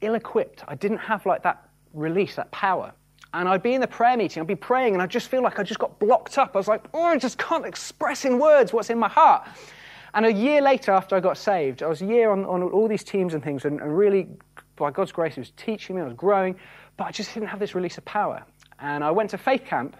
ill 0.00 0.16
equipped. 0.16 0.64
I 0.66 0.74
didn't 0.74 0.98
have 0.98 1.24
like 1.24 1.44
that 1.44 1.68
release, 1.92 2.34
that 2.34 2.50
power. 2.50 2.92
And 3.32 3.48
I'd 3.48 3.62
be 3.62 3.74
in 3.74 3.80
the 3.80 3.86
prayer 3.86 4.16
meeting, 4.16 4.40
I'd 4.40 4.48
be 4.48 4.56
praying, 4.56 4.94
and 4.94 5.00
I'd 5.00 5.08
just 5.08 5.28
feel 5.28 5.40
like 5.40 5.60
I 5.60 5.62
just 5.62 5.78
got 5.78 6.00
blocked 6.00 6.36
up. 6.36 6.56
I 6.56 6.58
was 6.58 6.66
like, 6.66 6.82
oh, 6.94 7.04
I 7.04 7.16
just 7.16 7.38
can't 7.38 7.64
express 7.64 8.24
in 8.24 8.40
words 8.40 8.72
what's 8.72 8.90
in 8.90 8.98
my 8.98 9.08
heart. 9.08 9.46
And 10.14 10.26
a 10.26 10.32
year 10.32 10.60
later, 10.60 10.92
after 10.92 11.16
I 11.16 11.20
got 11.20 11.38
saved, 11.38 11.82
I 11.82 11.86
was 11.86 12.02
a 12.02 12.06
year 12.06 12.30
on, 12.30 12.44
on 12.44 12.62
all 12.62 12.86
these 12.86 13.04
teams 13.04 13.34
and 13.34 13.42
things, 13.42 13.64
and, 13.64 13.80
and 13.80 13.96
really, 13.96 14.28
by 14.76 14.90
God's 14.90 15.12
grace, 15.12 15.34
He 15.34 15.40
was 15.40 15.52
teaching 15.56 15.96
me, 15.96 16.02
I 16.02 16.04
was 16.04 16.14
growing, 16.14 16.56
but 16.96 17.04
I 17.04 17.10
just 17.10 17.32
didn't 17.32 17.48
have 17.48 17.60
this 17.60 17.74
release 17.74 17.96
of 17.96 18.04
power. 18.04 18.44
And 18.78 19.02
I 19.02 19.10
went 19.10 19.30
to 19.30 19.38
faith 19.38 19.64
camp, 19.64 19.96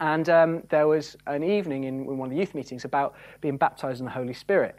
and 0.00 0.28
um, 0.28 0.62
there 0.68 0.88
was 0.88 1.16
an 1.26 1.44
evening 1.44 1.84
in, 1.84 2.00
in 2.00 2.18
one 2.18 2.28
of 2.28 2.34
the 2.34 2.40
youth 2.40 2.54
meetings 2.54 2.84
about 2.84 3.14
being 3.40 3.56
baptized 3.56 4.00
in 4.00 4.06
the 4.06 4.10
Holy 4.10 4.32
Spirit. 4.32 4.78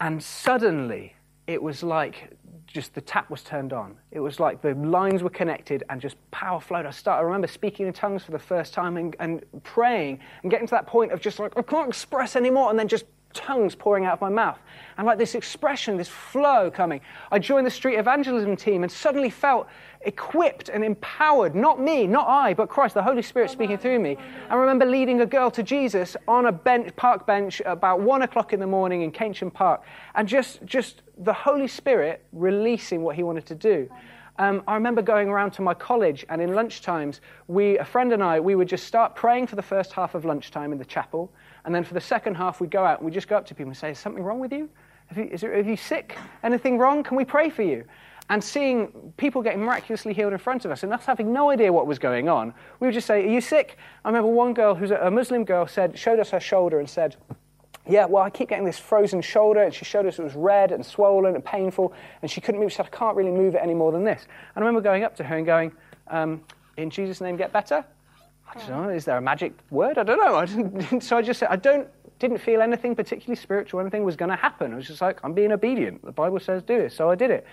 And 0.00 0.22
suddenly, 0.22 1.14
it 1.46 1.62
was 1.62 1.82
like 1.82 2.30
just 2.66 2.94
the 2.94 3.00
tap 3.00 3.28
was 3.28 3.42
turned 3.42 3.72
on. 3.72 3.96
It 4.10 4.20
was 4.20 4.40
like 4.40 4.62
the 4.62 4.74
lines 4.74 5.22
were 5.22 5.30
connected 5.30 5.84
and 5.90 6.00
just 6.00 6.16
power 6.30 6.60
flowed. 6.60 6.86
I 6.86 6.90
started, 6.90 7.20
I 7.20 7.24
remember 7.24 7.46
speaking 7.46 7.86
in 7.86 7.92
tongues 7.92 8.24
for 8.24 8.32
the 8.32 8.38
first 8.38 8.72
time 8.72 8.96
and, 8.96 9.14
and 9.20 9.44
praying 9.62 10.20
and 10.42 10.50
getting 10.50 10.66
to 10.66 10.70
that 10.70 10.86
point 10.86 11.12
of 11.12 11.20
just 11.20 11.38
like, 11.38 11.52
I 11.58 11.62
can't 11.62 11.88
express 11.88 12.36
anymore, 12.36 12.70
and 12.70 12.78
then 12.78 12.88
just 12.88 13.04
tongues 13.34 13.74
pouring 13.74 14.06
out 14.06 14.14
of 14.14 14.20
my 14.20 14.30
mouth. 14.30 14.58
And 14.96 15.06
like 15.06 15.18
this 15.18 15.34
expression, 15.34 15.96
this 15.96 16.08
flow 16.08 16.70
coming. 16.70 17.00
I 17.30 17.38
joined 17.38 17.66
the 17.66 17.70
street 17.70 17.96
evangelism 17.96 18.56
team 18.56 18.82
and 18.82 18.90
suddenly 18.90 19.28
felt 19.28 19.68
equipped 20.02 20.68
and 20.68 20.84
empowered. 20.84 21.54
Not 21.54 21.80
me, 21.80 22.06
not 22.06 22.28
I, 22.28 22.54
but 22.54 22.68
Christ, 22.68 22.94
the 22.94 23.02
Holy 23.02 23.22
Spirit 23.22 23.50
speaking 23.50 23.76
through 23.76 23.98
me. 23.98 24.16
I 24.48 24.54
remember 24.54 24.86
leading 24.86 25.20
a 25.20 25.26
girl 25.26 25.50
to 25.50 25.62
Jesus 25.62 26.16
on 26.28 26.46
a 26.46 26.52
bench, 26.52 26.94
park 26.96 27.26
bench 27.26 27.60
about 27.66 28.00
one 28.00 28.22
o'clock 28.22 28.52
in 28.52 28.60
the 28.60 28.66
morning 28.66 29.02
in 29.02 29.12
Keynsham 29.12 29.52
Park. 29.52 29.82
And 30.14 30.28
just, 30.28 30.64
just 30.64 31.02
the 31.18 31.32
Holy 31.32 31.68
Spirit 31.68 32.24
releasing 32.32 33.02
what 33.02 33.16
he 33.16 33.22
wanted 33.22 33.46
to 33.46 33.54
do. 33.54 33.90
Um, 34.36 34.64
I 34.66 34.74
remember 34.74 35.00
going 35.00 35.28
around 35.28 35.52
to 35.52 35.62
my 35.62 35.74
college, 35.74 36.26
and 36.28 36.42
in 36.42 36.50
lunchtimes, 36.50 37.20
we, 37.46 37.78
a 37.78 37.84
friend 37.84 38.12
and 38.12 38.22
I, 38.22 38.40
we 38.40 38.56
would 38.56 38.68
just 38.68 38.84
start 38.84 39.14
praying 39.14 39.46
for 39.46 39.54
the 39.54 39.62
first 39.62 39.92
half 39.92 40.16
of 40.16 40.24
lunchtime 40.24 40.72
in 40.72 40.78
the 40.78 40.84
chapel. 40.84 41.32
And 41.64 41.74
then 41.74 41.84
for 41.84 41.94
the 41.94 42.00
second 42.00 42.34
half, 42.34 42.60
we 42.60 42.66
go 42.66 42.84
out 42.84 42.98
and 42.98 43.06
we 43.06 43.12
just 43.12 43.28
go 43.28 43.36
up 43.36 43.46
to 43.46 43.54
people 43.54 43.70
and 43.70 43.76
say, 43.76 43.90
Is 43.90 43.98
something 43.98 44.22
wrong 44.22 44.40
with 44.40 44.52
you? 44.52 44.68
Are 45.14 45.22
you, 45.22 45.36
there, 45.36 45.54
are 45.54 45.60
you 45.60 45.76
sick? 45.76 46.16
Anything 46.42 46.78
wrong? 46.78 47.02
Can 47.02 47.16
we 47.16 47.24
pray 47.24 47.50
for 47.50 47.62
you? 47.62 47.84
And 48.30 48.42
seeing 48.42 49.12
people 49.18 49.42
getting 49.42 49.60
miraculously 49.60 50.14
healed 50.14 50.32
in 50.32 50.38
front 50.38 50.64
of 50.64 50.70
us 50.70 50.82
and 50.82 50.92
us 50.92 51.04
having 51.04 51.32
no 51.32 51.50
idea 51.50 51.70
what 51.70 51.86
was 51.86 51.98
going 51.98 52.28
on, 52.28 52.54
we 52.80 52.86
would 52.86 52.94
just 52.94 53.06
say, 53.06 53.24
Are 53.24 53.28
you 53.28 53.40
sick? 53.40 53.78
I 54.04 54.08
remember 54.08 54.28
one 54.28 54.54
girl 54.54 54.74
who's 54.74 54.90
a 54.90 55.10
Muslim 55.10 55.44
girl 55.44 55.66
said, 55.66 55.98
showed 55.98 56.18
us 56.18 56.30
her 56.30 56.40
shoulder 56.40 56.78
and 56.78 56.88
said, 56.88 57.16
yeah, 57.86 58.06
well, 58.06 58.22
I 58.22 58.30
keep 58.30 58.48
getting 58.48 58.64
this 58.64 58.78
frozen 58.78 59.20
shoulder, 59.20 59.62
and 59.62 59.74
she 59.74 59.84
showed 59.84 60.06
us 60.06 60.18
it 60.18 60.22
was 60.22 60.34
red 60.34 60.72
and 60.72 60.84
swollen 60.84 61.34
and 61.34 61.44
painful, 61.44 61.92
and 62.22 62.30
she 62.30 62.40
couldn't 62.40 62.60
move. 62.60 62.72
She 62.72 62.76
said, 62.76 62.86
I 62.86 62.96
can't 62.96 63.14
really 63.14 63.30
move 63.30 63.54
it 63.54 63.60
any 63.62 63.74
more 63.74 63.92
than 63.92 64.04
this. 64.04 64.22
And 64.22 64.64
I 64.64 64.66
remember 64.66 64.80
going 64.80 65.04
up 65.04 65.14
to 65.16 65.24
her 65.24 65.36
and 65.36 65.44
going, 65.44 65.72
um, 66.08 66.42
In 66.78 66.88
Jesus' 66.88 67.20
name, 67.20 67.36
get 67.36 67.52
better? 67.52 67.84
I 68.48 68.58
don't 68.58 68.68
know, 68.70 68.88
is 68.88 69.04
there 69.04 69.16
a 69.16 69.20
magic 69.22 69.52
word? 69.70 69.98
I 69.98 70.02
don't 70.02 70.18
know. 70.18 70.36
I 70.36 70.46
didn't, 70.46 71.02
so 71.02 71.16
I 71.16 71.22
just 71.22 71.40
said, 71.40 71.48
I 71.50 71.56
don't, 71.56 71.88
didn't 72.18 72.38
feel 72.38 72.62
anything 72.62 72.94
particularly 72.94 73.40
spiritual, 73.40 73.80
anything 73.80 74.04
was 74.04 74.16
going 74.16 74.30
to 74.30 74.36
happen. 74.36 74.72
I 74.72 74.76
was 74.76 74.86
just 74.86 75.00
like, 75.00 75.20
I'm 75.24 75.32
being 75.32 75.52
obedient. 75.52 76.04
The 76.04 76.12
Bible 76.12 76.40
says 76.40 76.62
do 76.62 76.78
this. 76.78 76.94
So 76.94 77.10
I 77.10 77.14
did 77.14 77.30
it. 77.30 77.46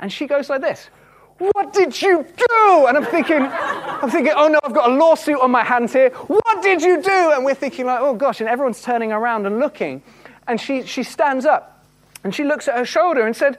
And 0.00 0.12
she 0.12 0.26
goes 0.26 0.50
like 0.50 0.60
this. 0.60 0.90
What 1.38 1.72
did 1.72 2.00
you 2.00 2.24
do? 2.36 2.86
And 2.86 2.96
I'm 2.96 3.04
thinking, 3.06 3.42
I'm 3.42 4.10
thinking, 4.10 4.32
oh 4.36 4.48
no, 4.48 4.60
I've 4.62 4.74
got 4.74 4.90
a 4.90 4.94
lawsuit 4.94 5.40
on 5.40 5.50
my 5.50 5.64
hands 5.64 5.92
here. 5.92 6.10
What 6.10 6.62
did 6.62 6.82
you 6.82 7.02
do? 7.02 7.32
And 7.32 7.44
we're 7.44 7.54
thinking 7.54 7.86
like, 7.86 8.00
oh 8.00 8.14
gosh, 8.14 8.40
and 8.40 8.48
everyone's 8.48 8.82
turning 8.82 9.10
around 9.10 9.46
and 9.46 9.58
looking. 9.58 10.02
And 10.46 10.60
she, 10.60 10.84
she 10.84 11.02
stands 11.02 11.44
up 11.46 11.84
and 12.22 12.34
she 12.34 12.44
looks 12.44 12.68
at 12.68 12.76
her 12.76 12.84
shoulder 12.84 13.26
and 13.26 13.34
said, 13.34 13.58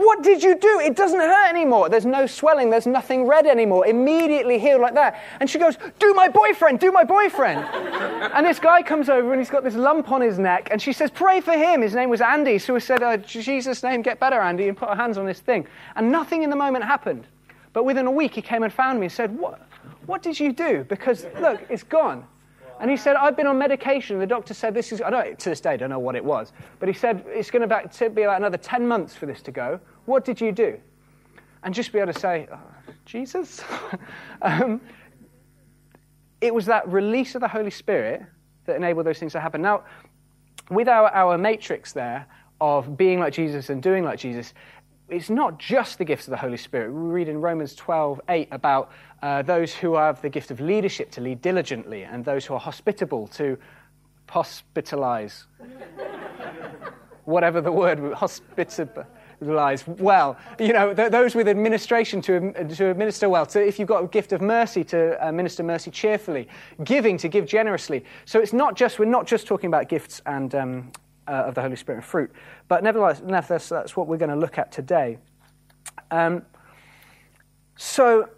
what 0.00 0.22
did 0.22 0.42
you 0.42 0.56
do? 0.58 0.80
It 0.80 0.96
doesn't 0.96 1.20
hurt 1.20 1.48
anymore. 1.48 1.88
There's 1.88 2.06
no 2.06 2.26
swelling. 2.26 2.70
There's 2.70 2.86
nothing 2.86 3.26
red 3.26 3.46
anymore. 3.46 3.86
Immediately 3.86 4.58
healed 4.58 4.80
like 4.80 4.94
that. 4.94 5.20
And 5.40 5.48
she 5.48 5.58
goes, 5.58 5.76
Do 5.98 6.14
my 6.14 6.26
boyfriend, 6.28 6.80
do 6.80 6.90
my 6.90 7.04
boyfriend. 7.04 7.60
and 8.34 8.46
this 8.46 8.58
guy 8.58 8.82
comes 8.82 9.08
over 9.08 9.32
and 9.32 9.40
he's 9.40 9.50
got 9.50 9.62
this 9.62 9.74
lump 9.74 10.10
on 10.10 10.22
his 10.22 10.38
neck. 10.38 10.68
And 10.70 10.80
she 10.80 10.92
says, 10.92 11.10
Pray 11.10 11.40
for 11.40 11.52
him. 11.52 11.82
His 11.82 11.94
name 11.94 12.08
was 12.08 12.20
Andy. 12.20 12.58
So 12.58 12.74
we 12.74 12.80
said, 12.80 13.02
oh, 13.02 13.18
Jesus' 13.18 13.82
name, 13.82 14.00
get 14.02 14.18
better, 14.18 14.40
Andy, 14.40 14.68
and 14.68 14.76
put 14.76 14.88
our 14.88 14.96
hands 14.96 15.18
on 15.18 15.26
this 15.26 15.40
thing. 15.40 15.66
And 15.96 16.10
nothing 16.10 16.42
in 16.42 16.50
the 16.50 16.56
moment 16.56 16.84
happened. 16.84 17.26
But 17.72 17.84
within 17.84 18.06
a 18.06 18.10
week, 18.10 18.34
he 18.34 18.42
came 18.42 18.62
and 18.62 18.72
found 18.72 18.98
me 18.98 19.06
and 19.06 19.12
said, 19.12 19.36
What, 19.38 19.60
what 20.06 20.22
did 20.22 20.40
you 20.40 20.52
do? 20.52 20.84
Because 20.88 21.26
look, 21.40 21.60
it's 21.68 21.82
gone. 21.82 22.26
And 22.80 22.90
he 22.90 22.96
said, 22.96 23.14
I've 23.14 23.36
been 23.36 23.46
on 23.46 23.58
medication. 23.58 24.18
The 24.18 24.26
doctor 24.26 24.54
said, 24.54 24.72
this 24.72 24.90
is, 24.90 25.02
I 25.02 25.10
don't, 25.10 25.38
to 25.38 25.50
this 25.50 25.60
day, 25.60 25.72
I 25.72 25.76
don't 25.76 25.90
know 25.90 25.98
what 25.98 26.16
it 26.16 26.24
was. 26.24 26.52
But 26.78 26.88
he 26.88 26.94
said, 26.94 27.22
it's 27.26 27.50
going 27.50 27.68
to 27.68 28.10
be 28.10 28.22
about 28.22 28.38
another 28.38 28.56
10 28.56 28.88
months 28.88 29.14
for 29.14 29.26
this 29.26 29.42
to 29.42 29.52
go. 29.52 29.78
What 30.06 30.24
did 30.24 30.40
you 30.40 30.50
do? 30.50 30.80
And 31.62 31.74
just 31.74 31.92
be 31.92 31.98
able 31.98 32.14
to 32.14 32.18
say, 32.18 32.48
oh, 32.50 32.58
Jesus? 33.04 33.62
um, 34.42 34.80
it 36.40 36.54
was 36.54 36.64
that 36.66 36.88
release 36.88 37.34
of 37.34 37.42
the 37.42 37.48
Holy 37.48 37.70
Spirit 37.70 38.22
that 38.64 38.76
enabled 38.76 39.04
those 39.04 39.18
things 39.18 39.32
to 39.32 39.40
happen. 39.40 39.60
Now, 39.60 39.84
with 40.70 40.88
our, 40.88 41.10
our 41.10 41.36
matrix 41.36 41.92
there 41.92 42.26
of 42.62 42.96
being 42.96 43.20
like 43.20 43.34
Jesus 43.34 43.68
and 43.68 43.82
doing 43.82 44.04
like 44.04 44.18
Jesus, 44.18 44.54
it's 45.10 45.30
not 45.30 45.58
just 45.58 45.98
the 45.98 46.04
gifts 46.04 46.26
of 46.26 46.30
the 46.30 46.36
Holy 46.36 46.56
Spirit. 46.56 46.92
We 46.92 47.10
read 47.10 47.28
in 47.28 47.40
Romans 47.40 47.74
12, 47.74 48.20
8 48.28 48.48
about 48.52 48.90
uh, 49.22 49.42
those 49.42 49.74
who 49.74 49.94
have 49.94 50.22
the 50.22 50.28
gift 50.28 50.50
of 50.50 50.60
leadership 50.60 51.10
to 51.12 51.20
lead 51.20 51.42
diligently 51.42 52.04
and 52.04 52.24
those 52.24 52.46
who 52.46 52.54
are 52.54 52.60
hospitable 52.60 53.26
to 53.28 53.58
hospitalize. 54.28 55.44
Whatever 57.24 57.60
the 57.60 57.72
word, 57.72 57.98
hospitalize 57.98 59.86
well. 59.98 60.36
You 60.58 60.72
know, 60.72 60.94
th- 60.94 61.10
those 61.10 61.34
with 61.34 61.48
administration 61.48 62.22
to, 62.22 62.52
to 62.52 62.90
administer 62.90 63.28
well. 63.28 63.48
So 63.48 63.60
if 63.60 63.78
you've 63.78 63.88
got 63.88 64.04
a 64.04 64.06
gift 64.06 64.32
of 64.32 64.40
mercy 64.40 64.84
to 64.84 65.26
uh, 65.26 65.32
minister 65.32 65.62
mercy 65.62 65.90
cheerfully, 65.90 66.48
giving 66.84 67.16
to 67.18 67.28
give 67.28 67.46
generously. 67.46 68.04
So 68.24 68.40
it's 68.40 68.52
not 68.52 68.76
just, 68.76 68.98
we're 68.98 69.04
not 69.06 69.26
just 69.26 69.46
talking 69.46 69.68
about 69.68 69.88
gifts 69.88 70.22
and 70.26 70.54
um, 70.54 70.92
uh, 71.30 71.44
of 71.44 71.54
the 71.54 71.62
Holy 71.62 71.76
Spirit 71.76 71.98
and 71.98 72.04
fruit. 72.04 72.32
But 72.66 72.82
nevertheless, 72.82 73.22
nevertheless 73.24 73.68
that's 73.68 73.96
what 73.96 74.08
we're 74.08 74.16
going 74.16 74.30
to 74.30 74.36
look 74.36 74.58
at 74.58 74.72
today. 74.72 75.18
Um, 76.10 76.42
so 77.76 78.28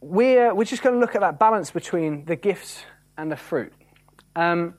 we're, 0.00 0.54
we're 0.54 0.64
just 0.64 0.82
going 0.82 0.94
to 0.94 1.00
look 1.00 1.16
at 1.16 1.20
that 1.22 1.38
balance 1.38 1.70
between 1.72 2.24
the 2.26 2.36
gifts 2.36 2.84
and 3.18 3.30
the 3.30 3.36
fruit. 3.36 3.72
Um, 4.36 4.74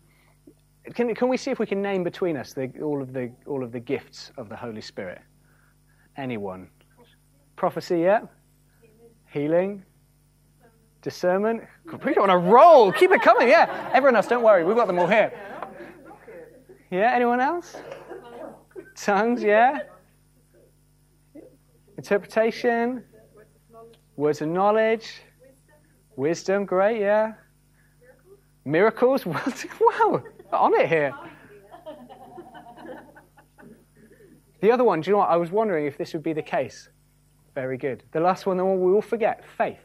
can, 0.94 1.14
can 1.14 1.28
we 1.28 1.38
see 1.38 1.52
if 1.52 1.60
we 1.60 1.66
can 1.66 1.82
name 1.82 2.04
between 2.04 2.38
us 2.38 2.54
the, 2.54 2.72
all, 2.82 3.02
of 3.02 3.12
the, 3.12 3.32
all 3.46 3.64
of 3.64 3.72
the 3.72 3.80
gifts 3.80 4.32
of 4.38 4.48
the 4.48 4.56
Holy 4.56 4.82
Spirit? 4.82 5.22
Anyone? 6.16 6.70
Prophecy, 7.58 8.00
yeah? 8.00 8.22
Healing? 9.32 9.84
Discernment? 11.06 11.62
We 12.04 12.16
on 12.16 12.32
a 12.32 12.38
roll. 12.38 12.92
Keep 12.92 13.12
it 13.12 13.22
coming, 13.22 13.48
yeah. 13.48 13.92
Everyone 13.94 14.16
else, 14.16 14.26
don't 14.26 14.42
worry. 14.42 14.64
We've 14.64 14.76
got 14.76 14.88
them 14.88 14.98
all 14.98 15.06
here. 15.06 15.32
Yeah, 16.90 17.12
anyone 17.14 17.40
else? 17.40 17.76
Tongues, 18.96 19.44
yeah. 19.44 19.82
Interpretation? 21.96 23.04
Words 24.16 24.42
of 24.42 24.48
knowledge? 24.48 25.22
Wisdom, 26.16 26.66
great, 26.66 27.00
yeah. 27.00 27.34
Miracles? 28.66 29.26
wow, 29.28 30.24
on 30.54 30.74
it 30.74 30.90
here. 30.90 31.14
The 34.60 34.72
other 34.72 34.84
one, 34.84 35.02
do 35.02 35.12
you 35.12 35.14
know 35.14 35.20
what? 35.20 35.30
I 35.30 35.36
was 35.36 35.52
wondering 35.52 35.86
if 35.86 36.00
this 36.00 36.14
would 36.14 36.24
be 36.24 36.34
the 36.34 36.42
case. 36.42 36.90
Very 37.54 37.78
good. 37.78 38.02
The 38.12 38.20
last 38.20 38.48
one, 38.48 38.58
the 38.58 38.66
one 38.66 38.82
we 38.82 38.92
all 38.92 39.04
forget 39.04 39.44
faith. 39.56 39.85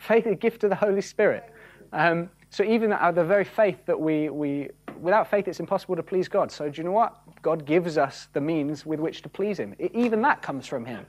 Faith 0.00 0.26
is 0.26 0.32
a 0.32 0.36
gift 0.36 0.64
of 0.64 0.70
the 0.70 0.76
Holy 0.76 1.02
Spirit. 1.02 1.52
Um, 1.92 2.30
so 2.48 2.64
even 2.64 2.90
the 2.90 3.24
very 3.24 3.44
faith 3.44 3.84
that 3.84 4.00
we, 4.00 4.30
we, 4.30 4.70
without 4.98 5.30
faith, 5.30 5.46
it's 5.46 5.60
impossible 5.60 5.94
to 5.94 6.02
please 6.02 6.26
God. 6.26 6.50
So 6.50 6.70
do 6.70 6.80
you 6.80 6.84
know 6.84 6.92
what? 6.92 7.18
God 7.42 7.66
gives 7.66 7.98
us 7.98 8.28
the 8.32 8.40
means 8.40 8.86
with 8.86 8.98
which 8.98 9.20
to 9.22 9.28
please 9.28 9.58
Him. 9.58 9.74
It, 9.78 9.94
even 9.94 10.22
that 10.22 10.40
comes 10.40 10.66
from 10.66 10.86
Him. 10.86 11.04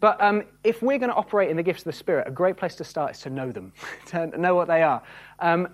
But 0.00 0.20
um, 0.22 0.42
if 0.64 0.80
we're 0.80 0.98
going 0.98 1.10
to 1.10 1.16
operate 1.16 1.50
in 1.50 1.56
the 1.56 1.62
gifts 1.62 1.82
of 1.82 1.84
the 1.84 1.92
Spirit, 1.92 2.26
a 2.26 2.30
great 2.30 2.56
place 2.56 2.74
to 2.76 2.84
start 2.84 3.12
is 3.12 3.20
to 3.20 3.30
know 3.30 3.52
them, 3.52 3.74
to 4.06 4.26
know 4.38 4.54
what 4.54 4.68
they 4.68 4.82
are. 4.82 5.02
Um, 5.38 5.68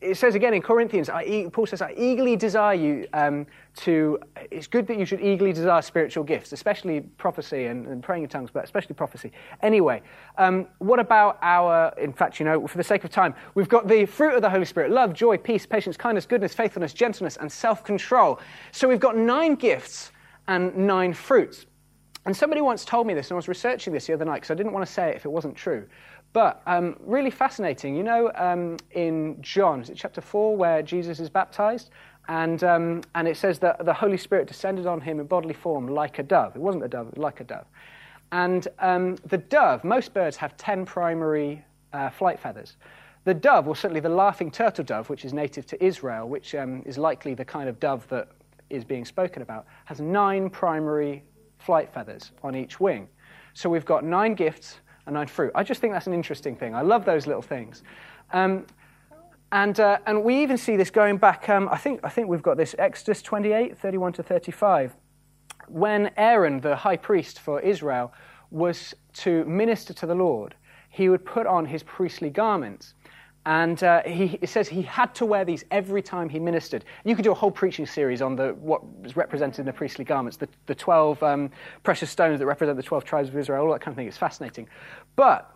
it 0.00 0.16
says 0.16 0.34
again 0.34 0.54
in 0.54 0.62
Corinthians, 0.62 1.10
I, 1.10 1.48
Paul 1.52 1.66
says, 1.66 1.82
I 1.82 1.92
eagerly 1.96 2.34
desire 2.34 2.74
you 2.74 3.06
um, 3.12 3.46
to, 3.76 4.18
it's 4.50 4.66
good 4.66 4.86
that 4.86 4.98
you 4.98 5.04
should 5.04 5.20
eagerly 5.20 5.52
desire 5.52 5.82
spiritual 5.82 6.24
gifts, 6.24 6.52
especially 6.52 7.02
prophecy 7.18 7.66
and, 7.66 7.86
and 7.86 8.02
praying 8.02 8.22
in 8.22 8.28
tongues, 8.30 8.50
but 8.50 8.64
especially 8.64 8.94
prophecy. 8.94 9.30
Anyway, 9.62 10.02
um, 10.38 10.66
what 10.78 10.98
about 10.98 11.38
our, 11.42 11.92
in 11.98 12.14
fact, 12.14 12.40
you 12.40 12.46
know, 12.46 12.66
for 12.66 12.78
the 12.78 12.84
sake 12.84 13.04
of 13.04 13.10
time, 13.10 13.34
we've 13.54 13.68
got 13.68 13.88
the 13.88 14.06
fruit 14.06 14.34
of 14.34 14.40
the 14.40 14.50
Holy 14.50 14.64
Spirit 14.64 14.90
love, 14.90 15.12
joy, 15.12 15.36
peace, 15.36 15.66
patience, 15.66 15.98
kindness, 15.98 16.24
goodness, 16.24 16.54
faithfulness, 16.54 16.94
gentleness, 16.94 17.36
and 17.36 17.52
self 17.52 17.84
control. 17.84 18.40
So 18.72 18.88
we've 18.88 19.00
got 19.00 19.16
nine 19.16 19.54
gifts 19.54 20.12
and 20.48 20.74
nine 20.74 21.12
fruits. 21.12 21.66
And 22.26 22.36
somebody 22.36 22.60
once 22.60 22.84
told 22.84 23.06
me 23.06 23.14
this, 23.14 23.28
and 23.28 23.32
I 23.32 23.36
was 23.36 23.48
researching 23.48 23.92
this 23.92 24.06
the 24.06 24.12
other 24.12 24.24
night 24.24 24.36
because 24.36 24.50
I 24.50 24.54
didn't 24.54 24.72
want 24.72 24.86
to 24.86 24.92
say 24.92 25.10
it 25.10 25.16
if 25.16 25.24
it 25.24 25.30
wasn't 25.30 25.56
true. 25.56 25.86
But 26.32 26.62
um, 26.66 26.96
really 27.00 27.30
fascinating. 27.30 27.96
You 27.96 28.04
know, 28.04 28.30
um, 28.36 28.76
in 28.92 29.36
John, 29.40 29.80
is 29.80 29.90
it 29.90 29.96
chapter 29.96 30.20
4, 30.20 30.56
where 30.56 30.82
Jesus 30.82 31.18
is 31.18 31.28
baptized? 31.28 31.90
And, 32.28 32.62
um, 32.62 33.02
and 33.16 33.26
it 33.26 33.36
says 33.36 33.58
that 33.60 33.84
the 33.84 33.92
Holy 33.92 34.16
Spirit 34.16 34.46
descended 34.46 34.86
on 34.86 35.00
him 35.00 35.18
in 35.18 35.26
bodily 35.26 35.54
form 35.54 35.88
like 35.88 36.20
a 36.20 36.22
dove. 36.22 36.54
It 36.54 36.62
wasn't 36.62 36.84
a 36.84 36.88
dove, 36.88 37.08
it 37.08 37.16
was 37.16 37.22
like 37.22 37.40
a 37.40 37.44
dove. 37.44 37.66
And 38.30 38.68
um, 38.78 39.16
the 39.26 39.38
dove, 39.38 39.82
most 39.82 40.14
birds 40.14 40.36
have 40.36 40.56
10 40.56 40.86
primary 40.86 41.64
uh, 41.92 42.10
flight 42.10 42.38
feathers. 42.38 42.76
The 43.24 43.34
dove, 43.34 43.66
or 43.66 43.74
certainly 43.74 44.00
the 44.00 44.08
laughing 44.08 44.50
turtle 44.50 44.84
dove, 44.84 45.10
which 45.10 45.24
is 45.24 45.32
native 45.32 45.66
to 45.66 45.84
Israel, 45.84 46.28
which 46.28 46.54
um, 46.54 46.82
is 46.86 46.96
likely 46.96 47.34
the 47.34 47.44
kind 47.44 47.68
of 47.68 47.80
dove 47.80 48.06
that 48.08 48.28
is 48.70 48.84
being 48.84 49.04
spoken 49.04 49.42
about, 49.42 49.66
has 49.86 50.00
nine 50.00 50.48
primary 50.48 51.24
flight 51.58 51.92
feathers 51.92 52.30
on 52.44 52.54
each 52.54 52.78
wing. 52.78 53.08
So 53.52 53.68
we've 53.68 53.84
got 53.84 54.04
nine 54.04 54.34
gifts 54.34 54.78
and 55.06 55.14
nine 55.14 55.26
fruit. 55.26 55.52
I 55.54 55.62
just 55.62 55.80
think 55.80 55.92
that's 55.92 56.06
an 56.06 56.14
interesting 56.14 56.56
thing. 56.56 56.74
I 56.74 56.82
love 56.82 57.04
those 57.04 57.26
little 57.26 57.42
things. 57.42 57.82
Um, 58.32 58.66
and, 59.52 59.78
uh, 59.80 59.98
and 60.06 60.22
we 60.22 60.42
even 60.42 60.56
see 60.56 60.76
this 60.76 60.90
going 60.90 61.16
back, 61.16 61.48
um, 61.48 61.68
I, 61.70 61.76
think, 61.76 62.00
I 62.04 62.08
think 62.08 62.28
we've 62.28 62.42
got 62.42 62.56
this, 62.56 62.74
Exodus 62.78 63.20
28, 63.22 63.76
31 63.76 64.12
to 64.14 64.22
35. 64.22 64.94
When 65.66 66.10
Aaron, 66.16 66.60
the 66.60 66.76
high 66.76 66.96
priest 66.96 67.40
for 67.40 67.60
Israel, 67.60 68.12
was 68.50 68.94
to 69.14 69.44
minister 69.44 69.92
to 69.94 70.06
the 70.06 70.14
Lord, 70.14 70.54
he 70.88 71.08
would 71.08 71.24
put 71.24 71.46
on 71.46 71.66
his 71.66 71.82
priestly 71.82 72.30
garments. 72.30 72.94
And 73.46 73.82
uh, 73.82 74.02
he, 74.02 74.38
it 74.42 74.50
says 74.50 74.68
he 74.68 74.82
had 74.82 75.14
to 75.14 75.24
wear 75.24 75.44
these 75.44 75.64
every 75.70 76.02
time 76.02 76.28
he 76.28 76.38
ministered. 76.38 76.84
You 77.04 77.16
could 77.16 77.24
do 77.24 77.32
a 77.32 77.34
whole 77.34 77.50
preaching 77.50 77.86
series 77.86 78.20
on 78.20 78.36
the, 78.36 78.50
what 78.60 78.84
was 79.00 79.16
represented 79.16 79.60
in 79.60 79.66
the 79.66 79.72
priestly 79.72 80.04
garments, 80.04 80.36
the, 80.36 80.48
the 80.66 80.74
12 80.74 81.22
um, 81.22 81.50
precious 81.82 82.10
stones 82.10 82.38
that 82.38 82.46
represent 82.46 82.76
the 82.76 82.82
12 82.82 83.04
tribes 83.04 83.28
of 83.30 83.36
Israel, 83.36 83.64
all 83.64 83.72
that 83.72 83.80
kind 83.80 83.92
of 83.92 83.96
thing. 83.96 84.06
It's 84.06 84.18
fascinating. 84.18 84.68
But 85.16 85.50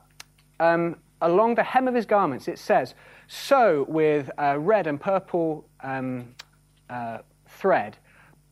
um, 0.60 0.96
along 1.20 1.56
the 1.56 1.62
hem 1.62 1.86
of 1.86 1.94
his 1.94 2.06
garments, 2.06 2.48
it 2.48 2.58
says, 2.58 2.94
sew 3.28 3.84
with 3.88 4.30
uh, 4.38 4.58
red 4.58 4.86
and 4.86 4.98
purple 4.98 5.66
um, 5.82 6.34
uh, 6.88 7.18
thread 7.48 7.98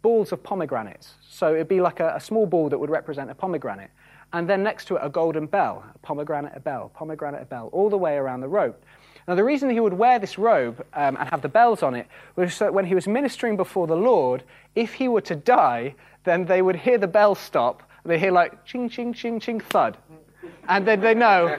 balls 0.03 0.33
of 0.33 0.42
pomegranates. 0.42 1.14
So 1.27 1.55
it'd 1.55 1.68
be 1.68 1.81
like 1.81 2.01
a, 2.01 2.14
a 2.16 2.21
small 2.21 2.45
ball 2.45 2.68
that 2.68 2.79
would 2.79 2.90
represent 2.90 3.31
a 3.31 3.35
pomegranate. 3.35 3.90
And 4.33 4.49
then 4.49 4.62
next 4.62 4.87
to 4.87 4.97
it, 4.97 5.01
a 5.03 5.09
golden 5.09 5.47
bell, 5.47 5.85
a 5.95 5.99
pomegranate, 5.99 6.53
a 6.55 6.61
bell, 6.61 6.90
pomegranate, 6.95 7.42
a 7.42 7.45
bell, 7.45 7.68
all 7.73 7.88
the 7.88 7.99
way 7.99 8.16
around 8.16 8.40
the 8.40 8.49
rope. 8.49 8.85
Now, 9.28 9.35
the 9.35 9.44
reason 9.44 9.70
he 9.70 9.80
would 9.80 9.92
wear 9.92 10.18
this 10.18 10.38
robe 10.38 10.85
um, 10.94 11.16
and 11.16 11.28
have 11.28 11.42
the 11.42 11.48
bells 11.48 11.82
on 11.82 11.94
it 11.94 12.06
was 12.37 12.54
so 12.54 12.64
that 12.64 12.74
when 12.74 12.85
he 12.85 12.94
was 12.94 13.06
ministering 13.06 13.56
before 13.56 13.87
the 13.87 13.96
Lord, 13.96 14.42
if 14.74 14.94
he 14.94 15.08
were 15.08 15.20
to 15.22 15.37
die, 15.37 15.94
then 16.24 16.44
they 16.44 16.62
would 16.62 16.76
hear 16.76 16.98
the 16.98 17.06
bell 17.06 17.35
stop. 17.35 17.82
They 18.04 18.18
hear 18.18 18.32
like 18.32 18.64
ching, 18.64 18.88
ching, 18.88 19.12
ching, 19.12 19.38
ching, 19.38 19.61
thud. 19.61 19.96
And 20.68 20.87
then 20.87 21.00
they 21.00 21.14
know, 21.14 21.58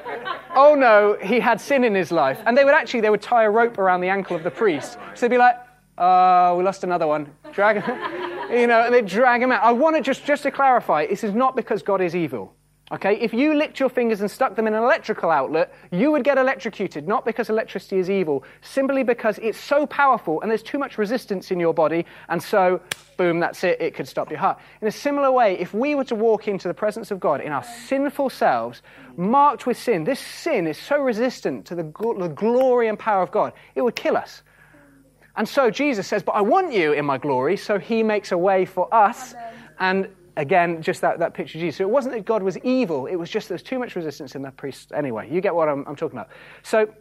oh 0.56 0.76
no, 0.76 1.18
he 1.22 1.40
had 1.40 1.60
sin 1.60 1.84
in 1.84 1.96
his 1.96 2.12
life. 2.12 2.40
And 2.46 2.58
they 2.58 2.66
would 2.66 2.74
actually, 2.74 3.02
they 3.02 3.10
would 3.10 3.22
tie 3.22 3.44
a 3.44 3.50
rope 3.50 3.78
around 3.78 4.02
the 4.02 4.10
ankle 4.10 4.36
of 4.36 4.44
the 4.44 4.52
priest. 4.52 4.98
So 5.14 5.22
they'd 5.22 5.36
be 5.36 5.38
like, 5.38 5.56
oh, 5.98 6.58
we 6.58 6.64
lost 6.64 6.84
another 6.84 7.08
one. 7.08 7.32
Drag 7.54 7.82
him 7.82 7.98
you 8.52 8.68
know, 8.68 8.82
and 8.82 8.94
they 8.94 9.02
drag 9.02 9.42
him 9.42 9.52
out. 9.52 9.64
I 9.64 9.72
want 9.72 9.96
to 9.96 10.02
just, 10.02 10.26
just 10.26 10.44
to 10.44 10.52
clarify, 10.52 11.08
this 11.08 11.24
is 11.24 11.34
not 11.34 11.56
because 11.56 11.82
God 11.82 12.02
is 12.02 12.16
evil. 12.16 12.54
Okay, 12.92 13.16
if 13.16 13.34
you 13.34 13.56
licked 13.56 13.80
your 13.80 13.88
fingers 13.88 14.20
and 14.20 14.30
stuck 14.30 14.56
them 14.56 14.68
in 14.68 14.74
an 14.74 14.84
electrical 14.84 15.32
outlet, 15.32 15.74
you 15.92 16.12
would 16.12 16.24
get 16.24 16.38
electrocuted, 16.38 17.08
not 17.08 17.24
because 17.24 17.50
electricity 17.50 17.98
is 17.98 18.10
evil, 18.10 18.44
simply 18.62 19.04
because 19.04 19.40
it's 19.42 19.58
so 19.58 19.88
powerful 19.88 20.42
and 20.42 20.52
there's 20.52 20.62
too 20.62 20.78
much 20.78 20.98
resistance 20.98 21.50
in 21.50 21.62
your 21.62 21.74
body, 21.74 22.06
and 22.28 22.44
so, 22.44 22.82
boom, 23.18 23.40
that's 23.40 23.64
it, 23.64 23.80
it 23.82 23.96
could 23.96 24.08
stop 24.08 24.30
your 24.30 24.40
heart. 24.40 24.60
In 24.82 24.88
a 24.88 24.92
similar 24.92 25.32
way, 25.32 25.58
if 25.60 25.74
we 25.74 25.96
were 25.96 26.04
to 26.04 26.16
walk 26.16 26.50
into 26.50 26.68
the 26.68 26.74
presence 26.74 27.10
of 27.10 27.22
God 27.22 27.40
in 27.40 27.54
our 27.54 27.64
sinful 27.64 28.30
selves, 28.30 28.82
marked 29.16 29.66
with 29.66 29.78
sin, 29.78 30.04
this 30.04 30.20
sin 30.20 30.68
is 30.68 30.78
so 30.78 30.98
resistant 30.98 31.66
to 31.68 31.76
the, 31.76 31.84
the 32.20 32.34
glory 32.36 32.90
and 32.90 33.00
power 33.00 33.24
of 33.24 33.32
God, 33.32 33.54
it 33.76 33.82
would 33.82 33.96
kill 33.96 34.18
us. 34.18 34.44
And 35.36 35.48
so 35.48 35.72
Jesus 35.72 36.06
says, 36.06 36.22
But 36.22 36.34
I 36.34 36.42
want 36.42 36.74
you 36.74 36.92
in 36.92 37.06
my 37.06 37.18
glory, 37.18 37.58
so 37.58 37.80
he 37.80 38.04
makes 38.04 38.32
a 38.32 38.38
way 38.38 38.66
for 38.66 38.94
us. 38.94 39.34
Amen. 39.34 39.54
And 39.80 40.08
again, 40.38 40.82
just 40.82 41.02
that, 41.02 41.20
that 41.20 41.34
picture 41.34 41.58
of 41.58 41.62
Jesus. 41.62 41.78
So 41.78 41.84
it 41.84 41.90
wasn't 41.90 42.16
that 42.16 42.26
God 42.26 42.44
was 42.44 42.58
evil, 42.60 43.06
it 43.08 43.16
was 43.16 43.30
just 43.30 43.50
there's 43.50 43.64
too 43.64 43.80
much 43.80 43.96
resistance 43.96 44.36
in 44.36 44.42
that 44.44 44.58
priest. 44.58 44.92
Anyway, 44.94 45.30
you 45.32 45.42
get 45.42 45.54
what 45.54 45.70
I'm, 45.70 45.86
I'm 45.88 45.96
talking 45.96 46.18
about. 46.18 46.30
So 46.64 46.80
it 46.80 46.94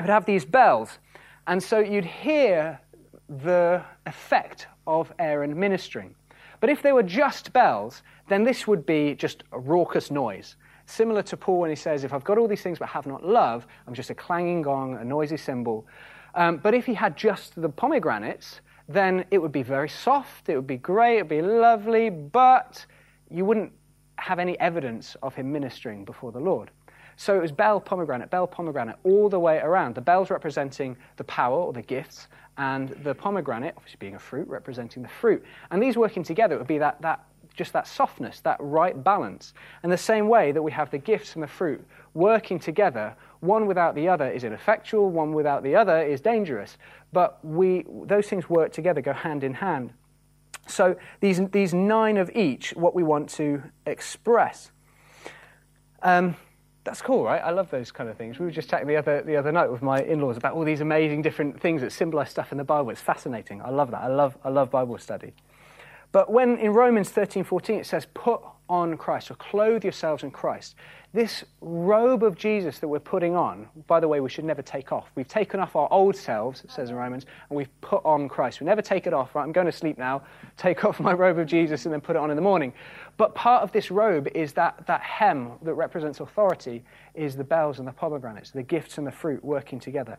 would 0.00 0.10
have 0.10 0.24
these 0.24 0.44
bells, 0.44 0.98
and 1.46 1.62
so 1.62 1.78
you'd 1.78 2.04
hear 2.04 2.80
the 3.28 3.82
effect 4.06 4.66
of 4.86 5.12
Aaron 5.18 5.58
ministering. 5.58 6.14
But 6.60 6.70
if 6.70 6.82
they 6.82 6.92
were 6.92 7.02
just 7.02 7.52
bells, 7.52 8.02
then 8.28 8.42
this 8.42 8.66
would 8.66 8.84
be 8.84 9.14
just 9.14 9.44
a 9.52 9.58
raucous 9.58 10.10
noise. 10.10 10.56
Similar 10.86 11.22
to 11.24 11.36
Paul 11.36 11.60
when 11.60 11.70
he 11.70 11.76
says, 11.76 12.02
If 12.02 12.12
I've 12.12 12.24
got 12.24 12.38
all 12.38 12.48
these 12.48 12.62
things 12.62 12.78
but 12.78 12.88
have 12.88 13.06
not 13.06 13.24
love, 13.24 13.66
I'm 13.86 13.94
just 13.94 14.10
a 14.10 14.14
clanging 14.14 14.62
gong, 14.62 14.96
a 14.96 15.04
noisy 15.04 15.36
cymbal. 15.36 15.86
Um, 16.34 16.56
but 16.56 16.74
if 16.74 16.86
he 16.86 16.94
had 16.94 17.16
just 17.16 17.60
the 17.60 17.68
pomegranates, 17.68 18.60
then 18.88 19.24
it 19.30 19.38
would 19.38 19.52
be 19.52 19.62
very 19.62 19.88
soft, 19.88 20.48
it 20.48 20.56
would 20.56 20.66
be 20.66 20.78
great, 20.78 21.18
it 21.18 21.22
would 21.22 21.28
be 21.28 21.42
lovely, 21.42 22.08
but 22.10 22.84
you 23.30 23.44
wouldn't 23.44 23.72
have 24.16 24.38
any 24.38 24.58
evidence 24.58 25.16
of 25.22 25.34
him 25.34 25.52
ministering 25.52 26.04
before 26.04 26.32
the 26.32 26.40
Lord. 26.40 26.70
So 27.16 27.36
it 27.36 27.42
was 27.42 27.52
bell, 27.52 27.80
pomegranate, 27.80 28.30
bell, 28.30 28.46
pomegranate, 28.46 28.96
all 29.02 29.28
the 29.28 29.40
way 29.40 29.58
around. 29.58 29.94
The 29.94 30.00
bells 30.00 30.30
representing 30.30 30.96
the 31.16 31.24
power 31.24 31.58
or 31.58 31.72
the 31.72 31.82
gifts, 31.82 32.28
and 32.56 32.90
the 33.02 33.14
pomegranate, 33.14 33.74
obviously 33.76 33.98
being 33.98 34.14
a 34.14 34.18
fruit, 34.18 34.48
representing 34.48 35.02
the 35.02 35.08
fruit. 35.08 35.44
And 35.70 35.82
these 35.82 35.96
working 35.96 36.22
together, 36.22 36.56
would 36.56 36.66
be 36.66 36.78
that, 36.78 37.00
that 37.02 37.24
just 37.54 37.72
that 37.72 37.86
softness, 37.86 38.40
that 38.40 38.56
right 38.60 39.02
balance. 39.02 39.52
And 39.82 39.90
the 39.90 39.98
same 39.98 40.28
way 40.28 40.52
that 40.52 40.62
we 40.62 40.70
have 40.72 40.90
the 40.90 40.98
gifts 40.98 41.34
and 41.34 41.42
the 41.42 41.48
fruit 41.48 41.84
working 42.14 42.58
together, 42.58 43.14
one 43.40 43.66
without 43.66 43.94
the 43.94 44.08
other 44.08 44.30
is 44.30 44.44
ineffectual, 44.44 45.10
one 45.10 45.32
without 45.32 45.62
the 45.62 45.74
other 45.74 46.02
is 46.02 46.20
dangerous. 46.20 46.76
But 47.12 47.44
we, 47.44 47.84
those 48.04 48.26
things 48.26 48.48
work 48.50 48.72
together, 48.72 49.00
go 49.00 49.12
hand 49.12 49.44
in 49.44 49.54
hand. 49.54 49.92
So 50.66 50.96
these, 51.20 51.40
these 51.50 51.72
nine 51.72 52.16
of 52.16 52.30
each, 52.34 52.70
what 52.70 52.94
we 52.94 53.02
want 53.02 53.30
to 53.30 53.62
express. 53.86 54.70
Um, 56.02 56.36
that's 56.84 57.02
cool, 57.02 57.24
right? 57.24 57.42
I 57.42 57.50
love 57.50 57.70
those 57.70 57.90
kind 57.90 58.08
of 58.08 58.16
things. 58.16 58.38
We 58.38 58.46
were 58.46 58.50
just 58.50 58.70
chatting 58.70 58.88
the 58.88 58.96
other, 58.96 59.22
the 59.22 59.36
other 59.36 59.52
night 59.52 59.70
with 59.70 59.82
my 59.82 60.02
in-laws 60.02 60.36
about 60.36 60.54
all 60.54 60.64
these 60.64 60.80
amazing 60.80 61.22
different 61.22 61.60
things 61.60 61.82
that 61.82 61.92
symbolize 61.92 62.30
stuff 62.30 62.52
in 62.52 62.58
the 62.58 62.64
Bible. 62.64 62.90
It's 62.90 63.00
fascinating. 63.00 63.60
I 63.62 63.70
love 63.70 63.90
that. 63.90 64.02
I 64.02 64.08
love, 64.08 64.38
I 64.44 64.48
love 64.48 64.70
Bible 64.70 64.96
study. 64.98 65.32
But 66.12 66.30
when 66.30 66.56
in 66.58 66.72
Romans 66.72 67.10
13, 67.10 67.44
14, 67.44 67.80
it 67.80 67.86
says, 67.86 68.06
put 68.14 68.40
on 68.68 68.96
Christ 68.96 69.30
or 69.30 69.34
clothe 69.34 69.84
yourselves 69.84 70.22
in 70.22 70.30
Christ. 70.30 70.76
This 71.14 71.42
robe 71.62 72.22
of 72.22 72.36
Jesus 72.36 72.80
that 72.80 72.88
we're 72.88 72.98
putting 72.98 73.34
on, 73.34 73.66
by 73.86 73.98
the 73.98 74.06
way, 74.06 74.20
we 74.20 74.28
should 74.28 74.44
never 74.44 74.60
take 74.60 74.92
off. 74.92 75.08
We've 75.14 75.26
taken 75.26 75.58
off 75.58 75.74
our 75.74 75.90
old 75.90 76.14
selves, 76.14 76.64
says 76.68 76.90
in 76.90 76.96
Romans, 76.96 77.24
and 77.48 77.56
we've 77.56 77.80
put 77.80 78.04
on 78.04 78.28
Christ. 78.28 78.60
We 78.60 78.66
never 78.66 78.82
take 78.82 79.06
it 79.06 79.14
off. 79.14 79.34
Right, 79.34 79.42
I'm 79.42 79.52
going 79.52 79.64
to 79.64 79.72
sleep 79.72 79.96
now, 79.96 80.22
take 80.58 80.84
off 80.84 81.00
my 81.00 81.14
robe 81.14 81.38
of 81.38 81.46
Jesus, 81.46 81.86
and 81.86 81.94
then 81.94 82.02
put 82.02 82.14
it 82.14 82.18
on 82.18 82.30
in 82.30 82.36
the 82.36 82.42
morning. 82.42 82.74
But 83.16 83.34
part 83.34 83.62
of 83.62 83.72
this 83.72 83.90
robe 83.90 84.28
is 84.34 84.52
that, 84.52 84.86
that 84.86 85.00
hem 85.00 85.52
that 85.62 85.74
represents 85.74 86.20
authority, 86.20 86.84
is 87.14 87.36
the 87.36 87.44
bells 87.44 87.78
and 87.78 87.88
the 87.88 87.92
pomegranates, 87.92 88.50
the 88.50 88.62
gifts 88.62 88.98
and 88.98 89.06
the 89.06 89.12
fruit 89.12 89.42
working 89.42 89.80
together. 89.80 90.18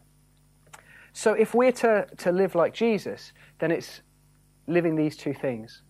So 1.14 1.34
if 1.34 1.54
we're 1.54 1.72
to, 1.74 2.08
to 2.18 2.32
live 2.32 2.56
like 2.56 2.74
Jesus, 2.74 3.32
then 3.60 3.70
it's 3.70 4.02
living 4.66 4.96
these 4.96 5.16
two 5.16 5.34
things 5.34 5.84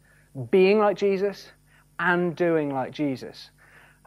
being 0.51 0.79
like 0.79 0.97
Jesus 0.97 1.51
and 1.99 2.35
doing 2.35 2.73
like 2.73 2.91
Jesus. 2.91 3.49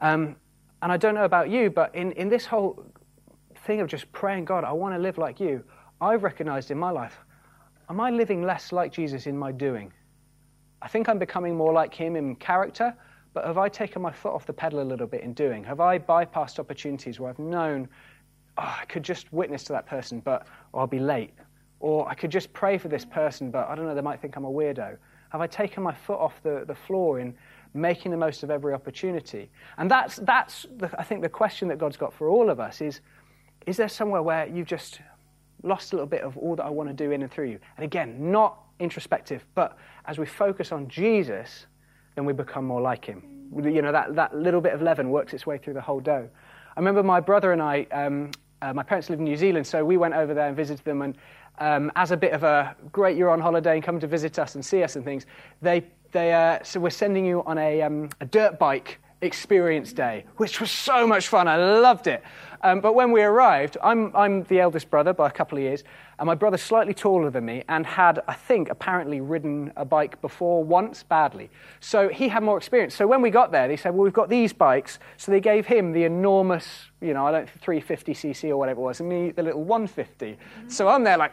Um, 0.00 0.36
and 0.82 0.90
I 0.90 0.96
don't 0.96 1.14
know 1.14 1.24
about 1.24 1.48
you, 1.48 1.70
but 1.70 1.94
in, 1.94 2.12
in 2.12 2.28
this 2.28 2.44
whole 2.44 2.84
thing 3.64 3.80
of 3.80 3.86
just 3.88 4.10
praying, 4.12 4.44
God, 4.44 4.64
I 4.64 4.72
want 4.72 4.94
to 4.94 4.98
live 4.98 5.16
like 5.16 5.38
you, 5.38 5.62
I've 6.00 6.24
recognized 6.24 6.72
in 6.72 6.78
my 6.78 6.90
life, 6.90 7.16
am 7.88 8.00
I 8.00 8.10
living 8.10 8.42
less 8.42 8.72
like 8.72 8.92
Jesus 8.92 9.26
in 9.26 9.38
my 9.38 9.52
doing? 9.52 9.92
I 10.82 10.88
think 10.88 11.08
I'm 11.08 11.18
becoming 11.18 11.56
more 11.56 11.72
like 11.72 11.94
him 11.94 12.16
in 12.16 12.34
character, 12.34 12.92
but 13.32 13.44
have 13.44 13.58
I 13.58 13.68
taken 13.68 14.02
my 14.02 14.10
foot 14.10 14.34
off 14.34 14.44
the 14.44 14.52
pedal 14.52 14.82
a 14.82 14.84
little 14.84 15.06
bit 15.06 15.22
in 15.22 15.32
doing? 15.32 15.62
Have 15.64 15.78
I 15.80 15.98
bypassed 15.98 16.58
opportunities 16.58 17.20
where 17.20 17.30
I've 17.30 17.38
known 17.38 17.88
oh, 18.58 18.76
I 18.80 18.84
could 18.86 19.04
just 19.04 19.32
witness 19.32 19.62
to 19.64 19.72
that 19.72 19.86
person, 19.86 20.20
but 20.20 20.46
oh, 20.74 20.80
I'll 20.80 20.86
be 20.88 20.98
late? 20.98 21.32
Or 21.78 22.08
I 22.08 22.14
could 22.14 22.30
just 22.30 22.52
pray 22.52 22.76
for 22.76 22.88
this 22.88 23.04
person, 23.04 23.50
but 23.50 23.68
I 23.68 23.74
don't 23.76 23.86
know, 23.86 23.94
they 23.94 24.00
might 24.00 24.20
think 24.20 24.36
I'm 24.36 24.44
a 24.44 24.50
weirdo. 24.50 24.96
Have 25.30 25.40
I 25.40 25.46
taken 25.46 25.82
my 25.82 25.94
foot 25.94 26.18
off 26.18 26.42
the, 26.42 26.64
the 26.66 26.74
floor 26.74 27.20
in 27.20 27.34
making 27.74 28.10
the 28.10 28.16
most 28.16 28.42
of 28.42 28.50
every 28.50 28.74
opportunity. 28.74 29.50
And 29.78 29.90
that's, 29.90 30.16
that's 30.16 30.66
the, 30.76 30.90
I 30.98 31.04
think, 31.04 31.22
the 31.22 31.28
question 31.28 31.68
that 31.68 31.78
God's 31.78 31.96
got 31.96 32.12
for 32.12 32.28
all 32.28 32.50
of 32.50 32.60
us 32.60 32.80
is, 32.80 33.00
is 33.66 33.76
there 33.76 33.88
somewhere 33.88 34.22
where 34.22 34.46
you've 34.46 34.66
just 34.66 35.00
lost 35.62 35.92
a 35.92 35.96
little 35.96 36.06
bit 36.06 36.22
of 36.22 36.36
all 36.36 36.56
that 36.56 36.64
I 36.64 36.70
want 36.70 36.88
to 36.88 36.94
do 36.94 37.12
in 37.12 37.22
and 37.22 37.30
through 37.30 37.48
you? 37.48 37.58
And 37.76 37.84
again, 37.84 38.30
not 38.30 38.58
introspective, 38.78 39.44
but 39.54 39.78
as 40.06 40.18
we 40.18 40.26
focus 40.26 40.72
on 40.72 40.88
Jesus, 40.88 41.66
then 42.14 42.24
we 42.24 42.32
become 42.32 42.66
more 42.66 42.80
like 42.80 43.04
him. 43.04 43.22
You 43.54 43.82
know, 43.82 43.92
that, 43.92 44.14
that 44.16 44.34
little 44.34 44.60
bit 44.60 44.72
of 44.72 44.82
leaven 44.82 45.10
works 45.10 45.32
its 45.34 45.46
way 45.46 45.58
through 45.58 45.74
the 45.74 45.80
whole 45.80 46.00
dough. 46.00 46.28
I 46.76 46.80
remember 46.80 47.02
my 47.02 47.20
brother 47.20 47.52
and 47.52 47.62
I, 47.62 47.86
um, 47.92 48.30
uh, 48.62 48.72
my 48.72 48.82
parents 48.82 49.10
live 49.10 49.18
in 49.18 49.24
New 49.24 49.36
Zealand, 49.36 49.66
so 49.66 49.84
we 49.84 49.96
went 49.96 50.14
over 50.14 50.34
there 50.34 50.48
and 50.48 50.56
visited 50.56 50.84
them. 50.84 51.02
And 51.02 51.16
um, 51.58 51.92
as 51.96 52.10
a 52.10 52.16
bit 52.16 52.32
of 52.32 52.44
a 52.44 52.74
great, 52.90 53.16
you're 53.16 53.30
on 53.30 53.40
holiday 53.40 53.74
and 53.74 53.82
come 53.82 54.00
to 54.00 54.06
visit 54.06 54.38
us 54.38 54.54
and 54.54 54.64
see 54.64 54.82
us 54.82 54.96
and 54.96 55.04
things, 55.04 55.26
they 55.60 55.84
they, 56.12 56.32
uh, 56.32 56.58
so 56.62 56.78
we're 56.78 56.90
sending 56.90 57.24
you 57.24 57.42
on 57.44 57.58
a, 57.58 57.82
um, 57.82 58.10
a, 58.20 58.26
dirt 58.26 58.58
bike 58.58 59.00
experience 59.22 59.92
day, 59.92 60.24
which 60.36 60.60
was 60.60 60.70
so 60.70 61.06
much 61.06 61.28
fun. 61.28 61.48
I 61.48 61.56
loved 61.56 62.06
it. 62.06 62.22
Um, 62.62 62.80
but 62.80 62.94
when 62.94 63.12
we 63.12 63.22
arrived, 63.22 63.76
I'm, 63.82 64.14
I'm 64.14 64.44
the 64.44 64.60
eldest 64.60 64.90
brother 64.90 65.12
by 65.12 65.28
a 65.28 65.30
couple 65.30 65.58
of 65.58 65.64
years, 65.64 65.84
and 66.18 66.26
my 66.26 66.34
brother's 66.34 66.62
slightly 66.62 66.94
taller 66.94 67.30
than 67.30 67.44
me 67.44 67.64
and 67.68 67.84
had, 67.84 68.22
I 68.28 68.34
think, 68.34 68.68
apparently 68.70 69.20
ridden 69.20 69.72
a 69.76 69.84
bike 69.84 70.20
before 70.20 70.62
once 70.62 71.02
badly. 71.02 71.50
So 71.80 72.08
he 72.08 72.28
had 72.28 72.42
more 72.42 72.56
experience. 72.56 72.94
So 72.94 73.06
when 73.06 73.22
we 73.22 73.30
got 73.30 73.52
there, 73.52 73.68
they 73.68 73.76
said, 73.76 73.94
Well, 73.94 74.04
we've 74.04 74.12
got 74.12 74.28
these 74.28 74.52
bikes. 74.52 74.98
So 75.16 75.32
they 75.32 75.40
gave 75.40 75.66
him 75.66 75.92
the 75.92 76.04
enormous, 76.04 76.90
you 77.00 77.14
know, 77.14 77.26
I 77.26 77.32
don't 77.32 77.48
350cc 77.62 78.50
or 78.50 78.56
whatever 78.56 78.80
it 78.80 78.84
was, 78.84 79.00
and 79.00 79.08
me 79.08 79.30
the 79.30 79.42
little 79.42 79.64
150. 79.64 80.26
Mm-hmm. 80.26 80.68
So 80.68 80.88
I'm 80.88 81.04
there 81.04 81.16
like, 81.16 81.32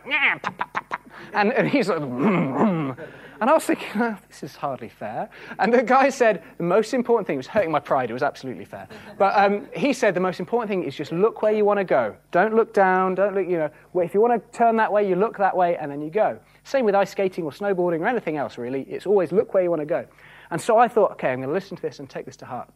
and, 1.33 1.53
and 1.53 1.67
he's 1.67 1.89
like, 1.89 2.01
And 3.41 3.49
I 3.49 3.53
was 3.53 3.63
thinking, 3.63 3.89
oh, 4.01 4.17
this 4.27 4.43
is 4.43 4.55
hardly 4.55 4.89
fair. 4.89 5.29
And 5.59 5.73
the 5.73 5.81
guy 5.81 6.09
said, 6.09 6.43
the 6.57 6.63
most 6.63 6.93
important 6.93 7.25
thing 7.25 7.37
was 7.37 7.47
hurting 7.47 7.71
my 7.71 7.79
pride. 7.79 8.09
It 8.09 8.13
was 8.13 8.23
absolutely 8.23 8.65
fair. 8.65 8.87
But 9.17 9.37
um, 9.37 9.67
he 9.73 9.93
said, 9.93 10.13
the 10.13 10.19
most 10.19 10.41
important 10.41 10.69
thing 10.69 10.83
is 10.83 10.93
just 10.93 11.13
look 11.13 11.41
where 11.41 11.53
you 11.53 11.63
want 11.63 11.79
to 11.79 11.85
go. 11.85 12.15
Don't 12.31 12.53
look 12.53 12.73
down. 12.73 13.15
Don't 13.15 13.35
look, 13.35 13.47
you 13.47 13.57
know, 13.57 13.71
if 13.95 14.13
you 14.13 14.19
want 14.19 14.33
to 14.33 14.57
turn 14.57 14.68
that 14.77 14.91
way, 14.91 15.07
you 15.07 15.15
look 15.15 15.37
that 15.37 15.55
way, 15.55 15.77
and 15.77 15.91
then 15.91 16.01
you 16.01 16.09
go. 16.09 16.39
Same 16.63 16.85
with 16.85 16.95
ice 16.95 17.11
skating 17.11 17.45
or 17.45 17.51
snowboarding 17.51 18.01
or 18.01 18.07
anything 18.07 18.37
else, 18.37 18.57
really. 18.57 18.81
It's 18.83 19.05
always 19.05 19.31
look 19.31 19.53
where 19.53 19.63
you 19.63 19.69
want 19.69 19.81
to 19.81 19.85
go. 19.85 20.05
And 20.51 20.59
so 20.59 20.77
I 20.77 20.87
thought, 20.87 21.11
okay, 21.13 21.31
I'm 21.31 21.39
going 21.39 21.49
to 21.49 21.53
listen 21.53 21.75
to 21.77 21.81
this 21.81 21.99
and 21.99 22.09
take 22.09 22.25
this 22.25 22.37
to 22.37 22.45
heart. 22.45 22.69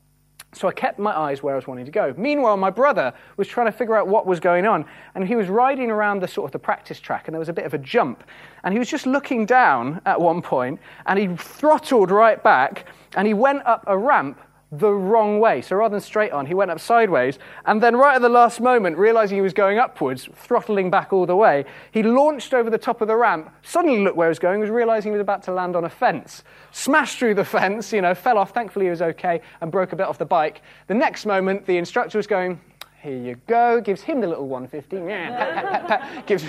So 0.56 0.68
I 0.68 0.72
kept 0.72 1.00
my 1.00 1.18
eyes 1.18 1.42
where 1.42 1.54
I 1.54 1.56
was 1.56 1.66
wanting 1.66 1.86
to 1.86 1.92
go. 1.92 2.14
Meanwhile, 2.16 2.58
my 2.58 2.70
brother 2.70 3.14
was 3.38 3.48
trying 3.48 3.66
to 3.68 3.72
figure 3.72 3.96
out 3.96 4.08
what 4.08 4.28
was 4.28 4.40
going 4.40 4.68
on, 4.68 4.86
and 5.16 5.28
he 5.28 5.36
was 5.36 5.48
riding 5.48 5.90
around 5.90 6.20
the 6.20 6.28
sort 6.28 6.46
of 6.46 6.52
the 6.52 6.60
practice 6.60 7.00
track, 7.00 7.28
and 7.28 7.34
there 7.34 7.40
was 7.40 7.50
a 7.50 7.54
bit 7.54 7.66
of 7.66 7.74
a 7.74 7.80
jump, 7.80 8.24
and 8.64 8.72
he 8.72 8.80
was 8.80 8.88
just 8.88 9.08
looking 9.08 9.46
down 9.48 10.00
at 10.06 10.22
one 10.22 10.42
point, 10.42 10.80
and 11.08 11.18
he 11.18 11.28
throttled 11.36 12.12
right 12.12 12.42
back, 12.44 12.86
and 13.16 13.28
he 13.28 13.34
went 13.34 13.66
up 13.66 13.84
a 13.88 13.98
ramp 13.98 14.40
the 14.78 14.92
wrong 14.92 15.40
way. 15.40 15.62
So 15.62 15.76
rather 15.76 15.94
than 15.94 16.02
straight 16.02 16.32
on, 16.32 16.46
he 16.46 16.54
went 16.54 16.72
up 16.72 16.80
sideways. 16.80 17.38
And 17.66 17.82
then, 17.82 17.96
right 17.96 18.16
at 18.16 18.22
the 18.22 18.30
last 18.30 18.60
moment, 18.60 18.98
realizing 18.98 19.38
he 19.38 19.42
was 19.42 19.54
going 19.54 19.78
upwards, 19.78 20.28
throttling 20.34 20.90
back 20.90 21.14
all 21.14 21.26
the 21.26 21.36
way, 21.36 21.66
he 21.92 22.02
launched 22.02 22.54
over 22.54 22.70
the 22.70 22.78
top 22.78 23.02
of 23.02 23.08
the 23.08 23.16
ramp, 23.16 23.52
suddenly 23.62 24.00
looked 24.04 24.18
where 24.18 24.28
he 24.28 24.32
was 24.32 24.40
going, 24.40 24.60
was 24.60 24.70
realizing 24.70 25.12
he 25.12 25.18
was 25.18 25.22
about 25.22 25.44
to 25.44 25.52
land 25.52 25.76
on 25.76 25.86
a 25.86 25.90
fence. 25.90 26.44
Smashed 26.72 27.20
through 27.20 27.36
the 27.36 27.46
fence, 27.46 27.94
you 27.94 28.02
know, 28.02 28.16
fell 28.16 28.38
off. 28.38 28.52
Thankfully, 28.52 28.86
he 28.86 28.90
was 28.90 29.02
okay 29.02 29.42
and 29.62 29.72
broke 29.72 29.94
a 29.94 29.96
bit 29.96 30.08
off 30.08 30.18
the 30.18 30.26
bike. 30.26 30.62
The 30.88 30.96
next 30.96 31.26
moment, 31.26 31.66
the 31.66 31.78
instructor 31.78 32.18
was 32.18 32.28
going, 32.28 32.60
here 33.02 33.18
you 33.18 33.36
go, 33.48 33.82
gives 33.82 34.02
him 34.02 34.22
the 34.22 34.28
little 34.28 34.48
150, 34.48 34.96
yeah, 34.96 35.30
pat, 35.38 35.54
pat, 35.54 35.88
pat, 35.88 36.02
pat, 36.02 36.26
gives, 36.26 36.44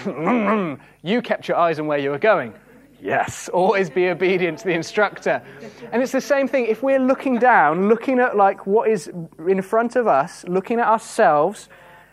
you 1.03 1.21
kept 1.21 1.49
your 1.49 1.57
eyes 1.57 1.81
on 1.81 1.89
where 1.89 1.99
you 1.99 2.11
were 2.11 2.19
going. 2.19 2.55
Yes, 3.01 3.49
always 3.51 3.91
be 3.91 4.09
obedient 4.09 4.59
to 4.61 4.65
the 4.65 4.73
instructor. 4.73 5.43
And 5.93 6.03
it's 6.03 6.13
the 6.13 6.21
same 6.21 6.49
thing. 6.49 6.67
If 6.67 6.83
we're 6.83 6.99
looking 6.99 7.39
down, 7.39 7.89
looking 7.89 8.19
at 8.19 8.37
like 8.37 8.67
what 8.67 8.89
is 8.89 9.11
in 9.47 9.61
front 9.61 9.97
of 9.97 10.07
us, 10.07 10.45
looking 10.49 10.81
at 10.81 10.87
ourselves, 10.87 11.69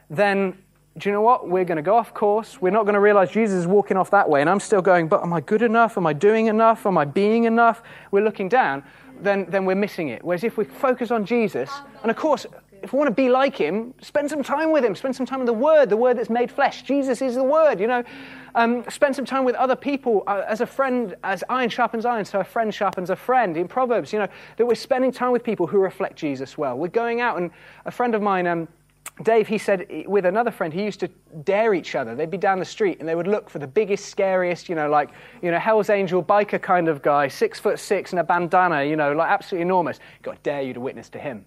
then 0.10 0.58
do 0.98 1.08
you 1.08 1.14
know 1.14 1.22
what? 1.22 1.48
We're 1.48 1.64
going 1.64 1.78
to 1.78 1.82
go 1.82 1.96
off 1.96 2.14
course. 2.14 2.62
We're 2.62 2.72
not 2.72 2.84
going 2.84 2.96
to 2.96 3.00
realize 3.00 3.32
Jesus 3.32 3.60
is 3.60 3.68
walking 3.68 3.96
off 3.96 4.12
that 4.12 4.28
way. 4.28 4.42
And 4.42 4.50
I'm 4.50 4.60
still 4.60 4.82
going, 4.82 5.08
but 5.08 5.24
am 5.24 5.32
I 5.32 5.40
good 5.40 5.62
enough? 5.62 5.98
Am 5.98 6.06
I 6.06 6.12
doing 6.14 6.48
enough? 6.48 6.86
Am 6.86 6.98
I 6.98 7.06
being 7.06 7.46
enough? 7.46 7.82
We're 8.12 8.24
looking 8.24 8.50
down, 8.50 8.84
then, 9.22 9.46
then 9.50 9.66
we're 9.66 9.76
missing 9.76 10.10
it. 10.10 10.24
Whereas 10.24 10.44
if 10.44 10.58
we 10.58 10.66
focus 10.66 11.10
on 11.10 11.26
Jesus, 11.26 11.72
and 12.02 12.12
of 12.12 12.18
course, 12.18 12.46
if 12.84 12.94
we 12.94 12.98
want 12.98 13.08
to 13.08 13.16
be 13.16 13.30
like 13.30 13.56
him, 13.56 13.94
spend 14.02 14.30
some 14.30 14.44
time 14.44 14.72
with 14.72 14.84
him. 14.84 14.96
Spend 14.96 15.16
some 15.16 15.26
time 15.26 15.40
with 15.40 15.48
the 15.48 15.54
Word, 15.54 15.90
the 15.90 15.98
Word 15.98 16.18
that's 16.18 16.30
made 16.30 16.52
flesh. 16.52 16.84
Jesus 16.84 17.22
is 17.22 17.36
the 17.36 17.44
Word, 17.44 17.80
you 17.80 17.88
know. 17.88 18.04
Um, 18.56 18.84
spend 18.90 19.16
some 19.16 19.26
time 19.26 19.46
with 19.46 19.56
other 19.56 19.76
people 19.76 20.24
uh, 20.28 20.44
as 20.48 20.62
a 20.62 20.66
friend, 20.66 21.16
as 21.24 21.44
iron 21.50 21.70
sharpens 21.70 22.06
iron, 22.06 22.26
so 22.26 22.40
a 22.40 22.44
friend 22.44 22.74
sharpens 22.74 23.10
a 23.10 23.16
friend. 23.16 23.56
In 23.56 23.68
Proverbs, 23.68 24.12
you 24.12 24.20
know, 24.20 24.28
that 24.58 24.66
we're 24.66 24.76
spending 24.76 25.12
time 25.12 25.32
with 25.32 25.44
people 25.44 25.68
who 25.68 25.80
reflect 25.80 26.18
Jesus 26.18 26.58
well. 26.58 26.78
We're 26.78 26.90
going 26.90 27.22
out, 27.22 27.38
and 27.38 27.52
a 27.86 27.92
friend 27.92 28.14
of 28.14 28.22
mine, 28.22 28.48
um, 28.48 28.68
Dave, 29.24 29.48
he 29.48 29.58
said 29.58 29.88
with 30.08 30.26
another 30.26 30.52
friend, 30.52 30.74
he 30.74 30.84
used 30.84 31.00
to 31.02 31.08
dare 31.44 31.74
each 31.74 31.96
other. 31.96 32.16
They'd 32.16 32.32
be 32.32 32.38
down 32.38 32.60
the 32.60 32.66
street 32.66 33.00
and 33.00 33.08
they 33.08 33.16
would 33.16 33.28
look 33.28 33.50
for 33.50 33.60
the 33.60 33.68
biggest, 33.68 34.06
scariest, 34.06 34.70
you 34.70 34.76
know, 34.76 34.90
like, 34.90 35.10
you 35.42 35.52
know, 35.52 35.60
Hell's 35.60 35.90
Angel 35.90 36.24
biker 36.24 36.62
kind 36.62 36.88
of 36.88 37.02
guy, 37.02 37.28
six 37.28 37.60
foot 37.60 37.80
six 37.80 38.12
and 38.12 38.20
a 38.20 38.24
bandana, 38.24 38.84
you 38.84 38.96
know, 38.96 39.12
like 39.14 39.30
absolutely 39.30 39.64
enormous. 39.64 40.00
To 40.24 40.36
dare 40.44 40.62
you 40.62 40.74
to 40.74 40.80
witness 40.80 41.10
to 41.10 41.20
him. 41.20 41.46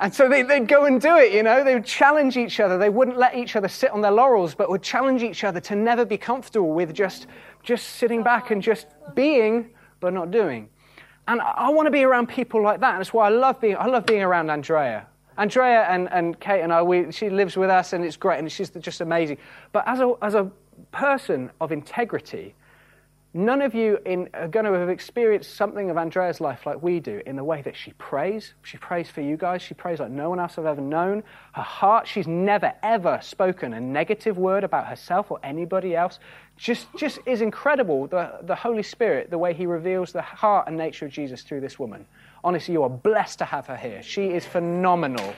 And 0.00 0.14
so 0.14 0.28
they, 0.28 0.44
would 0.44 0.68
go 0.68 0.84
and 0.84 1.00
do 1.00 1.16
it, 1.16 1.32
you 1.32 1.42
know. 1.42 1.64
They 1.64 1.74
would 1.74 1.84
challenge 1.84 2.36
each 2.36 2.60
other. 2.60 2.78
They 2.78 2.88
wouldn't 2.88 3.18
let 3.18 3.34
each 3.36 3.56
other 3.56 3.66
sit 3.66 3.90
on 3.90 4.00
their 4.00 4.12
laurels, 4.12 4.54
but 4.54 4.70
would 4.70 4.82
challenge 4.82 5.22
each 5.22 5.42
other 5.42 5.60
to 5.60 5.74
never 5.74 6.04
be 6.04 6.16
comfortable 6.16 6.72
with 6.72 6.94
just, 6.94 7.26
just 7.64 7.96
sitting 7.96 8.22
back 8.22 8.52
and 8.52 8.62
just 8.62 8.86
being, 9.14 9.70
but 9.98 10.12
not 10.12 10.30
doing. 10.30 10.68
And 11.26 11.40
I, 11.40 11.50
I 11.56 11.68
want 11.70 11.86
to 11.86 11.90
be 11.90 12.04
around 12.04 12.28
people 12.28 12.62
like 12.62 12.80
that. 12.80 12.92
And 12.92 13.00
that's 13.00 13.12
why 13.12 13.26
I 13.26 13.30
love 13.30 13.60
being, 13.60 13.76
I 13.76 13.86
love 13.86 14.06
being 14.06 14.22
around 14.22 14.50
Andrea. 14.50 15.06
Andrea 15.36 15.82
and, 15.88 16.08
and 16.12 16.38
Kate 16.38 16.62
and 16.62 16.72
I, 16.72 16.82
we, 16.82 17.10
she 17.10 17.28
lives 17.28 17.56
with 17.56 17.70
us 17.70 17.92
and 17.92 18.04
it's 18.04 18.16
great 18.16 18.38
and 18.38 18.50
she's 18.50 18.70
just 18.70 19.00
amazing. 19.00 19.38
But 19.72 19.84
as 19.86 20.00
a, 20.00 20.14
as 20.22 20.34
a 20.34 20.50
person 20.92 21.50
of 21.60 21.72
integrity, 21.72 22.54
None 23.34 23.60
of 23.60 23.74
you 23.74 23.98
in, 24.06 24.30
are 24.32 24.48
going 24.48 24.64
to 24.64 24.72
have 24.72 24.88
experienced 24.88 25.54
something 25.54 25.90
of 25.90 25.98
Andrea's 25.98 26.40
life 26.40 26.64
like 26.64 26.82
we 26.82 26.98
do 26.98 27.20
in 27.26 27.36
the 27.36 27.44
way 27.44 27.60
that 27.60 27.76
she 27.76 27.92
prays. 27.92 28.54
She 28.62 28.78
prays 28.78 29.10
for 29.10 29.20
you 29.20 29.36
guys. 29.36 29.60
She 29.60 29.74
prays 29.74 30.00
like 30.00 30.10
no 30.10 30.30
one 30.30 30.40
else 30.40 30.56
I've 30.56 30.64
ever 30.64 30.80
known. 30.80 31.22
Her 31.52 31.62
heart, 31.62 32.08
she's 32.08 32.26
never, 32.26 32.72
ever 32.82 33.20
spoken 33.22 33.74
a 33.74 33.80
negative 33.80 34.38
word 34.38 34.64
about 34.64 34.86
herself 34.86 35.30
or 35.30 35.38
anybody 35.42 35.94
else. 35.94 36.18
Just, 36.56 36.86
just 36.96 37.18
is 37.26 37.42
incredible, 37.42 38.06
the, 38.06 38.38
the 38.42 38.54
Holy 38.54 38.82
Spirit, 38.82 39.28
the 39.30 39.38
way 39.38 39.52
He 39.52 39.66
reveals 39.66 40.10
the 40.10 40.22
heart 40.22 40.66
and 40.66 40.78
nature 40.78 41.04
of 41.04 41.12
Jesus 41.12 41.42
through 41.42 41.60
this 41.60 41.78
woman. 41.78 42.06
Honestly, 42.42 42.72
you 42.72 42.82
are 42.82 42.90
blessed 42.90 43.38
to 43.40 43.44
have 43.44 43.66
her 43.66 43.76
here. 43.76 44.02
She 44.02 44.28
is 44.28 44.46
phenomenal. 44.46 45.34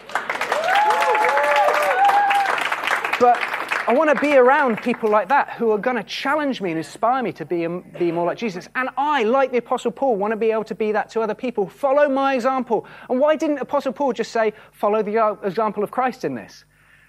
But 3.19 3.60
I 3.91 3.93
want 3.93 4.09
to 4.09 4.21
be 4.25 4.37
around 4.37 4.81
people 4.81 5.11
like 5.11 5.31
that 5.31 5.51
who 5.55 5.73
are 5.73 5.79
going 5.79 5.97
to 5.97 6.05
challenge 6.05 6.61
me 6.61 6.71
and 6.71 6.79
inspire 6.79 7.25
me 7.25 7.33
to 7.33 7.45
be, 7.45 7.67
um, 7.67 7.85
be 7.99 8.13
more 8.13 8.25
like 8.25 8.39
Jesus. 8.39 8.69
And 8.77 8.89
I, 8.97 9.25
like 9.25 9.51
the 9.51 9.59
Apostle 9.59 9.91
Paul, 9.91 10.15
want 10.15 10.31
to 10.31 10.37
be 10.37 10.53
able 10.53 10.63
to 10.63 10.77
be 10.77 10.93
that 10.93 11.11
to 11.11 11.21
other 11.23 11.35
people. 11.35 11.69
Follow 11.69 12.09
my 12.09 12.37
example. 12.37 12.87
And 13.09 13.19
why 13.19 13.35
didn't 13.35 13.59
Apostle 13.59 13.93
Paul 13.93 14.13
just 14.13 14.31
say, 14.31 14.53
follow 14.71 15.03
the 15.03 15.19
uh, 15.19 15.33
example 15.43 15.83
of 15.83 15.91
Christ 15.91 16.25
in 16.25 16.37
this? 16.37 16.65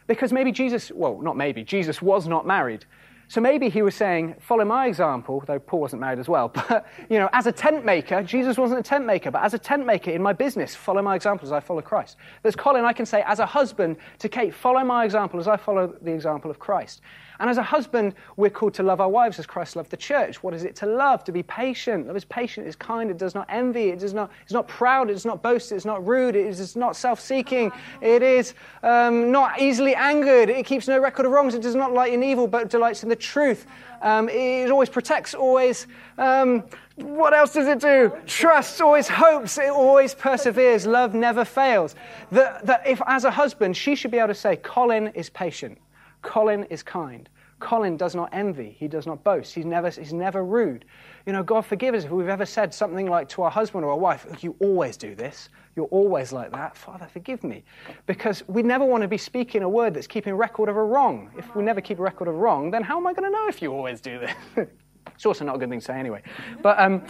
Because 0.07 0.33
maybe 0.33 0.51
Jesus, 0.51 0.91
well, 0.91 1.21
not 1.21 1.37
maybe, 1.37 1.63
Jesus 1.63 2.01
was 2.01 2.27
not 2.27 2.47
married. 2.47 2.87
So 3.31 3.39
maybe 3.39 3.69
he 3.69 3.81
was 3.81 3.95
saying, 3.95 4.35
follow 4.41 4.65
my 4.65 4.87
example, 4.87 5.41
though 5.47 5.57
Paul 5.57 5.79
wasn't 5.79 6.01
married 6.01 6.19
as 6.19 6.27
well. 6.27 6.49
But, 6.67 6.85
you 7.09 7.17
know, 7.17 7.29
as 7.31 7.47
a 7.47 7.51
tent 7.53 7.85
maker, 7.85 8.21
Jesus 8.23 8.57
wasn't 8.57 8.81
a 8.81 8.83
tent 8.83 9.05
maker, 9.05 9.31
but 9.31 9.41
as 9.41 9.53
a 9.53 9.57
tent 9.57 9.85
maker 9.85 10.11
in 10.11 10.21
my 10.21 10.33
business, 10.33 10.75
follow 10.75 11.01
my 11.01 11.15
example 11.15 11.47
as 11.47 11.53
I 11.53 11.61
follow 11.61 11.81
Christ. 11.81 12.17
There's 12.43 12.57
Colin, 12.57 12.83
I 12.83 12.91
can 12.91 13.05
say, 13.05 13.23
as 13.25 13.39
a 13.39 13.45
husband 13.45 13.95
to 14.19 14.27
Kate, 14.27 14.53
follow 14.53 14.83
my 14.83 15.05
example 15.05 15.39
as 15.39 15.47
I 15.47 15.55
follow 15.55 15.95
the 16.01 16.11
example 16.11 16.51
of 16.51 16.59
Christ. 16.59 16.99
And 17.41 17.49
as 17.49 17.57
a 17.57 17.63
husband, 17.63 18.13
we're 18.37 18.51
called 18.51 18.75
to 18.75 18.83
love 18.83 19.01
our 19.01 19.09
wives 19.09 19.39
as 19.39 19.47
Christ 19.47 19.75
loved 19.75 19.89
the 19.89 19.97
church. 19.97 20.43
What 20.43 20.53
is 20.53 20.63
it 20.63 20.75
to 20.75 20.85
love? 20.85 21.23
To 21.23 21.31
be 21.31 21.41
patient. 21.41 22.05
Love 22.05 22.15
is 22.15 22.23
patient, 22.23 22.67
is 22.67 22.75
kind, 22.75 23.09
it 23.09 23.17
does 23.17 23.33
not 23.33 23.47
envy, 23.49 23.89
it 23.89 23.97
does 23.97 24.13
not, 24.13 24.29
it's 24.43 24.53
not 24.53 24.67
proud, 24.67 25.09
it 25.09 25.13
does 25.13 25.25
not 25.25 25.41
boast, 25.41 25.71
it's 25.71 25.83
not 25.83 26.05
rude, 26.05 26.35
it 26.35 26.45
is 26.45 26.75
not 26.75 26.95
self 26.95 27.19
seeking, 27.19 27.71
it 27.99 28.21
is 28.21 28.53
um, 28.83 29.31
not 29.31 29.59
easily 29.59 29.95
angered, 29.95 30.51
it 30.51 30.67
keeps 30.67 30.87
no 30.87 30.99
record 30.99 31.25
of 31.25 31.31
wrongs, 31.31 31.55
it 31.55 31.63
does 31.63 31.73
not 31.73 31.89
delight 31.89 32.13
in 32.13 32.21
evil, 32.21 32.45
but 32.45 32.69
delights 32.69 33.01
in 33.01 33.09
the 33.09 33.15
truth. 33.15 33.65
Um, 34.03 34.29
it 34.29 34.69
always 34.69 34.89
protects, 34.89 35.33
always. 35.33 35.87
Um, 36.19 36.63
what 36.97 37.33
else 37.33 37.53
does 37.53 37.67
it 37.67 37.79
do? 37.79 38.13
Trusts, 38.27 38.79
always 38.81 39.07
hopes, 39.07 39.57
it 39.57 39.71
always 39.71 40.13
perseveres. 40.13 40.85
Love 40.85 41.15
never 41.15 41.43
fails. 41.43 41.95
That, 42.31 42.67
that 42.67 42.85
if, 42.85 43.01
as 43.07 43.23
a 43.23 43.31
husband, 43.31 43.75
she 43.75 43.95
should 43.95 44.11
be 44.11 44.19
able 44.19 44.27
to 44.27 44.35
say, 44.35 44.57
Colin 44.57 45.07
is 45.15 45.31
patient. 45.31 45.79
Colin 46.21 46.63
is 46.65 46.83
kind. 46.83 47.29
Colin 47.59 47.95
does 47.95 48.15
not 48.15 48.29
envy. 48.33 48.75
He 48.77 48.87
does 48.87 49.05
not 49.05 49.23
boast. 49.23 49.53
He's 49.53 49.65
never, 49.65 49.89
he's 49.89 50.13
never 50.13 50.43
rude. 50.43 50.83
You 51.25 51.33
know, 51.33 51.43
God 51.43 51.65
forgive 51.65 51.93
us 51.95 52.03
if 52.03 52.11
we've 52.11 52.27
ever 52.27 52.45
said 52.45 52.73
something 52.73 53.07
like 53.07 53.29
to 53.29 53.43
our 53.43 53.51
husband 53.51 53.85
or 53.85 53.91
our 53.91 53.97
wife, 53.97 54.25
You 54.41 54.55
always 54.59 54.97
do 54.97 55.15
this. 55.15 55.49
You're 55.75 55.85
always 55.85 56.33
like 56.33 56.51
that. 56.51 56.75
Father, 56.75 57.07
forgive 57.07 57.43
me. 57.43 57.63
Because 58.07 58.43
we 58.47 58.63
never 58.63 58.83
want 58.83 59.03
to 59.03 59.07
be 59.07 59.17
speaking 59.17 59.63
a 59.63 59.69
word 59.69 59.93
that's 59.93 60.07
keeping 60.07 60.33
record 60.33 60.67
of 60.67 60.75
a 60.75 60.83
wrong. 60.83 61.29
If 61.37 61.55
we 61.55 61.63
never 61.63 61.79
keep 61.79 61.99
record 61.99 62.27
of 62.27 62.35
wrong, 62.35 62.71
then 62.71 62.83
how 62.83 62.97
am 62.97 63.07
I 63.07 63.13
going 63.13 63.31
to 63.31 63.37
know 63.37 63.47
if 63.47 63.61
you 63.61 63.71
always 63.71 64.01
do 64.01 64.19
this? 64.19 64.33
it's 65.15 65.25
also 65.25 65.45
not 65.45 65.55
a 65.55 65.59
good 65.59 65.69
thing 65.69 65.79
to 65.79 65.85
say 65.85 65.97
anyway. 65.97 66.23
But 66.61 66.79
um, 66.79 67.03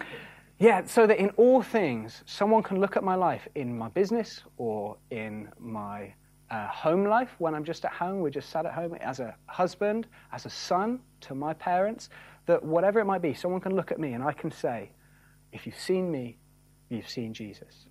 yeah, 0.60 0.86
so 0.86 1.08
that 1.08 1.18
in 1.18 1.30
all 1.32 1.64
things, 1.64 2.24
someone 2.26 2.62
can 2.62 2.80
look 2.80 2.98
at 2.98 3.04
my 3.04 3.16
life 3.16 3.48
in 3.56 3.76
my 3.76 3.90
business 3.90 4.44
or 4.58 4.98
in 5.10 5.50
my 5.58 6.14
uh, 6.52 6.68
home 6.68 7.06
life 7.06 7.34
when 7.40 7.56
I'm 7.56 7.64
just 7.64 7.86
at 7.86 7.94
home, 7.94 8.20
we're 8.20 8.30
just 8.30 8.50
sat 8.50 8.66
at 8.66 8.74
home, 8.74 8.94
as 8.96 9.20
a 9.20 9.36
husband, 9.48 10.08
as 10.34 10.46
a 10.46 10.50
son 10.50 11.00
to 11.22 11.34
my 11.34 11.54
parents, 11.54 12.10
that 12.46 12.62
whatever 12.62 13.00
it 13.00 13.06
might 13.06 13.22
be, 13.22 13.34
someone 13.34 13.62
can 13.62 13.74
look 13.74 13.92
at 13.92 14.00
me 14.00 14.14
and 14.14 14.24
I 14.24 14.34
can 14.34 14.52
say, 14.52 14.92
if 15.54 15.66
you've 15.66 15.80
seen 15.80 16.12
me, 16.12 16.38
you've 16.90 17.08
seen 17.08 17.34
Jesus. 17.34 17.88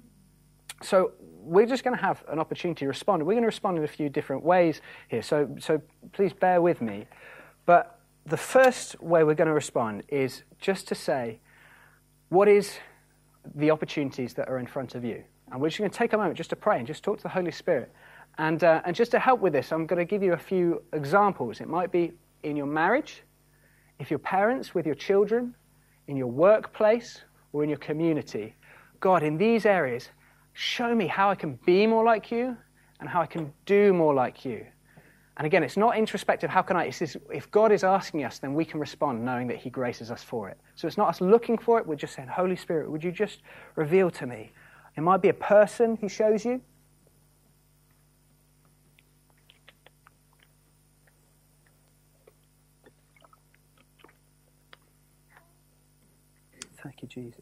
So 0.83 1.13
we're 1.21 1.67
just 1.67 1.85
going 1.85 1.97
to 1.97 2.03
have 2.03 2.23
an 2.29 2.39
opportunity 2.39 2.81
to 2.81 2.89
respond. 2.89 3.23
We're 3.23 3.35
going 3.35 3.43
to 3.43 3.49
respond 3.49 3.79
in 3.79 3.85
a 3.85 3.89
few 3.89 4.11
different 4.11 4.43
ways 4.43 4.83
here. 5.09 5.23
So, 5.23 5.57
so 5.59 5.81
please 6.13 6.33
bear 6.35 6.61
with 6.61 6.83
me. 6.83 7.07
But 7.65 7.99
the 8.27 8.37
first 8.37 9.01
way 9.01 9.25
we're 9.25 9.35
going 9.35 9.49
to 9.49 9.55
respond 9.55 10.05
is 10.09 10.43
just 10.61 10.87
to 10.89 10.95
say, 10.95 11.41
what 12.29 12.47
is 12.47 12.79
the 13.55 13.71
opportunities 13.71 14.35
that 14.35 14.49
are 14.49 14.59
in 14.59 14.67
front 14.67 14.95
of 14.95 15.05
you? 15.05 15.25
And 15.51 15.61
we're 15.61 15.69
just 15.69 15.79
going 15.79 15.91
to 15.91 15.97
take 15.97 16.13
a 16.13 16.17
moment 16.17 16.37
just 16.37 16.51
to 16.51 16.57
pray 16.57 16.79
and 16.79 16.87
just 16.87 17.03
talk 17.03 17.17
to 17.19 17.23
the 17.23 17.31
Holy 17.31 17.51
Spirit 17.51 17.91
and, 18.39 18.65
uh, 18.65 18.83
and 18.85 18.97
just 18.97 19.11
to 19.11 19.19
help 19.19 19.41
with 19.41 19.53
this, 19.53 19.73
I'm 19.73 19.87
going 19.87 19.99
to 19.99 20.05
give 20.05 20.23
you 20.23 20.33
a 20.33 20.39
few 20.39 20.83
examples. 20.93 21.61
It 21.61 21.69
might 21.69 21.93
be 21.93 22.13
in 22.43 22.57
your 22.57 22.67
marriage, 22.67 23.23
if 23.99 24.11
your 24.11 24.19
parents, 24.19 24.75
with 24.75 24.87
your 24.87 24.95
children, 24.95 25.55
in 26.07 26.17
your 26.17 26.29
workplace, 26.29 27.23
or 27.53 27.63
in 27.63 27.69
your 27.69 27.79
community. 27.79 28.55
God, 29.01 29.23
in 29.23 29.37
these 29.37 29.67
areas, 29.67 30.09
show 30.53 30.95
me 30.95 31.07
how 31.07 31.31
I 31.31 31.35
can 31.35 31.59
be 31.67 31.87
more 31.87 32.05
like 32.05 32.31
you 32.31 32.57
and 33.01 33.09
how 33.09 33.21
I 33.21 33.27
can 33.27 33.53
do 33.67 33.93
more 33.93 34.15
like 34.15 34.45
you. 34.45 34.65
And 35.37 35.47
again, 35.47 35.63
it's 35.63 35.77
not 35.77 35.97
introspective. 35.97 36.51
How 36.51 36.61
can 36.61 36.77
I? 36.77 36.85
It's 36.85 37.17
if 37.33 37.51
God 37.51 37.73
is 37.73 37.83
asking 37.83 38.25
us, 38.25 38.39
then 38.39 38.53
we 38.53 38.65
can 38.65 38.79
respond 38.79 39.25
knowing 39.25 39.47
that 39.49 39.57
He 39.57 39.71
graces 39.71 40.11
us 40.11 40.23
for 40.23 40.51
it. 40.51 40.59
So 40.75 40.87
it's 40.87 40.99
not 40.99 41.09
us 41.09 41.23
looking 41.23 41.57
for 41.57 41.79
it. 41.79 41.87
We're 41.87 41.95
just 41.95 42.15
saying, 42.15 42.29
Holy 42.29 42.57
Spirit, 42.57 42.91
would 42.91 43.03
you 43.03 43.11
just 43.11 43.41
reveal 43.75 44.11
to 44.11 44.27
me? 44.27 44.53
It 44.97 45.01
might 45.01 45.23
be 45.23 45.31
a 45.31 45.35
person 45.35 45.97
He 45.97 46.09
shows 46.09 46.45
you. 46.45 46.61
Thank 56.83 57.03
you, 57.03 57.09
Jesus. 57.09 57.41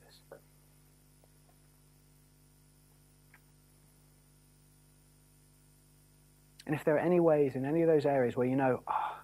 And 6.67 6.75
if 6.75 6.85
there 6.85 6.97
are 6.97 7.01
any 7.01 7.21
ways 7.21 7.55
in 7.55 7.65
any 7.65 7.83
of 7.83 7.89
those 7.89 8.05
areas 8.05 8.37
where 8.37 8.47
you 8.47 8.57
know, 8.57 8.83
oh, 8.87 9.17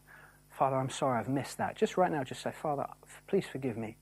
Father, 0.51 0.77
I'm 0.77 0.89
sorry, 0.89 1.19
I've 1.19 1.29
missed 1.29 1.59
that, 1.59 1.77
just 1.77 1.99
right 1.99 2.11
now, 2.11 2.25
just 2.25 2.43
say, 2.43 2.53
Father, 2.53 2.87
please 3.27 3.45
forgive 3.47 3.77
me. 3.77 3.97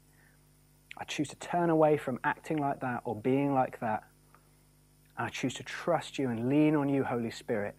I 0.96 1.04
choose 1.04 1.28
to 1.28 1.36
turn 1.36 1.70
away 1.70 1.96
from 1.96 2.20
acting 2.22 2.58
like 2.58 2.80
that 2.80 3.00
or 3.04 3.16
being 3.16 3.52
like 3.52 3.80
that. 3.80 4.04
And 5.16 5.26
I 5.26 5.30
choose 5.30 5.54
to 5.54 5.64
trust 5.64 6.18
you 6.18 6.28
and 6.28 6.48
lean 6.48 6.76
on 6.76 6.88
you, 6.88 7.02
Holy 7.02 7.30
Spirit, 7.30 7.74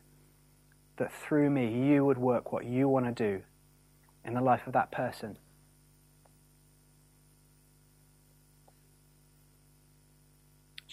that 0.98 1.14
through 1.14 1.50
me 1.50 1.88
you 1.88 2.04
would 2.04 2.18
work 2.18 2.52
what 2.52 2.66
you 2.66 2.90
want 2.90 3.06
to 3.06 3.12
do 3.12 3.44
in 4.26 4.34
the 4.34 4.42
life 4.42 4.68
of 4.68 4.74
that 4.74 4.92
person 4.92 5.38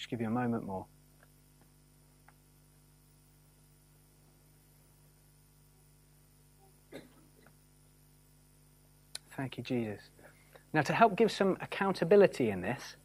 give 0.11 0.19
you 0.19 0.27
a 0.27 0.29
moment 0.29 0.65
more. 0.65 0.85
Thank 9.37 9.57
you, 9.57 9.63
Jesus. 9.63 10.01
Now, 10.73 10.81
to 10.81 10.91
help 10.91 11.15
give 11.15 11.31
some 11.31 11.57
accountability 11.61 12.49
in 12.49 12.59
this, 12.59 12.97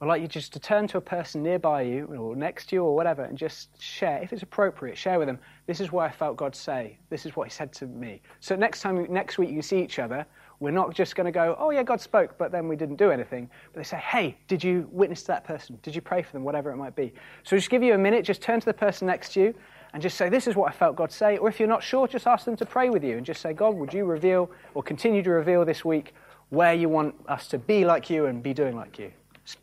I'd 0.00 0.06
like 0.06 0.22
you 0.22 0.28
just 0.28 0.52
to 0.52 0.60
turn 0.60 0.86
to 0.88 0.98
a 0.98 1.00
person 1.00 1.42
nearby 1.42 1.82
you 1.82 2.04
or 2.06 2.36
next 2.36 2.68
to 2.68 2.76
you 2.76 2.84
or 2.84 2.94
whatever 2.94 3.24
and 3.24 3.36
just 3.36 3.82
share, 3.82 4.22
if 4.22 4.32
it's 4.32 4.42
appropriate, 4.42 4.96
share 4.96 5.18
with 5.18 5.26
them, 5.26 5.40
this 5.66 5.80
is 5.80 5.90
what 5.90 6.08
I 6.08 6.12
felt 6.12 6.36
God 6.36 6.54
say. 6.54 6.96
This 7.10 7.26
is 7.26 7.34
what 7.34 7.48
He 7.48 7.50
said 7.50 7.72
to 7.74 7.86
me. 7.86 8.22
So 8.38 8.54
next 8.54 8.82
time, 8.82 9.04
next 9.12 9.36
week 9.36 9.50
you 9.50 9.62
see 9.62 9.82
each 9.82 9.98
other, 9.98 10.24
we're 10.60 10.70
not 10.70 10.94
just 10.94 11.16
going 11.16 11.26
to 11.26 11.32
go, 11.32 11.56
oh, 11.58 11.70
yeah, 11.70 11.82
God 11.82 12.00
spoke, 12.00 12.38
but 12.38 12.50
then 12.50 12.68
we 12.68 12.76
didn't 12.76 12.96
do 12.96 13.10
anything. 13.10 13.50
But 13.72 13.80
they 13.80 13.84
say, 13.84 13.98
hey, 13.98 14.36
did 14.48 14.64
you 14.64 14.88
witness 14.90 15.22
to 15.22 15.26
that 15.28 15.44
person? 15.44 15.78
Did 15.82 15.94
you 15.94 16.00
pray 16.00 16.22
for 16.22 16.32
them? 16.32 16.44
Whatever 16.44 16.70
it 16.70 16.76
might 16.76 16.96
be. 16.96 17.12
So 17.42 17.56
just 17.56 17.70
give 17.70 17.82
you 17.82 17.94
a 17.94 17.98
minute, 17.98 18.24
just 18.24 18.40
turn 18.40 18.60
to 18.60 18.66
the 18.66 18.74
person 18.74 19.06
next 19.06 19.34
to 19.34 19.40
you 19.40 19.54
and 19.92 20.02
just 20.02 20.16
say, 20.16 20.28
this 20.28 20.46
is 20.46 20.56
what 20.56 20.68
I 20.68 20.72
felt 20.72 20.96
God 20.96 21.12
say. 21.12 21.36
Or 21.36 21.48
if 21.48 21.58
you're 21.58 21.68
not 21.68 21.82
sure, 21.82 22.08
just 22.08 22.26
ask 22.26 22.44
them 22.44 22.56
to 22.56 22.66
pray 22.66 22.90
with 22.90 23.04
you 23.04 23.16
and 23.16 23.26
just 23.26 23.40
say, 23.40 23.52
God, 23.52 23.74
would 23.74 23.92
you 23.92 24.04
reveal 24.04 24.50
or 24.74 24.82
continue 24.82 25.22
to 25.22 25.30
reveal 25.30 25.64
this 25.64 25.84
week 25.84 26.14
where 26.50 26.74
you 26.74 26.88
want 26.88 27.14
us 27.28 27.48
to 27.48 27.58
be 27.58 27.84
like 27.84 28.08
you 28.08 28.26
and 28.26 28.42
be 28.42 28.54
doing 28.54 28.76
like 28.76 28.98
you, 28.98 29.12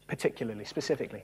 particularly, 0.07 0.65
specifically? 0.65 1.23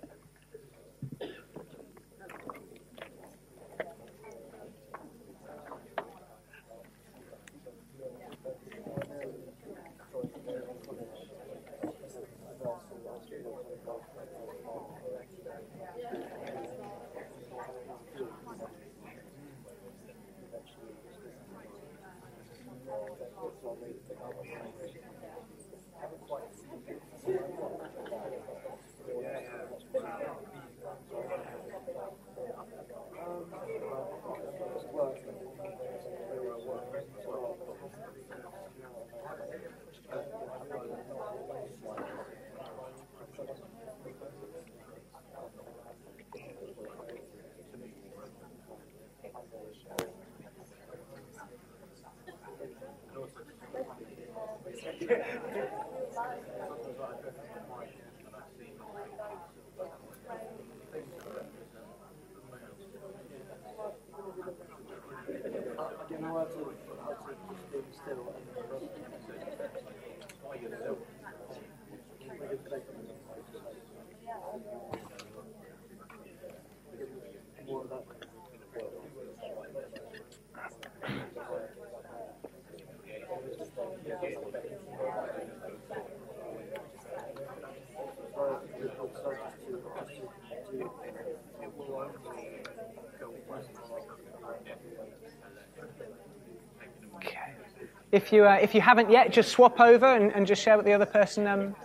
If 98.12 98.34
you, 98.34 98.46
uh, 98.46 98.58
if 98.62 98.74
you 98.74 98.82
haven't 98.82 99.12
yet, 99.12 99.32
just 99.32 99.52
swap 99.52 99.80
over 99.80 100.06
and, 100.06 100.32
and 100.34 100.48
just 100.48 100.64
share 100.64 100.76
what 100.76 100.86
the 100.86 100.94
other 100.94 101.06
person 101.06 101.46
um, 101.46 101.76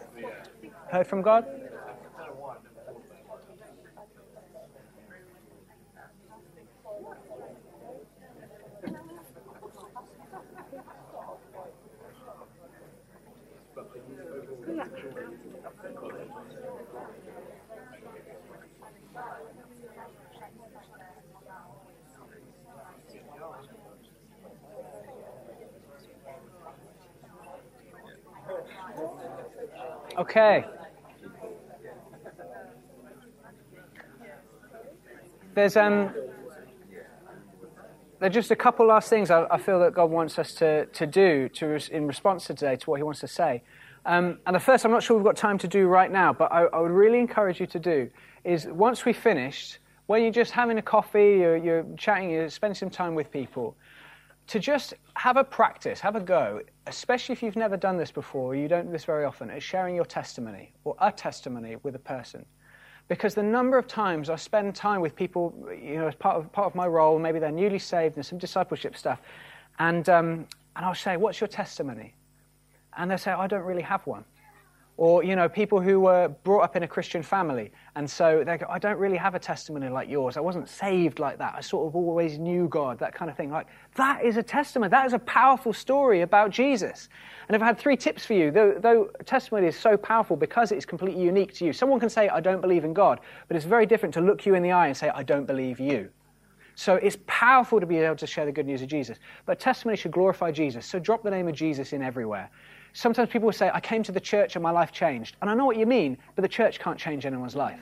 heard 0.91 1.07
from 1.07 1.21
God. 1.21 1.45
Okay. 30.19 30.65
There's 35.55 35.77
um, 35.77 36.13
there 38.21 38.31
are 38.31 38.33
just 38.33 38.51
a 38.51 38.57
couple 38.57 38.87
last 38.87 39.11
things 39.11 39.31
I, 39.31 39.45
I, 39.51 39.59
feel 39.59 39.81
that 39.81 39.93
God 39.93 40.11
wants 40.11 40.39
us 40.39 40.55
to, 40.55 40.87
to 40.87 41.07
do 41.07 41.49
to, 41.51 41.79
in 41.95 42.07
response 42.07 42.47
to 42.47 42.55
today 42.55 42.77
to 42.77 42.91
what 42.91 42.97
He 42.97 43.03
wants 43.03 43.21
to 43.21 43.29
say. 43.29 43.63
Um, 44.07 44.39
and 44.47 44.55
the 44.55 44.61
first, 44.61 44.85
I'm 44.85 44.91
not 44.91 45.03
sure 45.03 45.17
we've 45.17 45.25
got 45.25 45.37
time 45.37 45.59
to 45.59 45.69
do 45.69 45.87
right 45.87 46.11
now, 46.11 46.33
but 46.33 46.53
I, 46.53 46.65
I, 46.65 46.79
would 46.79 46.91
really 46.91 47.19
encourage 47.19 47.61
you 47.61 47.67
to 47.67 47.79
do 47.79 48.11
is 48.45 48.67
once 48.67 49.05
we've 49.05 49.17
finished, 49.17 49.79
when 50.07 50.23
you're 50.23 50.33
just 50.33 50.53
having 50.53 50.79
a 50.79 50.83
coffee, 50.83 51.39
you're, 51.39 51.57
you're 51.57 51.87
chatting, 51.97 52.31
you're 52.31 52.51
spending 52.51 52.75
some 52.75 52.91
time 52.91 53.15
with 53.15 53.31
people, 53.31 53.77
to 54.47 54.59
just 54.59 54.95
have 55.17 55.37
a 55.37 55.45
practice, 55.45 56.01
have 56.01 56.17
a 56.17 56.21
go, 56.21 56.61
especially 56.87 57.33
if 57.33 57.43
you've 57.43 57.57
never 57.57 57.77
done 57.77 57.97
this 57.97 58.11
before, 58.11 58.55
you 58.55 58.69
don't 58.69 58.87
do 58.87 58.93
this 58.93 59.05
very 59.05 59.25
often, 59.25 59.51
is 59.51 59.63
sharing 59.63 59.95
your 59.95 60.05
testimony 60.05 60.73
or 60.85 60.95
a 61.01 61.11
testimony 61.11 61.77
with 61.83 61.95
a 61.95 62.01
person. 62.01 62.45
Because 63.09 63.35
the 63.35 63.43
number 63.43 63.79
of 63.79 63.87
times 63.87 64.31
I 64.31 64.37
spend 64.37 64.75
time 64.75 65.01
with 65.01 65.15
people, 65.15 65.55
you 65.71 65.97
know, 65.97 66.09
as 66.09 66.15
part 66.15 66.37
of, 66.37 66.51
part 66.53 66.67
of 66.67 66.75
my 66.75 66.87
role, 66.87 67.19
maybe 67.19 67.39
they're 67.39 67.51
newly 67.51 67.79
saved 67.79 68.17
and 68.17 68.25
some 68.25 68.39
discipleship 68.39 68.97
stuff, 68.97 69.21
and, 69.79 70.09
um, 70.09 70.47
and 70.77 70.85
I'll 70.85 70.95
say, 70.95 71.17
What's 71.17 71.41
your 71.41 71.49
testimony? 71.49 72.15
And 72.97 73.11
they'll 73.11 73.19
say, 73.19 73.33
I 73.33 73.47
don't 73.47 73.65
really 73.65 73.83
have 73.83 74.07
one. 74.07 74.25
Or, 74.97 75.25
you 75.25 75.35
know, 75.35 75.49
people 75.49 75.81
who 75.81 75.99
were 75.99 76.29
brought 76.45 76.61
up 76.61 76.77
in 76.77 76.85
a 76.85 76.89
Christian 76.89 77.21
family. 77.21 77.73
And 77.97 78.09
so 78.09 78.45
they 78.47 78.59
go, 78.59 78.67
I 78.71 78.79
don't 78.79 78.97
really 78.97 79.17
have 79.17 79.35
a 79.35 79.41
testimony 79.41 79.89
like 79.89 80.09
yours. 80.09 80.37
I 80.37 80.41
wasn't 80.41 80.69
saved 80.69 81.19
like 81.19 81.37
that. 81.39 81.55
I 81.57 81.61
sort 81.63 81.89
of 81.89 81.97
always 81.97 82.39
knew 82.39 82.69
God, 82.69 83.01
that 83.01 83.13
kind 83.13 83.29
of 83.29 83.37
thing. 83.37 83.51
Like, 83.51 83.67
that 83.97 84.25
is 84.25 84.37
a 84.37 84.43
testimony. 84.43 84.91
That 84.91 85.05
is 85.05 85.13
a 85.13 85.19
powerful 85.19 85.73
story 85.73 86.21
about 86.21 86.51
Jesus. 86.51 87.09
And 87.49 87.57
I've 87.57 87.63
had 87.63 87.77
three 87.77 87.97
tips 87.97 88.25
for 88.25 88.35
you. 88.35 88.53
Though, 88.53 88.77
though 88.79 89.11
testimony 89.27 89.67
is 89.67 89.77
so 89.77 89.97
powerful 89.97 90.37
because 90.37 90.71
it's 90.71 90.87
completely 90.87 91.23
unique 91.23 91.55
to 91.55 91.65
you. 91.65 91.73
Someone 91.73 91.99
can 91.99 92.09
say, 92.09 92.29
I 92.29 92.39
don't 92.39 92.61
believe 92.61 92.85
in 92.85 92.95
God. 92.95 93.19
But 93.49 93.57
it's 93.57 93.67
very 93.67 93.87
different 93.87 94.15
to 94.15 94.21
look 94.21 94.47
you 94.47 94.55
in 94.55 94.63
the 94.63 94.71
eye 94.71 94.87
and 94.87 94.97
say, 94.97 95.09
I 95.09 95.25
don't 95.25 95.45
believe 95.45 95.81
you. 95.81 96.09
So 96.77 96.97
it's 96.97 97.19
powerful 97.27 97.81
to 97.81 97.87
be 97.87 97.99
able 97.99 98.17
to 98.17 98.27
share 98.27 98.47
the 98.47 98.53
good 98.53 98.67
news 98.67 98.83
of 98.83 98.89
Jesus. 98.89 99.19
But 99.47 99.61
testimony 99.61 99.97
should 99.97 100.13
glorify 100.13 100.51
Jesus. 100.51 100.87
So 100.87 100.99
drop 100.99 101.23
the 101.23 101.31
name 101.31 101.49
of 101.49 101.55
Jesus 101.55 101.93
in 101.93 102.03
everywhere. 102.03 102.51
Sometimes 102.95 103.29
people 103.29 103.47
will 103.47 103.53
say, 103.53 103.71
I 103.75 103.81
came 103.81 104.05
to 104.05 104.13
the 104.13 104.21
church 104.21 104.55
and 104.55 104.63
my 104.63 104.71
life 104.71 104.93
changed. 104.93 105.37
And 105.43 105.51
I 105.51 105.55
know 105.55 105.67
what 105.67 105.77
you 105.77 105.85
mean, 105.85 106.17
but 106.37 106.43
the 106.43 106.49
church 106.49 106.79
can't 106.79 106.99
change 106.99 107.27
anyone's 107.27 107.57
life. 107.57 107.81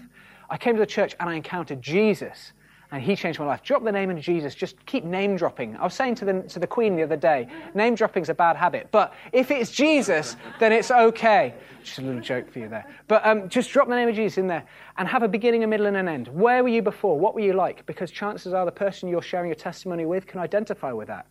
I 0.48 0.56
came 0.56 0.74
to 0.74 0.80
the 0.80 0.86
church 0.86 1.14
and 1.20 1.28
I 1.28 1.34
encountered 1.34 1.82
Jesus 1.82 2.52
and 2.90 3.02
he 3.02 3.14
changed 3.14 3.38
my 3.38 3.44
life. 3.44 3.62
Drop 3.62 3.84
the 3.84 3.92
name 3.92 4.10
of 4.10 4.18
Jesus. 4.20 4.54
Just 4.54 4.84
keep 4.86 5.04
name 5.04 5.36
dropping. 5.36 5.76
I 5.76 5.84
was 5.84 5.92
saying 5.92 6.14
to 6.16 6.24
the, 6.24 6.42
to 6.42 6.58
the 6.58 6.66
Queen 6.66 6.96
the 6.96 7.02
other 7.02 7.16
day, 7.16 7.46
name 7.74 7.94
dropping's 7.94 8.30
a 8.30 8.34
bad 8.34 8.56
habit. 8.56 8.88
But 8.90 9.12
if 9.32 9.50
it's 9.50 9.70
Jesus, 9.70 10.36
then 10.58 10.72
it's 10.72 10.90
okay. 10.90 11.54
Just 11.84 11.98
a 11.98 12.02
little 12.02 12.20
joke 12.22 12.50
for 12.50 12.60
you 12.60 12.68
there. 12.68 12.86
But 13.06 13.26
um, 13.26 13.50
just 13.50 13.70
drop 13.70 13.88
the 13.88 13.94
name 13.94 14.08
of 14.08 14.14
Jesus 14.14 14.38
in 14.38 14.46
there 14.46 14.64
and 14.96 15.06
have 15.08 15.22
a 15.22 15.28
beginning, 15.28 15.62
a 15.62 15.66
middle, 15.66 15.86
and 15.86 15.96
an 15.96 16.08
end. 16.08 16.28
Where 16.28 16.62
were 16.62 16.70
you 16.70 16.80
before? 16.80 17.18
What 17.18 17.34
were 17.34 17.40
you 17.40 17.52
like? 17.52 17.84
Because 17.84 18.10
chances 18.10 18.54
are 18.54 18.64
the 18.64 18.72
person 18.72 19.10
you're 19.10 19.20
sharing 19.20 19.48
your 19.48 19.56
testimony 19.56 20.06
with 20.06 20.26
can 20.26 20.40
identify 20.40 20.92
with 20.92 21.08
that 21.08 21.26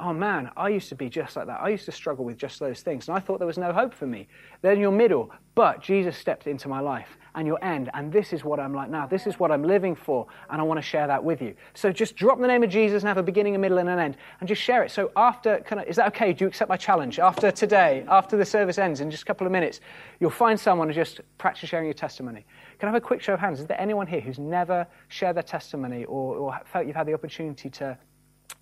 oh 0.00 0.12
man, 0.12 0.50
I 0.56 0.68
used 0.68 0.88
to 0.90 0.94
be 0.94 1.08
just 1.08 1.36
like 1.36 1.46
that. 1.46 1.60
I 1.60 1.68
used 1.68 1.84
to 1.86 1.92
struggle 1.92 2.24
with 2.24 2.36
just 2.36 2.58
those 2.58 2.80
things. 2.80 3.08
And 3.08 3.16
I 3.16 3.20
thought 3.20 3.38
there 3.38 3.46
was 3.46 3.58
no 3.58 3.72
hope 3.72 3.92
for 3.92 4.06
me. 4.06 4.28
Then 4.62 4.80
your 4.80 4.90
middle, 4.90 5.30
but 5.54 5.82
Jesus 5.82 6.16
stepped 6.16 6.46
into 6.46 6.68
my 6.68 6.80
life. 6.80 7.16
And 7.34 7.46
your 7.46 7.62
end, 7.62 7.90
and 7.92 8.10
this 8.10 8.32
is 8.32 8.44
what 8.44 8.58
I'm 8.58 8.72
like 8.72 8.88
now. 8.88 9.06
This 9.06 9.26
is 9.26 9.38
what 9.38 9.52
I'm 9.52 9.62
living 9.62 9.94
for. 9.94 10.26
And 10.48 10.58
I 10.60 10.64
want 10.64 10.78
to 10.78 10.82
share 10.82 11.06
that 11.06 11.22
with 11.22 11.42
you. 11.42 11.54
So 11.74 11.92
just 11.92 12.16
drop 12.16 12.40
the 12.40 12.46
name 12.46 12.62
of 12.62 12.70
Jesus 12.70 13.02
and 13.02 13.08
have 13.08 13.18
a 13.18 13.22
beginning, 13.22 13.54
a 13.54 13.58
middle, 13.58 13.76
and 13.76 13.90
an 13.90 13.98
end. 13.98 14.16
And 14.40 14.48
just 14.48 14.62
share 14.62 14.82
it. 14.82 14.90
So 14.90 15.12
after, 15.16 15.62
I, 15.70 15.82
is 15.82 15.96
that 15.96 16.08
okay? 16.08 16.32
Do 16.32 16.44
you 16.44 16.48
accept 16.48 16.70
my 16.70 16.78
challenge? 16.78 17.18
After 17.18 17.50
today, 17.50 18.04
after 18.08 18.38
the 18.38 18.44
service 18.44 18.78
ends, 18.78 19.00
in 19.00 19.10
just 19.10 19.24
a 19.24 19.26
couple 19.26 19.46
of 19.46 19.52
minutes, 19.52 19.80
you'll 20.18 20.30
find 20.30 20.58
someone 20.58 20.88
and 20.88 20.94
just 20.94 21.20
practice 21.36 21.68
sharing 21.68 21.86
your 21.86 21.94
testimony. 21.94 22.46
Can 22.78 22.88
I 22.88 22.92
have 22.92 23.02
a 23.02 23.06
quick 23.06 23.20
show 23.20 23.34
of 23.34 23.40
hands? 23.40 23.60
Is 23.60 23.66
there 23.66 23.80
anyone 23.80 24.06
here 24.06 24.20
who's 24.20 24.38
never 24.38 24.86
shared 25.08 25.36
their 25.36 25.42
testimony 25.42 26.04
or, 26.06 26.36
or 26.36 26.60
felt 26.64 26.86
you've 26.86 26.96
had 26.96 27.06
the 27.06 27.14
opportunity 27.14 27.68
to 27.68 27.98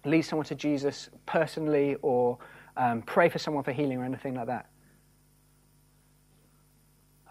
lead 0.05 0.23
someone 0.23 0.47
to 0.47 0.55
Jesus 0.55 1.09
personally 1.27 1.97
or 2.03 2.39
um, 2.77 3.03
pray 3.03 3.29
for 3.29 3.39
someone 3.39 3.65
for 3.65 3.73
healing 3.73 3.99
or 3.99 4.05
anything 4.05 4.35
like 4.35 4.47
that? 4.47 4.67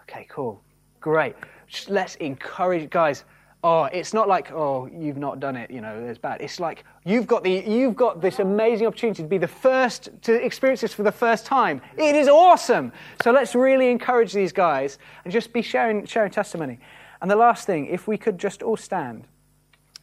Okay, 0.02 0.26
cool. 0.30 0.62
Great. 1.00 1.36
Just 1.68 1.90
let's 1.90 2.16
encourage 2.16 2.90
guys. 2.90 3.26
Oh, 3.64 3.86
it's 3.86 4.14
not 4.14 4.28
like, 4.28 4.52
oh, 4.52 4.90
you've 4.94 5.18
not 5.18 5.40
done 5.40 5.56
it, 5.56 5.72
you 5.72 5.80
know, 5.80 5.98
it's 5.98 6.20
bad. 6.20 6.42
It's 6.42 6.60
like 6.60 6.84
you've 7.06 7.28
got, 7.28 7.44
the, 7.44 7.64
you've 7.66 7.96
got 7.96 8.22
this 8.22 8.40
amazing 8.40 8.88
opportunity 8.88 9.24
to 9.24 9.30
be 9.30 9.38
the 9.38 9.48
first 9.48 10.10
to 10.24 10.34
experience 10.34 10.82
this 10.82 10.94
for 10.94 11.04
the 11.04 11.14
first 11.14 11.46
time. 11.46 11.82
It 11.98 12.16
is 12.16 12.28
awesome. 12.28 12.92
So 13.24 13.32
let's 13.32 13.56
really 13.56 13.90
encourage 13.90 14.34
these 14.34 14.52
guys 14.52 15.00
and 15.24 15.32
just 15.32 15.54
be 15.54 15.62
sharing, 15.62 16.06
sharing 16.06 16.32
testimony. 16.32 16.80
And 17.22 17.32
the 17.32 17.38
last 17.38 17.66
thing, 17.66 17.86
if 17.86 18.06
we 18.06 18.18
could 18.18 18.38
just 18.38 18.62
all 18.62 18.76
stand, 18.76 19.24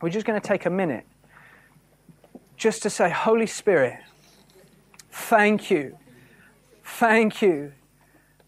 we're 0.01 0.09
just 0.09 0.25
going 0.25 0.41
to 0.41 0.47
take 0.47 0.65
a 0.65 0.71
minute 0.71 1.07
just 2.61 2.83
to 2.83 2.91
say, 2.91 3.09
Holy 3.09 3.47
Spirit, 3.47 3.97
thank 5.11 5.71
you. 5.71 5.97
Thank 6.85 7.41
you 7.41 7.73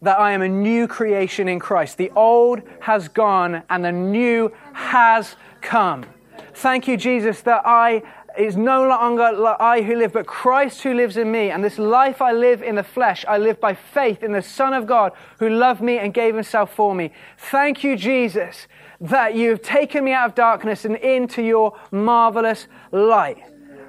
that 0.03 0.19
I 0.19 0.33
am 0.33 0.43
a 0.43 0.47
new 0.47 0.87
creation 0.87 1.47
in 1.47 1.59
Christ. 1.59 1.97
The 1.97 2.11
old 2.15 2.61
has 2.81 3.07
gone 3.07 3.63
and 3.71 3.83
the 3.83 3.91
new 3.91 4.51
has 4.73 5.35
come. 5.61 6.05
Thank 6.53 6.87
you, 6.87 6.95
Jesus, 6.95 7.41
that 7.41 7.63
I 7.65 8.03
is 8.37 8.55
no 8.55 8.87
longer 8.87 9.55
I 9.59 9.81
who 9.81 9.95
live, 9.95 10.13
but 10.13 10.27
Christ 10.27 10.83
who 10.83 10.93
lives 10.93 11.17
in 11.17 11.31
me. 11.31 11.49
And 11.49 11.63
this 11.63 11.79
life 11.79 12.21
I 12.21 12.33
live 12.33 12.61
in 12.61 12.75
the 12.75 12.83
flesh, 12.83 13.25
I 13.27 13.39
live 13.39 13.59
by 13.59 13.73
faith 13.73 14.21
in 14.21 14.31
the 14.31 14.43
Son 14.43 14.73
of 14.73 14.85
God 14.85 15.13
who 15.39 15.49
loved 15.49 15.81
me 15.81 15.97
and 15.97 16.13
gave 16.13 16.35
himself 16.35 16.75
for 16.75 16.93
me. 16.93 17.11
Thank 17.37 17.83
you, 17.83 17.95
Jesus, 17.95 18.67
that 19.01 19.33
you 19.33 19.49
have 19.49 19.63
taken 19.63 20.03
me 20.03 20.11
out 20.11 20.29
of 20.29 20.35
darkness 20.35 20.85
and 20.85 20.97
into 20.97 21.41
your 21.41 21.79
marvelous 21.91 22.67
light. 22.91 23.41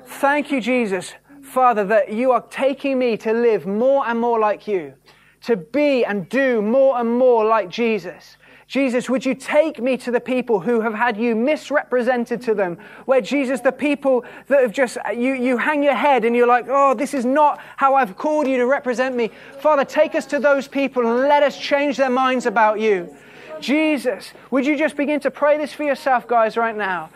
Thank 0.06 0.50
you, 0.50 0.60
Jesus, 0.60 1.14
Father, 1.42 1.84
that 1.84 2.12
you 2.12 2.30
are 2.30 2.42
taking 2.42 2.98
me 2.98 3.16
to 3.18 3.32
live 3.32 3.66
more 3.66 4.06
and 4.06 4.20
more 4.20 4.38
like 4.38 4.68
you, 4.68 4.94
to 5.42 5.56
be 5.56 6.04
and 6.04 6.28
do 6.28 6.60
more 6.60 6.98
and 6.98 7.18
more 7.18 7.44
like 7.44 7.68
Jesus. 7.68 8.36
Jesus, 8.66 9.10
would 9.10 9.24
you 9.24 9.34
take 9.34 9.80
me 9.80 9.96
to 9.98 10.10
the 10.10 10.20
people 10.20 10.58
who 10.60 10.80
have 10.80 10.94
had 10.94 11.16
you 11.16 11.36
misrepresented 11.36 12.40
to 12.42 12.54
them? 12.54 12.78
Where 13.04 13.20
Jesus, 13.20 13.60
the 13.60 13.72
people 13.72 14.24
that 14.48 14.62
have 14.62 14.72
just, 14.72 14.96
you, 15.14 15.34
you 15.34 15.58
hang 15.58 15.82
your 15.82 15.94
head 15.94 16.24
and 16.24 16.34
you're 16.34 16.46
like, 16.46 16.66
oh, 16.68 16.94
this 16.94 17.14
is 17.14 17.24
not 17.24 17.60
how 17.76 17.94
I've 17.94 18.16
called 18.16 18.48
you 18.48 18.56
to 18.56 18.66
represent 18.66 19.14
me. 19.14 19.30
Father, 19.60 19.84
take 19.84 20.14
us 20.14 20.26
to 20.26 20.38
those 20.38 20.66
people 20.66 21.06
and 21.06 21.28
let 21.28 21.42
us 21.42 21.58
change 21.58 21.96
their 21.96 22.10
minds 22.10 22.46
about 22.46 22.80
you. 22.80 23.14
Jesus, 23.60 24.32
would 24.50 24.66
you 24.66 24.76
just 24.76 24.96
begin 24.96 25.20
to 25.20 25.30
pray 25.30 25.56
this 25.58 25.72
for 25.72 25.84
yourself, 25.84 26.26
guys, 26.26 26.56
right 26.56 26.76
now? 26.76 27.10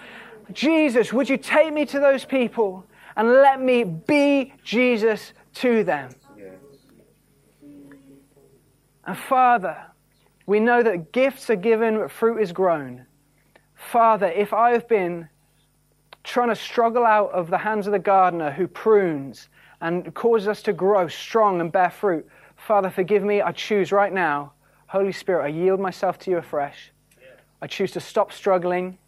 Jesus, 0.53 1.13
would 1.13 1.29
you 1.29 1.37
take 1.37 1.73
me 1.73 1.85
to 1.87 2.01
those 2.01 2.25
people 2.25 2.87
and 3.17 3.29
let 3.29 3.61
me 3.61 3.85
be 3.85 4.53
Jesus 4.63 5.33
to 5.55 5.85
them? 5.85 6.11
And 9.05 9.17
Father, 9.17 9.77
we 10.47 10.61
know 10.61 10.83
that 10.83 11.13
gifts 11.13 11.49
are 11.51 11.57
given, 11.57 11.97
but 11.99 12.11
fruit 12.11 12.39
is 12.39 12.53
grown. 12.53 13.07
Father, 13.75 14.27
if 14.27 14.53
I 14.53 14.73
have 14.73 14.87
been 14.89 15.29
trying 16.25 16.49
to 16.49 16.57
struggle 16.57 17.05
out 17.05 17.31
of 17.31 17.49
the 17.49 17.59
hands 17.59 17.87
of 17.87 17.93
the 17.93 17.99
gardener 17.99 18.51
who 18.51 18.67
prunes 18.67 19.49
and 19.81 20.13
causes 20.15 20.49
us 20.49 20.63
to 20.63 20.73
grow 20.73 21.09
strong 21.09 21.61
and 21.61 21.73
bear 21.73 21.91
fruit, 21.91 22.27
Father, 22.57 22.91
forgive 22.91 23.25
me. 23.25 23.41
I 23.41 23.53
choose 23.53 23.93
right 23.93 24.13
now, 24.13 24.53
Holy 24.89 25.13
Spirit, 25.13 25.45
I 25.45 25.49
yield 25.49 25.81
myself 25.81 26.19
to 26.21 26.31
you 26.31 26.39
afresh. 26.39 26.93
I 27.63 27.67
choose 27.67 27.93
to 27.93 28.01
stop 28.01 28.33
struggling 28.33 28.99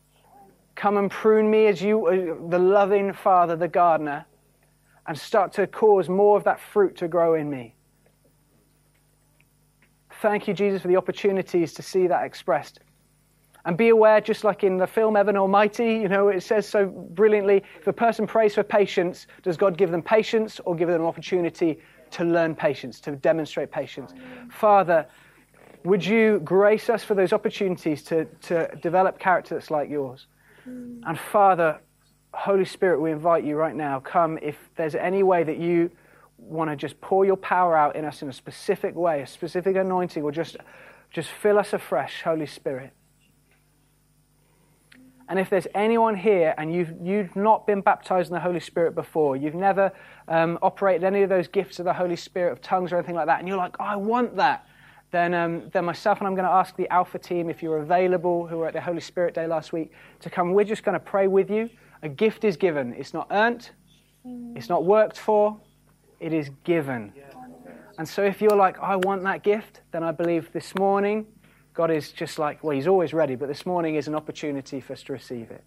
Come 0.80 0.96
and 0.96 1.10
prune 1.10 1.50
me 1.50 1.66
as 1.66 1.82
you, 1.82 2.06
uh, 2.06 2.48
the 2.48 2.58
loving 2.58 3.12
Father, 3.12 3.54
the 3.54 3.68
gardener, 3.68 4.24
and 5.06 5.18
start 5.18 5.52
to 5.52 5.66
cause 5.66 6.08
more 6.08 6.38
of 6.38 6.44
that 6.44 6.58
fruit 6.58 6.96
to 6.96 7.06
grow 7.06 7.34
in 7.34 7.50
me. 7.50 7.74
Thank 10.22 10.48
you, 10.48 10.54
Jesus, 10.54 10.80
for 10.80 10.88
the 10.88 10.96
opportunities 10.96 11.74
to 11.74 11.82
see 11.82 12.06
that 12.06 12.24
expressed. 12.24 12.80
And 13.66 13.76
be 13.76 13.90
aware, 13.90 14.22
just 14.22 14.42
like 14.42 14.64
in 14.64 14.78
the 14.78 14.86
film 14.86 15.16
Evan 15.16 15.36
Almighty, 15.36 15.96
you 15.96 16.08
know, 16.08 16.28
it 16.28 16.42
says 16.42 16.66
so 16.66 16.86
brilliantly 16.86 17.62
if 17.78 17.86
a 17.86 17.92
person 17.92 18.26
prays 18.26 18.54
for 18.54 18.62
patience, 18.62 19.26
does 19.42 19.58
God 19.58 19.76
give 19.76 19.90
them 19.90 20.00
patience 20.00 20.60
or 20.64 20.74
give 20.74 20.88
them 20.88 21.02
an 21.02 21.06
opportunity 21.06 21.78
to 22.12 22.24
learn 22.24 22.54
patience, 22.54 23.00
to 23.00 23.16
demonstrate 23.16 23.70
patience. 23.70 24.14
Father, 24.48 25.06
would 25.84 26.02
you 26.02 26.40
grace 26.42 26.88
us 26.88 27.04
for 27.04 27.14
those 27.14 27.34
opportunities 27.34 28.02
to, 28.04 28.24
to 28.40 28.74
develop 28.76 29.18
character 29.18 29.54
that's 29.56 29.70
like 29.70 29.90
yours? 29.90 30.26
And 30.66 31.18
Father, 31.18 31.80
Holy 32.32 32.64
Spirit, 32.64 33.00
we 33.00 33.10
invite 33.10 33.44
you 33.44 33.56
right 33.56 33.74
now. 33.74 34.00
Come 34.00 34.38
if 34.42 34.56
there's 34.76 34.94
any 34.94 35.22
way 35.22 35.42
that 35.44 35.58
you 35.58 35.90
want 36.38 36.70
to 36.70 36.76
just 36.76 37.00
pour 37.00 37.24
your 37.24 37.36
power 37.36 37.76
out 37.76 37.96
in 37.96 38.04
us 38.04 38.22
in 38.22 38.28
a 38.28 38.32
specific 38.32 38.94
way, 38.94 39.22
a 39.22 39.26
specific 39.26 39.76
anointing, 39.76 40.22
or 40.22 40.32
just, 40.32 40.56
just 41.10 41.28
fill 41.28 41.58
us 41.58 41.72
afresh, 41.72 42.22
Holy 42.22 42.46
Spirit. 42.46 42.92
And 45.28 45.38
if 45.38 45.48
there's 45.48 45.68
anyone 45.76 46.16
here 46.16 46.54
and 46.58 46.74
you've, 46.74 46.92
you've 47.00 47.36
not 47.36 47.64
been 47.64 47.82
baptized 47.82 48.30
in 48.30 48.34
the 48.34 48.40
Holy 48.40 48.58
Spirit 48.58 48.96
before, 48.96 49.36
you've 49.36 49.54
never 49.54 49.92
um, 50.26 50.58
operated 50.60 51.04
any 51.04 51.22
of 51.22 51.28
those 51.28 51.46
gifts 51.46 51.78
of 51.78 51.84
the 51.84 51.92
Holy 51.92 52.16
Spirit, 52.16 52.50
of 52.50 52.60
tongues 52.60 52.92
or 52.92 52.96
anything 52.96 53.14
like 53.14 53.26
that, 53.26 53.38
and 53.38 53.46
you're 53.46 53.56
like, 53.56 53.76
oh, 53.78 53.84
I 53.84 53.96
want 53.96 54.34
that, 54.36 54.66
then, 55.10 55.34
um, 55.34 55.68
then 55.72 55.84
myself 55.84 56.18
and 56.18 56.26
I'm 56.26 56.34
going 56.34 56.46
to 56.46 56.52
ask 56.52 56.76
the 56.76 56.88
Alpha 56.92 57.18
team, 57.18 57.50
if 57.50 57.62
you're 57.62 57.78
available, 57.78 58.46
who 58.46 58.58
were 58.58 58.68
at 58.68 58.74
the 58.74 58.80
Holy 58.80 59.00
Spirit 59.00 59.34
Day 59.34 59.46
last 59.46 59.72
week, 59.72 59.92
to 60.20 60.30
come. 60.30 60.52
We're 60.52 60.64
just 60.64 60.84
going 60.84 60.94
to 60.94 61.04
pray 61.04 61.26
with 61.26 61.50
you. 61.50 61.68
A 62.02 62.08
gift 62.08 62.44
is 62.44 62.56
given. 62.56 62.94
It's 62.94 63.12
not 63.12 63.26
earned, 63.30 63.70
it's 64.54 64.68
not 64.68 64.84
worked 64.84 65.18
for, 65.18 65.58
it 66.18 66.32
is 66.32 66.50
given. 66.64 67.12
And 67.98 68.08
so 68.08 68.22
if 68.22 68.40
you're 68.40 68.56
like, 68.56 68.78
I 68.78 68.96
want 68.96 69.22
that 69.24 69.42
gift, 69.42 69.82
then 69.92 70.02
I 70.02 70.12
believe 70.12 70.52
this 70.52 70.74
morning 70.76 71.26
God 71.74 71.90
is 71.90 72.12
just 72.12 72.38
like, 72.38 72.62
well, 72.64 72.74
He's 72.74 72.86
always 72.86 73.12
ready, 73.12 73.36
but 73.36 73.48
this 73.48 73.66
morning 73.66 73.94
is 73.94 74.08
an 74.08 74.14
opportunity 74.14 74.80
for 74.80 74.92
us 74.94 75.02
to 75.04 75.12
receive 75.12 75.50
it. 75.50 75.64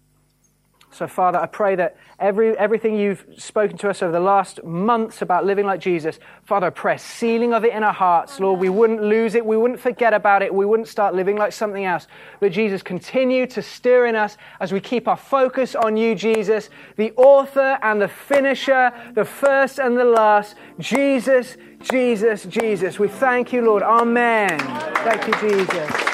So, 0.94 1.08
Father, 1.08 1.40
I 1.40 1.46
pray 1.46 1.74
that 1.74 1.96
every, 2.20 2.56
everything 2.56 2.96
you've 2.96 3.26
spoken 3.36 3.76
to 3.78 3.90
us 3.90 4.00
over 4.00 4.12
the 4.12 4.20
last 4.20 4.62
months 4.62 5.22
about 5.22 5.44
living 5.44 5.66
like 5.66 5.80
Jesus, 5.80 6.20
Father, 6.44 6.68
I 6.68 6.70
pray 6.70 6.98
sealing 6.98 7.52
of 7.52 7.64
it 7.64 7.74
in 7.74 7.82
our 7.82 7.92
hearts, 7.92 8.38
Lord. 8.38 8.60
We 8.60 8.68
wouldn't 8.68 9.02
lose 9.02 9.34
it. 9.34 9.44
We 9.44 9.56
wouldn't 9.56 9.80
forget 9.80 10.14
about 10.14 10.42
it. 10.42 10.54
We 10.54 10.64
wouldn't 10.64 10.86
start 10.86 11.16
living 11.16 11.36
like 11.36 11.52
something 11.52 11.84
else. 11.84 12.06
But, 12.38 12.52
Jesus, 12.52 12.80
continue 12.80 13.44
to 13.48 13.60
stir 13.60 14.06
in 14.06 14.14
us 14.14 14.36
as 14.60 14.70
we 14.70 14.78
keep 14.78 15.08
our 15.08 15.16
focus 15.16 15.74
on 15.74 15.96
you, 15.96 16.14
Jesus, 16.14 16.70
the 16.94 17.12
author 17.16 17.76
and 17.82 18.00
the 18.00 18.08
finisher, 18.08 18.92
the 19.14 19.24
first 19.24 19.80
and 19.80 19.96
the 19.98 20.04
last. 20.04 20.54
Jesus, 20.78 21.56
Jesus, 21.90 22.44
Jesus. 22.44 23.00
We 23.00 23.08
thank 23.08 23.52
you, 23.52 23.62
Lord. 23.62 23.82
Amen. 23.82 24.60
Thank 24.60 25.26
you, 25.26 25.50
Jesus. 25.50 26.13